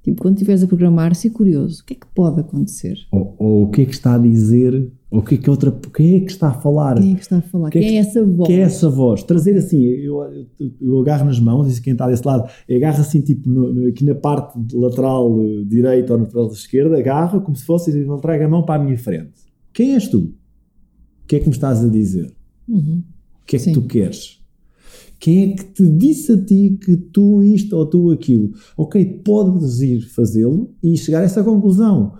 [0.06, 1.82] Tipo, quando estiveres a programar, ser curioso.
[1.82, 2.96] O que é que pode acontecer?
[3.10, 5.72] Ou, ou o que é que está a dizer, ou o que é que outra,
[5.92, 6.94] quem é que está a falar?
[7.00, 7.70] Quem é que está a falar?
[7.70, 8.46] Quem, Quem é, é que- essa voz?
[8.46, 9.22] Quem é essa voz?
[9.24, 10.22] Trazer assim, eu,
[10.60, 13.88] eu, eu agarro nas mãos, e quem está desse lado, agarra assim, tipo, no- no-
[13.88, 18.20] aqui na parte lateral eh, direita ou na lateral esquerda, agarra como se fosse e
[18.20, 19.32] traga a mão para a minha frente.
[19.72, 20.20] Quem és tu?
[20.20, 22.32] O que é que me estás a dizer?
[22.68, 23.02] Uhum.
[23.42, 23.72] O que é que Sim.
[23.72, 24.40] tu queres?
[25.18, 28.52] Quem é que te disse a ti que tu isto ou tu aquilo?
[28.76, 32.12] Ok, podes ir fazê-lo e chegar a essa conclusão.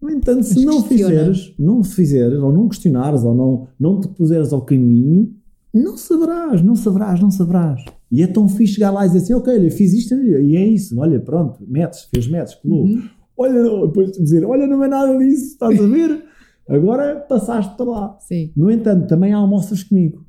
[0.00, 1.14] No entanto, se Mas não questiona.
[1.14, 5.32] fizeres, não fizeres, ou não questionares, ou não, não te puseres ao caminho,
[5.72, 7.84] não saberás, não saberás, não saberás.
[8.10, 10.66] E é tão fixe chegar lá e dizer assim, ok, olha, fiz isto e é
[10.66, 12.84] isso, olha, pronto, metes, fez metes, colou.
[12.84, 13.02] Uhum.
[13.36, 16.24] Olha, depois dizer, olha, não é nada disso, estás a ver?
[16.68, 18.18] Agora passaste para lá.
[18.20, 18.52] Sim.
[18.56, 20.24] No entanto, também almoças comigo.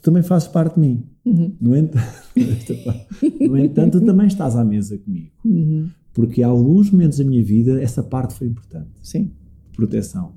[0.00, 1.04] Tu também fazes parte de mim.
[1.26, 1.52] Uhum.
[1.60, 2.06] No entanto,
[3.40, 5.30] no entanto, tu também estás à mesa comigo.
[5.44, 5.88] Uhum.
[6.14, 8.88] Porque há alguns momentos da minha vida essa parte foi importante.
[9.02, 9.30] Sim.
[9.76, 10.32] Proteção.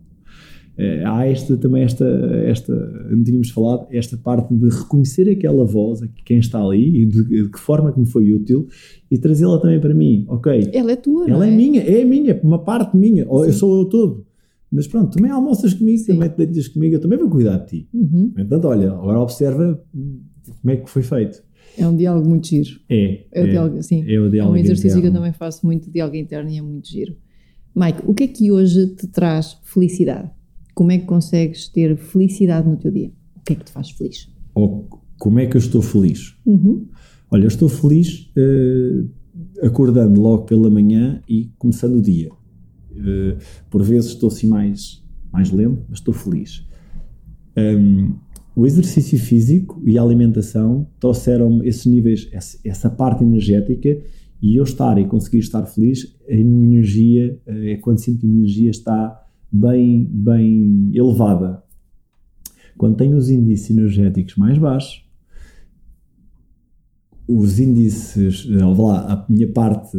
[0.77, 2.05] Eh, há esta, também esta,
[2.45, 2.73] esta,
[3.09, 7.49] não tínhamos falado, esta parte de reconhecer aquela voz, quem está ali e de, de
[7.49, 8.67] que forma que me foi útil
[9.09, 10.25] e trazê-la também para mim.
[10.27, 11.53] Ok, Ela é tua, não ela é?
[11.53, 13.59] é minha, é minha, é uma parte minha, ou eu Sim.
[13.59, 14.25] sou eu todo.
[14.73, 16.13] Mas pronto, também almoças comigo, Sim.
[16.13, 17.89] também te deitas comigo, eu também vou cuidar de ti.
[17.93, 18.33] Uhum.
[18.35, 20.21] Entanto, olha, agora observa hum,
[20.61, 21.43] como é que foi feito.
[21.77, 22.79] É um diálogo muito giro.
[22.89, 24.03] É, É, o diálogo, sim.
[24.07, 25.17] é o É um exercício que eu interno.
[25.17, 27.15] também faço muito, diálogo interno, e é muito giro.
[27.75, 30.29] Mike, o que é que hoje te traz felicidade?
[30.73, 33.11] Como é que consegues ter felicidade no teu dia?
[33.37, 34.27] O que é que te faz feliz?
[34.55, 34.87] Ou
[35.19, 36.35] como é que eu estou feliz?
[36.45, 36.87] Uhum.
[37.29, 39.03] Olha, eu estou feliz eh,
[39.61, 42.29] acordando logo pela manhã e começando o dia.
[42.97, 43.37] Eh,
[43.69, 46.65] por vezes estou assim mais, mais lento, mas estou feliz.
[47.57, 48.15] Hum,
[48.55, 52.29] o exercício físico e a alimentação trouxeram esses níveis,
[52.63, 53.99] essa, parte energética
[54.41, 58.25] e eu estar e conseguir estar feliz, a minha energia, eh, é quando sinto que
[58.25, 61.63] a minha energia está bem, bem elevada.
[62.77, 65.03] Quando tenho os índices energéticos mais baixos,
[67.27, 69.97] os índices, eh, lá, a minha parte,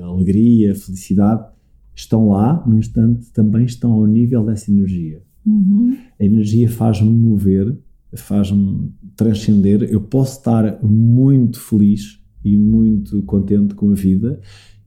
[0.00, 1.55] a alegria, a felicidade,
[1.96, 5.22] estão lá, no instante também estão ao nível dessa energia.
[5.44, 5.96] Uhum.
[6.20, 7.76] A energia faz-me mover,
[8.14, 9.82] faz-me transcender.
[9.84, 14.38] Eu posso estar muito feliz e muito contente com a vida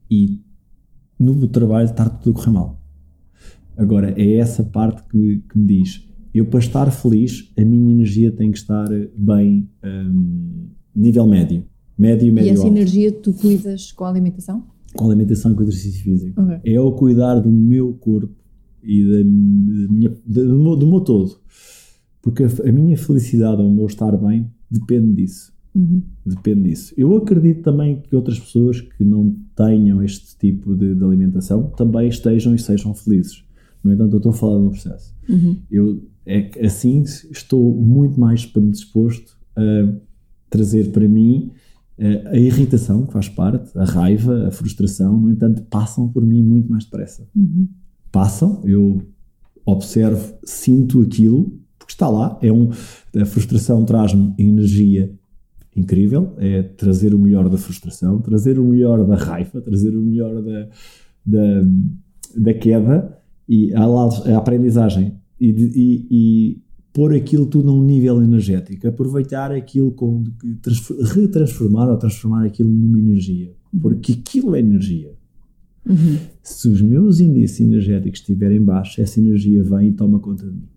[0.10, 0.40] e
[1.18, 2.80] no meu trabalho estar tudo a correr mal.
[3.76, 8.32] Agora, é essa parte que, que me diz: eu para estar feliz, a minha energia
[8.32, 11.66] tem que estar bem, hum, nível médio.
[11.98, 12.78] Médio, médio E essa alto.
[12.78, 14.64] energia tu cuidas com a alimentação?
[14.96, 16.42] Com alimentação e com exercício físico.
[16.42, 16.56] Ok.
[16.64, 18.34] É eu cuidar do meu corpo
[18.84, 21.38] e da, da minha, da- do, meu, do meu todo.
[22.22, 25.54] Porque a, a minha felicidade, o meu estar bem, depende disso.
[25.76, 26.02] Uhum.
[26.26, 26.94] Depende disso.
[26.98, 32.10] Eu acredito também que outras pessoas que não tenham este tipo de, de alimentação também
[32.10, 33.44] estejam e sejam felizes.
[33.84, 35.14] No entanto, eu estou a falar do meu processo.
[35.30, 35.56] Uhum.
[35.72, 39.94] Eu, é, assim, estou muito mais predisposto a
[40.50, 41.52] trazer para mim
[42.32, 46.70] a irritação, que faz parte, a raiva, a frustração, no entanto, passam por mim muito
[46.72, 47.28] mais depressa.
[47.36, 47.68] Uhum.
[48.12, 49.02] Passam, eu
[49.66, 52.40] observo, sinto aquilo, porque está lá.
[52.42, 52.70] É um,
[53.16, 55.14] a frustração traz-me energia
[55.76, 60.42] incrível, é trazer o melhor da frustração, trazer o melhor da raiva, trazer o melhor
[60.42, 60.68] da,
[61.26, 61.64] da,
[62.38, 63.18] da queda
[63.48, 66.62] e a, a aprendizagem e, e- e
[66.94, 70.24] pôr aquilo tudo a um nível energético, aproveitar aquilo com
[70.62, 75.14] transfor- retransformar ou transformar aquilo numa energia, porque aquilo é energia.
[75.88, 76.18] Uhum.
[76.44, 80.68] Se os meus índices energéticos estiverem baixos, essa energia vem e toma conta de mim.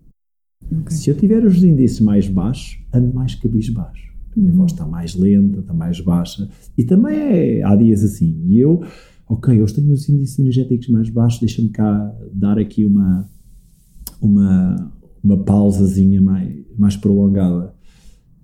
[0.81, 0.95] Ok.
[0.95, 4.11] Se eu tiver os índices mais baixos, ando mais cabisbaixo.
[4.35, 4.57] A minha Uhum.
[4.57, 6.49] voz está mais lenta, está mais baixa.
[6.77, 8.41] E também é, há dias assim.
[8.47, 8.81] E eu,
[9.27, 13.29] ok, hoje tenho os índices energéticos mais baixos, deixa-me cá dar aqui uma,
[14.19, 14.91] uma,
[15.23, 17.73] uma pausazinha mais, mais prolongada.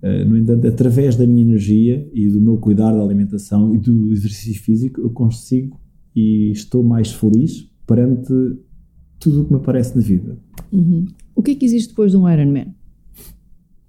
[0.02, 4.12] Eh, no entanto, através da minha energia e do meu cuidar da alimentação e do
[4.12, 5.78] exercício físico, eu consigo
[6.16, 8.32] e estou mais feliz perante
[9.18, 10.38] tudo o que me aparece na vida.
[10.72, 11.06] Uhum.
[11.34, 12.74] O que é que existe depois de um Ironman?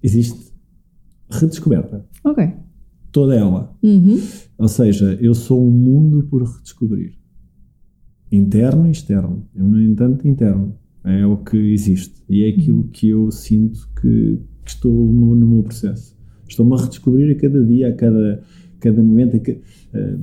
[0.03, 0.51] Existe
[1.29, 2.05] redescoberta.
[2.23, 2.53] Ok.
[3.11, 3.75] Toda ela.
[3.81, 4.19] Uhum.
[4.57, 7.13] Ou seja, eu sou um mundo por redescobrir.
[8.31, 9.47] Interno e externo.
[9.53, 10.75] No entanto, interno.
[11.03, 12.21] É o que existe.
[12.29, 16.15] E é aquilo que eu sinto que, que estou no, no meu processo.
[16.47, 18.43] Estou-me a redescobrir a cada dia, a cada,
[18.79, 19.35] cada momento.
[19.37, 20.17] eh,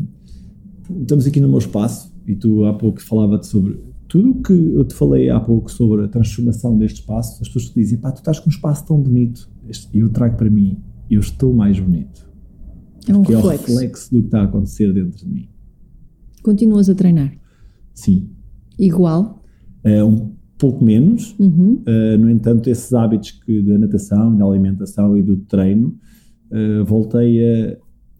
[1.00, 4.84] estamos aqui no meu espaço e tu há pouco falava-te sobre tudo o que eu
[4.84, 7.42] te falei há pouco sobre a transformação deste espaço.
[7.42, 9.50] As pessoas te dizem, pá, tu estás com um espaço tão bonito.
[9.92, 10.78] E eu trago para mim,
[11.10, 12.26] eu estou mais bonito
[13.06, 13.66] É um que é o reflexo.
[13.72, 15.48] reflexo do que está a acontecer dentro de mim.
[16.42, 17.34] Continuas a treinar?
[17.94, 18.30] Sim.
[18.78, 19.42] Igual?
[19.84, 21.78] É um pouco menos, Uhum.
[21.86, 25.94] Uh, no entanto, esses hábitos que, da natação, da alimentação e do treino,
[26.50, 27.76] uh, voltei a,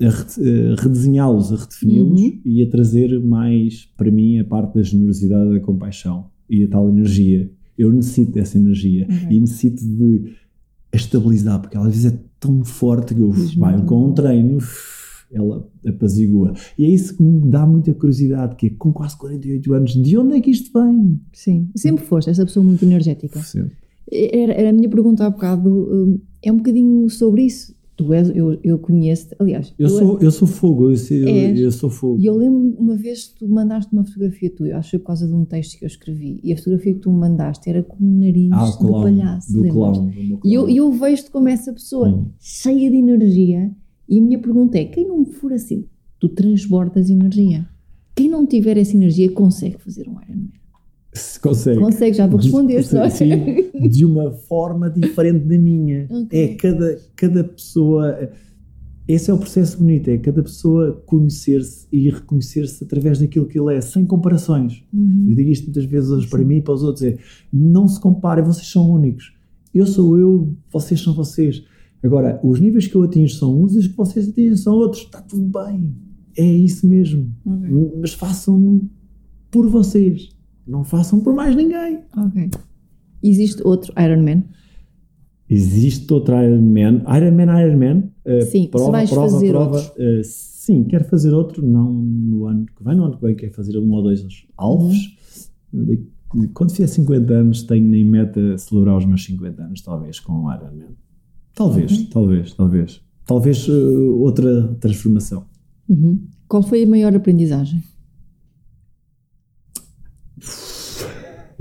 [0.06, 2.40] a re- a redesenhá-los, a redefini-los Uhum.
[2.44, 6.88] e a trazer mais para mim a parte da generosidade, da compaixão e a tal
[6.88, 7.50] energia.
[7.76, 9.26] Eu necessito dessa energia Ok.
[9.30, 10.32] e necessito de
[10.92, 14.58] estabilizar, porque ela às vezes é tão forte que eu, vai, com um treino,
[15.30, 16.54] ela apazigua.
[16.78, 20.16] E é isso que me dá muita curiosidade, que é com quase 48 anos, de
[20.16, 21.20] onde é que isto vem?
[21.32, 21.68] Sim.
[21.76, 23.40] Sempre foste essa pessoa muito energética.
[24.10, 27.76] Era, era a minha pergunta há bocado, hum, é um bocadinho sobre isso.
[27.94, 31.24] Tu és, eu, eu conheço, aliás, Eu tu és- sou, eu sou fogo, eu, sei-
[31.24, 31.60] eu, És.
[31.60, 32.20] eu sou fogo.
[32.20, 35.06] E eu lembro uma vez que tu mandaste uma fotografia tua, eu acho que por
[35.08, 37.82] causa de um texto que eu escrevi, e a fotografia que tu me mandaste era
[37.82, 39.52] com o nariz ah, do clown, palhaço.
[39.52, 39.92] do clown.
[39.92, 40.76] do meu E eu, clown.
[40.76, 42.26] eu vejo-te como essa pessoa, Hum.
[42.38, 43.72] cheia de energia,
[44.08, 45.84] e a minha pergunta é: quem não for assim,
[46.18, 47.68] tu transbordas energia.
[48.14, 50.50] Quem não tiver essa energia consegue fazer um Ironman.
[51.12, 51.78] Se consegue.
[51.78, 52.82] Consegue, já vou responder.
[52.82, 53.08] só.
[53.08, 56.06] Sim, de uma forma diferente da minha.
[56.10, 56.38] Ok.
[56.38, 58.30] É cada, cada pessoa.
[59.06, 63.74] Esse é o processo bonito, é cada pessoa conhecer-se e reconhecer-se através daquilo que ele
[63.74, 64.84] é, sem comparações.
[64.92, 65.28] Uhum.
[65.30, 67.16] Eu digo isto muitas vezes hoje para mim e para os outros: é
[67.50, 69.32] não se comparem, vocês são únicos.
[69.74, 71.64] Eu sou eu, vocês são vocês.
[72.02, 75.02] Agora, os níveis que eu atingo são uns e os que vocês atingem são outros.
[75.02, 75.94] Está tudo bem.
[76.36, 77.32] É isso mesmo.
[77.44, 77.92] Ok.
[78.00, 78.82] Mas façam
[79.50, 80.28] por vocês.
[80.66, 82.00] Não façam por mais ninguém.
[82.16, 82.50] Ok.
[83.22, 84.44] Existe outro Ironman?
[85.50, 87.02] Existe outro Ironman.
[87.16, 88.10] Ironman, Ironman.
[88.24, 89.76] eh, Sim, se prova, vais prova, fazer prova.
[89.76, 89.92] outros.
[89.98, 91.66] eh, sim, quero fazer outro.
[91.66, 92.94] Não no ano que vem.
[92.96, 94.24] No ano que vem quero fazer um ou dois
[94.56, 95.16] alvos.
[95.72, 95.98] Uhum.
[96.52, 100.52] Quando fizer 50 anos, tenho em meta celebrar os meus 50 anos, talvez, com um
[100.54, 100.88] Ironman.
[101.58, 102.06] Talvez, Ok.
[102.12, 103.00] talvez, talvez.
[103.26, 105.44] Talvez eh, outra transformação.
[105.88, 106.24] Uhum.
[106.46, 107.82] Qual foi a maior aprendizagem?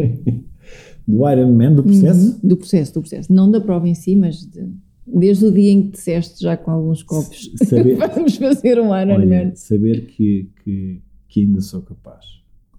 [1.08, 2.34] Do Ironman, do processo.
[2.34, 2.40] Uhum.
[2.44, 3.34] Do processo, do processo.
[3.34, 4.70] Não da prova em si, mas de-
[5.08, 7.50] desde o dia em que disseste já com alguns copos.
[7.66, 9.16] Saber, Vamos fazer um Ironman.
[9.46, 12.26] olha, saber que, que, que ainda sou capaz.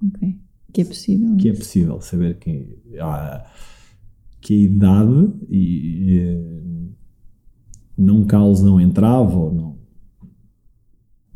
[0.07, 0.37] Ok.
[0.73, 1.37] Que é possível.
[1.39, 3.47] que é possível saber que, há,
[4.43, 6.89] que a idade e, eh,
[7.99, 9.79] não causam entrave ou não.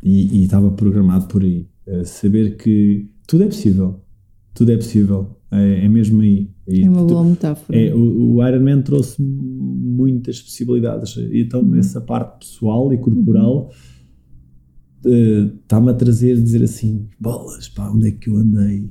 [0.01, 1.67] E, e estava programado por aí.
[1.85, 4.01] Eh, saber que tudo é possível.
[4.53, 5.37] Tudo é possível.
[5.51, 6.49] É, é mesmo aí.
[6.67, 7.77] E É uma boa metáfora.
[7.77, 11.15] é, o, o Ironman trouxe muitas possibilidades.
[11.33, 13.69] Então, nessa parte pessoal e corporal,
[15.05, 18.89] eh, está-me a trazer, dizer assim: bolas, pá, onde é que eu andei?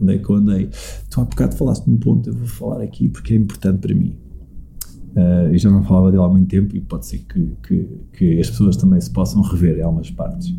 [0.00, 0.68] Onde é que eu andei?
[1.10, 4.14] Tu há bocado falaste num ponto, eu vou falar aqui porque é importante para mim.
[5.18, 8.40] Eh, eu já não falava dele há muito tempo e pode ser que, que, que
[8.40, 10.54] as pessoas também se possam rever em algumas partes.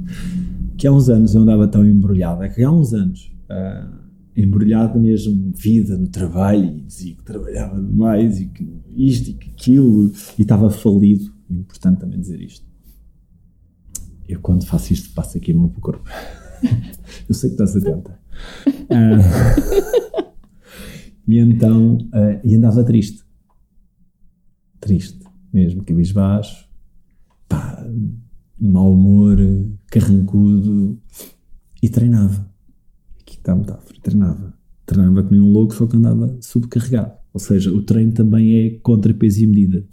[0.78, 3.88] Que há uns anos eu andava tão embrulhado, é que há uns anos, ah,
[4.36, 8.68] embrulhado mesmo vida, no trabalho, e dizia que trabalhava demais e que
[8.98, 11.32] isto e que aquilo, e estava falido.
[11.50, 12.68] É importante também dizer isto.
[14.28, 16.04] Eu, quando faço isto, passo aqui a mão para o corpo.
[17.30, 18.20] eu sei que estás atenta.
[18.90, 20.34] Ah,
[21.26, 23.29] e então, ah, e andava triste.
[24.80, 25.20] Triste,
[25.52, 26.68] mesmo, cabisbaixo,
[27.48, 27.86] pá,
[28.60, 29.38] mau humor,
[29.88, 30.98] carrancudo,
[31.82, 32.50] e treinava.
[33.22, 34.54] Aqui está a metáfora, treinava.
[34.86, 37.14] Treinava que nem um louco, só que andava subcarregado.
[37.34, 39.86] Ou seja, o treino também é contrapeso e medida.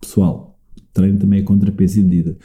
[0.00, 2.36] Pessoal, o treino também é contrapeso e medida.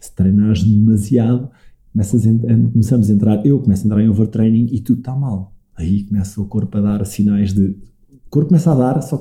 [0.00, 1.50] Se treinares demasiado,
[1.92, 2.30] começas a
[2.72, 5.54] começamos a entrar, eu começo a entrar em overtraining e tudo está mal.
[5.76, 7.68] Aí começa o corpo a dar sinais de.
[7.68, 9.16] O corpo começa a dar, só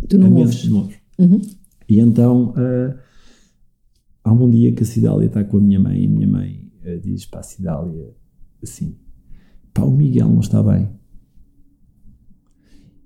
[0.00, 0.96] que Tu não ambientes ouves.
[1.22, 1.40] Uhum.
[1.88, 2.96] E então ah,
[4.24, 6.72] há um dia que a Cidália está com a minha mãe e a minha mãe
[6.84, 8.12] ah, diz para a Cidália
[8.60, 8.96] assim:
[9.72, 10.88] pá, o Miguel não está bem.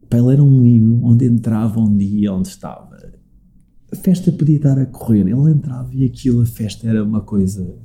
[0.09, 2.97] Pá, ele era um menino onde entrava um dia onde estava.
[3.93, 7.79] A festa podia estar a correr, ele entrava e aquilo, a festa era uma coisa.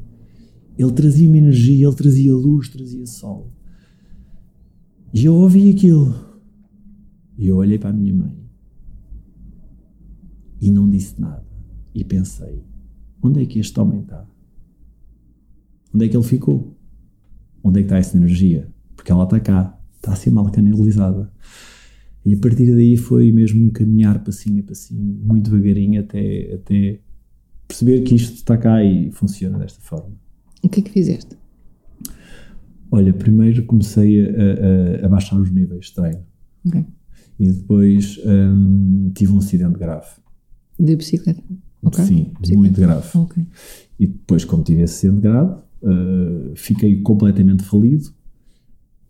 [0.77, 3.51] Ele trazia uma energia, ele trazia luz, trazia sol.
[5.13, 6.15] E eu ouvi aquilo.
[7.37, 8.40] E eu olhei para a minha mãe
[10.61, 11.43] e não disse nada.
[11.93, 12.63] E pensei:
[13.23, 14.25] onde é que este homem está?
[15.93, 16.77] Onde é que ele ficou?
[17.63, 18.69] Onde é que está essa energia?
[18.95, 21.31] Porque ela está cá, está a ser mal canalizada.
[22.25, 26.99] E a partir daí foi mesmo caminhar passinho a passinho, muito devagarinho, até, até
[27.67, 30.13] perceber que isto está cá e funciona desta forma.
[30.63, 31.35] O que é que fizeste?
[32.91, 34.29] Olha, primeiro comecei a,
[35.01, 36.23] a- a baixar os níveis de treino
[36.67, 36.85] Ok.
[37.39, 40.07] e depois hum, tive um acidente grave.
[40.81, 41.43] De bicicleta.
[41.83, 42.03] Ok.
[42.03, 42.57] Sim, Bicicleta.
[42.57, 43.17] muito grave.
[43.17, 43.47] Ok.
[43.99, 48.11] E depois, como tive esse acidente grave, uh, fiquei completamente falido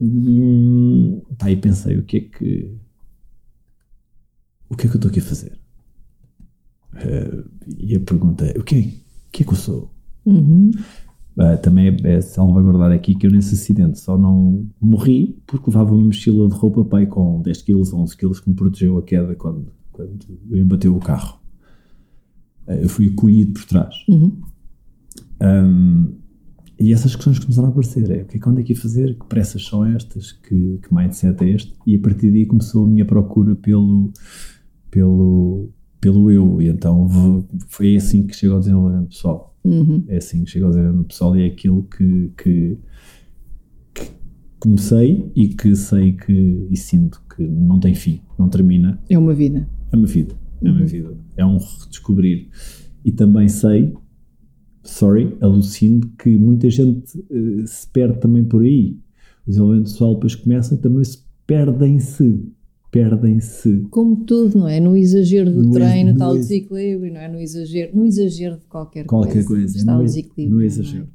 [0.01, 2.75] e, pá, e pensei, o que é que
[4.69, 5.59] o que é que eu estou aqui a fazer?
[6.93, 9.93] Uh, e a pergunta é, o que, é, o que é que eu sou?
[10.25, 10.71] Uhum.
[11.37, 15.93] Uh, também é, é salvaguardar aqui que eu nesse acidente só não morri porque levava
[15.93, 19.35] uma mochila de roupa pai com 10 kg, 11 kg que me protegeu a queda
[19.35, 21.40] quando, quando me embateu o carro.
[22.67, 23.95] Uh, eu fui colhido por trás.
[24.07, 24.41] Uhum.
[25.41, 26.21] Um,
[26.81, 28.09] e essas questões começaram a aparecer.
[28.09, 29.13] É, o que é que ando aqui a fazer?
[29.13, 30.31] Que pressas são estas?
[30.31, 31.73] Que, que mindset é este?
[31.85, 34.11] E a partir daí começou a minha procura pelo,
[34.89, 35.69] pelo,
[35.99, 36.59] pelo eu.
[36.59, 37.07] E então
[37.67, 39.55] foi assim que chegou ao desenvolvimento pessoal.
[39.63, 40.03] Uhum.
[40.07, 42.77] É assim que chega ao desenvolvimento pessoal e é aquilo que, que,
[43.93, 44.07] que,
[44.59, 48.99] comecei e que sei que e sinto que não tem fim, não termina.
[49.07, 49.69] É uma vida.
[49.91, 50.33] É uma vida.
[50.63, 50.85] É uma Uhum.
[50.85, 51.17] vida.
[51.37, 52.47] É um redescobrir.
[53.03, 53.93] E também sei,
[54.83, 58.97] sorry, alucino que muita gente eh, se perde também por aí.
[59.45, 62.45] O desenvolvimento pessoal depois começa e também se perdem-se.
[62.91, 63.87] Perdem-se.
[63.89, 64.79] Como tudo, não é?
[64.79, 67.31] No exagero do No treino no está o desequilíbrio, não é?
[67.31, 70.57] No exagero, no exagero de qualquer, qualquer coisa, está no, o desequilíbrio.
[70.57, 70.65] no é?
[70.65, 71.07] exagero.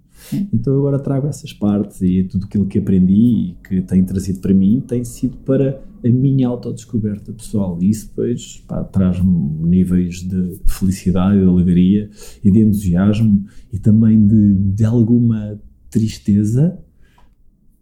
[0.53, 4.41] Então eu agora trago essas partes e tudo aquilo que aprendi e que tem trazido
[4.41, 9.31] para mim tem sido para a minha autodescoberta pessoal e isso depois pá, traz-me
[9.69, 12.11] níveis de felicidade, de alegria
[12.43, 15.61] e de entusiasmo e também de, de alguma
[15.91, 16.79] tristeza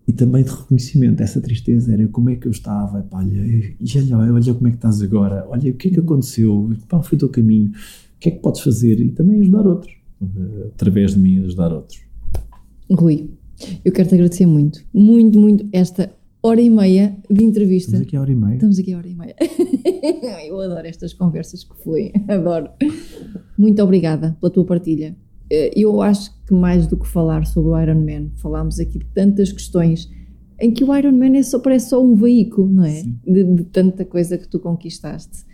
[0.06, 1.22] e também de reconhecimento.
[1.22, 3.42] Essa tristeza era como é que eu estava, pá, olha,
[4.18, 7.16] olha, olha como é que estás agora, olha o que é que aconteceu, qual foi
[7.16, 11.14] o teu caminho, o que é que podes fazer e também ajudar outros, eh, através
[11.14, 12.04] de mim ajudar outros.
[12.90, 13.30] Rui,
[13.84, 16.12] eu quero te agradecer muito, muito, muito esta
[16.42, 17.92] hora e meia de entrevista.
[17.92, 18.54] Estamos aqui a hora e meia.
[18.54, 19.34] Estamos aqui a hora e meia.
[20.46, 22.68] Eu adoro estas conversas que foi, adoro.
[23.56, 25.16] Muito obrigada pela tua partilha.
[25.50, 29.06] Eh, Eu acho que mais do que falar sobre o Iron Man, falámos aqui de
[29.06, 30.10] tantas questões
[30.60, 33.02] em que o Iron Man é só, parece só um veículo, não é?
[33.26, 35.44] De, de tanta coisa que tu conquistaste.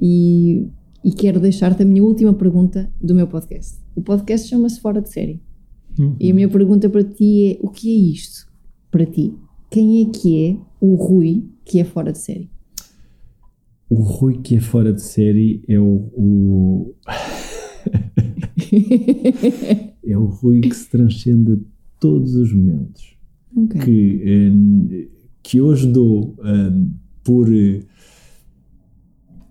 [0.00, 0.68] E,
[1.02, 3.78] e quero deixar-te a minha última pergunta do meu podcast.
[3.96, 5.40] O podcast chama-se Fora de Série.
[5.98, 6.16] Uhum.
[6.18, 8.46] E a minha pergunta para ti é: o que é isto
[8.90, 9.32] para ti?
[9.70, 12.50] Quem é que é o Rui que é fora de série?
[13.88, 16.94] O Rui que é fora de série é o, o-
[20.04, 21.56] é o Rui que se transcende a
[22.00, 23.14] todos os momentos.
[23.56, 23.80] Ok.
[23.82, 25.08] que, eh,
[25.42, 26.72] que hoje dou eh,
[27.22, 27.48] por.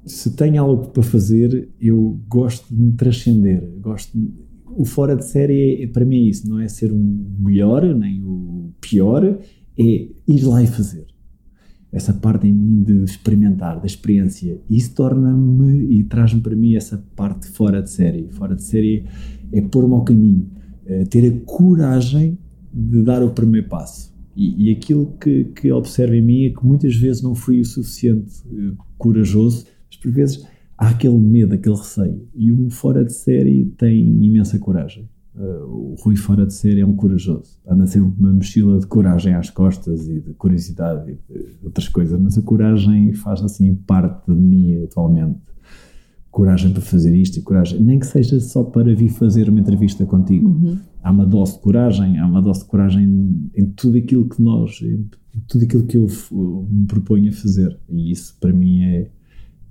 [0.06, 3.64] se tenho algo para fazer, eu gosto de me transcender.
[3.80, 4.43] Gosto de-
[4.76, 6.48] o fora de série, é, para mim, é isso.
[6.50, 9.84] Não é ser um melhor, nem o pior, é
[10.28, 11.08] ir lá e fazer.
[11.92, 14.60] Essa parte em mim de experimentar, da experiência.
[14.70, 18.28] Isso torna-me e traz-me para mim essa parte fora de série.
[18.32, 19.06] Fora de série
[19.52, 20.50] é pôr-me ao caminho,
[20.86, 22.38] é ter a coragem
[22.74, 24.12] de dar o primeiro passo.
[24.36, 27.66] E, e aquilo que, que observo em mim é que muitas vezes não fui o
[27.66, 30.44] suficiente eh, corajoso, mas por vezes
[30.84, 32.28] há aquele medo, aquele receio.
[32.36, 35.08] E um fora de série tem imensa coragem.
[35.36, 37.58] Eh, o Rui fora de série é um corajoso.
[37.68, 42.20] Anda sempre uma mochila de coragem às costas e de curiosidade e de outras coisas,
[42.20, 45.40] mas a coragem faz assim parte de mim atualmente.
[46.30, 50.04] Coragem para fazer isto e coragem, nem que seja só para vir fazer uma entrevista
[50.06, 50.78] contigo Uhum.
[51.04, 54.82] há uma dose de coragem, há uma dose de coragem em tudo aquilo que nós,
[54.82, 55.08] em
[55.48, 56.08] tudo aquilo que eu
[56.70, 57.78] me proponho a fazer.
[57.88, 59.10] E isso para mim é,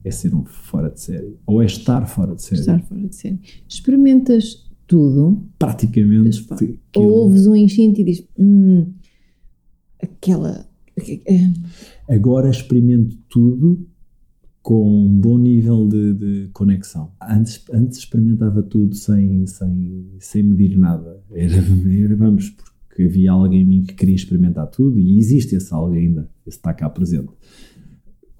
[0.04, 1.36] é ser um fora de série.
[1.46, 2.60] Ou é estar fora de série.
[2.60, 3.40] Estar fora de série.
[3.68, 6.46] Experimentas tudo, Praticamente.
[6.50, 8.86] Aquilo- ou ouves um enchente e dizes, hum,
[10.02, 10.66] aquela.
[11.26, 13.86] é, Agora experimento tudo
[14.62, 17.12] com um bom nível de, de conexão.
[17.20, 21.20] Antes, antes experimentava tudo sem, sem, sem medir nada.
[21.32, 21.54] Era,
[22.04, 22.50] era, vamos,
[22.88, 26.58] porque havia alguém em mim que queria experimentar tudo e existe esse algo ainda, esse
[26.58, 27.30] está cá presente.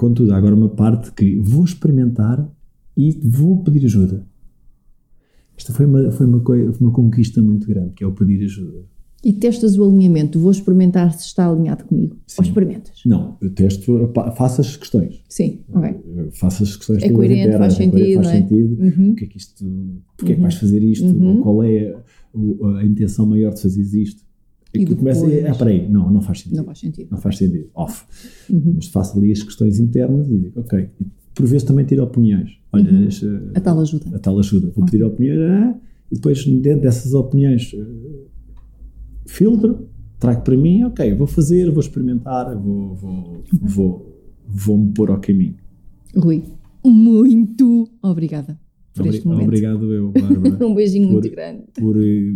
[0.03, 2.53] Contudo, há agora uma parte que vou experimentar
[2.97, 4.27] e vou pedir ajuda.
[5.57, 6.43] Esta foi uma, foi uma,
[6.81, 8.81] uma conquista muito grande, que é o pedir ajuda.
[9.24, 12.16] E testas o alinhamento, vou experimentar se está alinhado comigo.
[12.37, 12.51] Ou Sim.
[12.51, 13.01] experimentas?
[13.07, 15.23] Não, eu testo, faço as questões.
[15.29, 16.31] Sim, ok.
[16.33, 18.33] faço as questões É coerente, internas, faz é sentido, faz é?
[18.41, 18.83] sentido.
[18.83, 19.11] Uhum.
[19.12, 19.65] O que é que isto,
[20.16, 21.07] porque é que vais fazer isto?
[21.07, 21.37] Uhum.
[21.37, 21.97] Ou qual é
[22.35, 24.24] o- a intenção maior de fazer isto?
[24.74, 25.47] E E que começa depois?
[25.47, 26.57] ah, peraí, não, não faz sentido.
[26.57, 27.09] Não faz sentido.
[27.11, 27.69] Não faz sentido.
[27.74, 28.05] Off.
[28.51, 28.73] Uhum.
[28.77, 30.89] Mas faço ali as questões internas e digo, ok.
[31.01, 32.59] E por vezes também tiro opiniões.
[32.73, 33.07] Olha, Uhum.
[33.07, 33.23] as,
[33.55, 34.16] A tal ajuda.
[34.16, 34.73] a tal ajuda.
[34.74, 35.74] Vou pedir opiniões ah,
[36.11, 37.85] e depois, dentro dessas opiniões, eh,
[39.27, 39.89] filtro,
[40.19, 45.57] trago para mim, ok, vou fazer, vou experimentar, vou, vou, vou, vou-me pôr ao caminho.
[46.16, 46.44] Rui,
[46.85, 48.59] muito obrigada
[48.94, 49.44] por Obri- este momento.
[49.44, 51.62] Obrigado eu, Bárbara, Um beijinho Por- muito grande.
[51.78, 52.35] por, eh,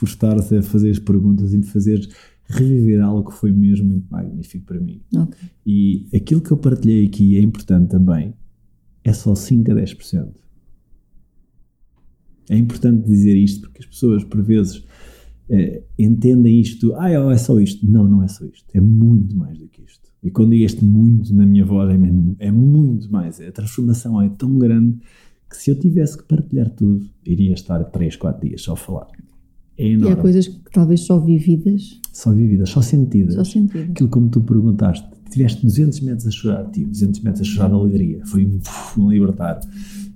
[0.00, 2.08] por estares a fazer as perguntas e me fazeres
[2.48, 5.02] reviver algo que foi mesmo muito magnífico para mim.
[5.14, 5.36] Ok.
[5.66, 8.34] E aquilo que eu partilhei aqui é importante também,
[9.04, 10.32] é só 5 a 10%.
[12.48, 14.82] É importante dizer isto porque as pessoas, por vezes,
[15.48, 17.86] eh, entendem isto, ah, é só isto.
[17.88, 18.66] Não, não é só isto.
[18.74, 20.10] É muito mais do que isto.
[20.22, 23.40] E quando digo este muito na minha voz, é, mesmo- é muito mais.
[23.40, 24.98] A transformação é tão grande
[25.48, 29.06] que se eu tivesse que partilhar tudo, iria estar 3, 4 dias só a falar.
[29.80, 30.16] É E há enorme.
[30.16, 33.34] coisas que talvez só vividas, Só vividas, só sentidas.
[33.34, 33.90] só sentidas.
[33.90, 37.74] Aquilo como tu perguntaste, tiveste 200 metros a chorar, tive 200 metros a chorar de
[37.74, 38.20] alegria.
[38.26, 38.58] Foi um,
[38.98, 39.60] um libertar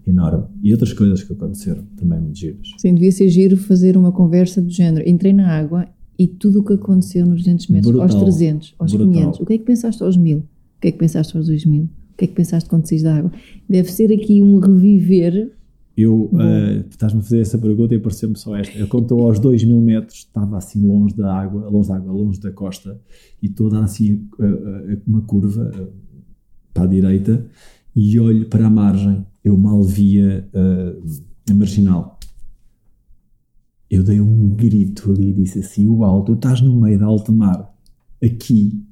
[0.06, 0.44] enorme.
[0.62, 2.68] E outras coisas que aconteceram também muito giras.
[2.78, 5.08] Sim, devia ser giro fazer uma conversa do género.
[5.08, 5.86] Entrei na água
[6.18, 8.08] e tudo o que aconteceu nos 200 metros, Brutal.
[8.16, 9.12] aos 300, aos Brutal.
[9.14, 10.38] 500, o que é que pensaste aos 1000?
[10.38, 10.42] O
[10.80, 11.84] que é que pensaste aos 2000?
[11.84, 11.88] O
[12.18, 13.32] que é que pensaste quando saís da água?
[13.68, 15.50] Deve ser aqui um reviver.
[15.96, 18.76] Eu, eh, estás-me a fazer essa pergunta e apareceu-me só esta.
[18.76, 22.12] Eu, quando estou aos 2 mil metros, estava assim longe da água, longe da água,
[22.12, 23.00] longe da costa,
[23.40, 25.70] e estou a dar assim eh, eh, uma curva
[26.72, 27.46] para a direita
[27.94, 29.24] e olho para a margem.
[29.44, 30.48] Eu mal via
[31.48, 32.18] a marginal.
[33.88, 37.30] Eu dei um grito ali e disse assim: Uau, tu estás no meio da alta
[37.30, 37.72] mar,
[38.24, 38.82] aqui,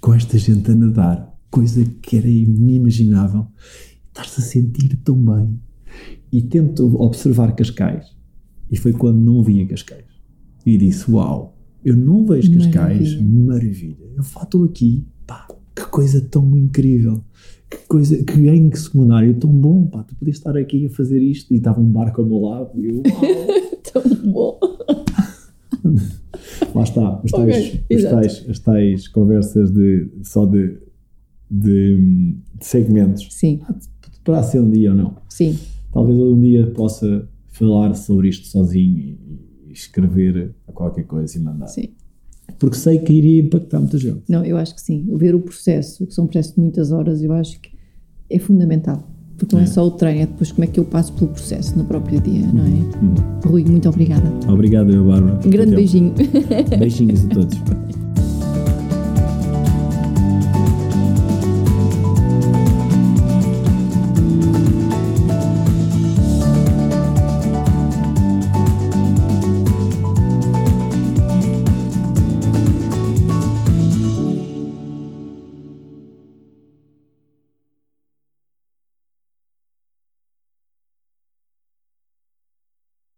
[0.00, 3.46] com esta gente a nadar, coisa que era inimaginável.
[4.08, 5.60] Estás-te a sentir tão bem
[6.32, 8.16] e tento observar Cascais.
[8.70, 10.04] E foi quando não via Cascais.
[10.66, 13.46] E disse: Uau, eu não vejo Cascais, Maravilha.
[13.46, 14.06] maravilha.
[14.16, 17.22] Eu estou aqui, pá, que coisa tão incrível.
[17.70, 20.02] Que coisa, que ganho secundário tão bom, pá.
[20.02, 22.70] Tu podias estar aqui a fazer isto e estava um barco ao meu lado.
[22.80, 23.68] E eu, uau.
[23.92, 24.58] Tão bom.
[26.74, 28.14] Lá está, Ok, tais, os exato.
[28.14, 30.78] tais, as tais conversas de, só de,
[31.50, 31.96] de,
[32.58, 33.26] de segmentos.
[33.30, 33.60] Sim,
[34.24, 35.16] Para ser um dia ou não.
[35.28, 35.56] sim.
[35.92, 41.68] Talvez eu um dia possa falar sobre isto sozinho e, escrever qualquer coisa e mandar.
[41.68, 41.90] Sim.
[42.58, 44.22] Porque sei que iria impactar muita gente.
[44.28, 45.06] Não, eu acho que sim.
[45.16, 47.70] Ver o processo, que são um processo de muitas horas, eu acho que
[48.30, 49.08] é fundamental.
[49.36, 49.68] Porque não é, É.
[49.68, 52.44] só o treino, é depois como é que eu passo pelo processo no próprio dia,
[52.52, 52.68] não é?
[52.70, 53.14] Hum.
[53.44, 54.28] Rui, muito obrigada.
[54.52, 55.38] Obrigado, eu, Bárbara.
[55.46, 56.12] Um grande beijinho.
[56.78, 58.07] Beijinhos a todos.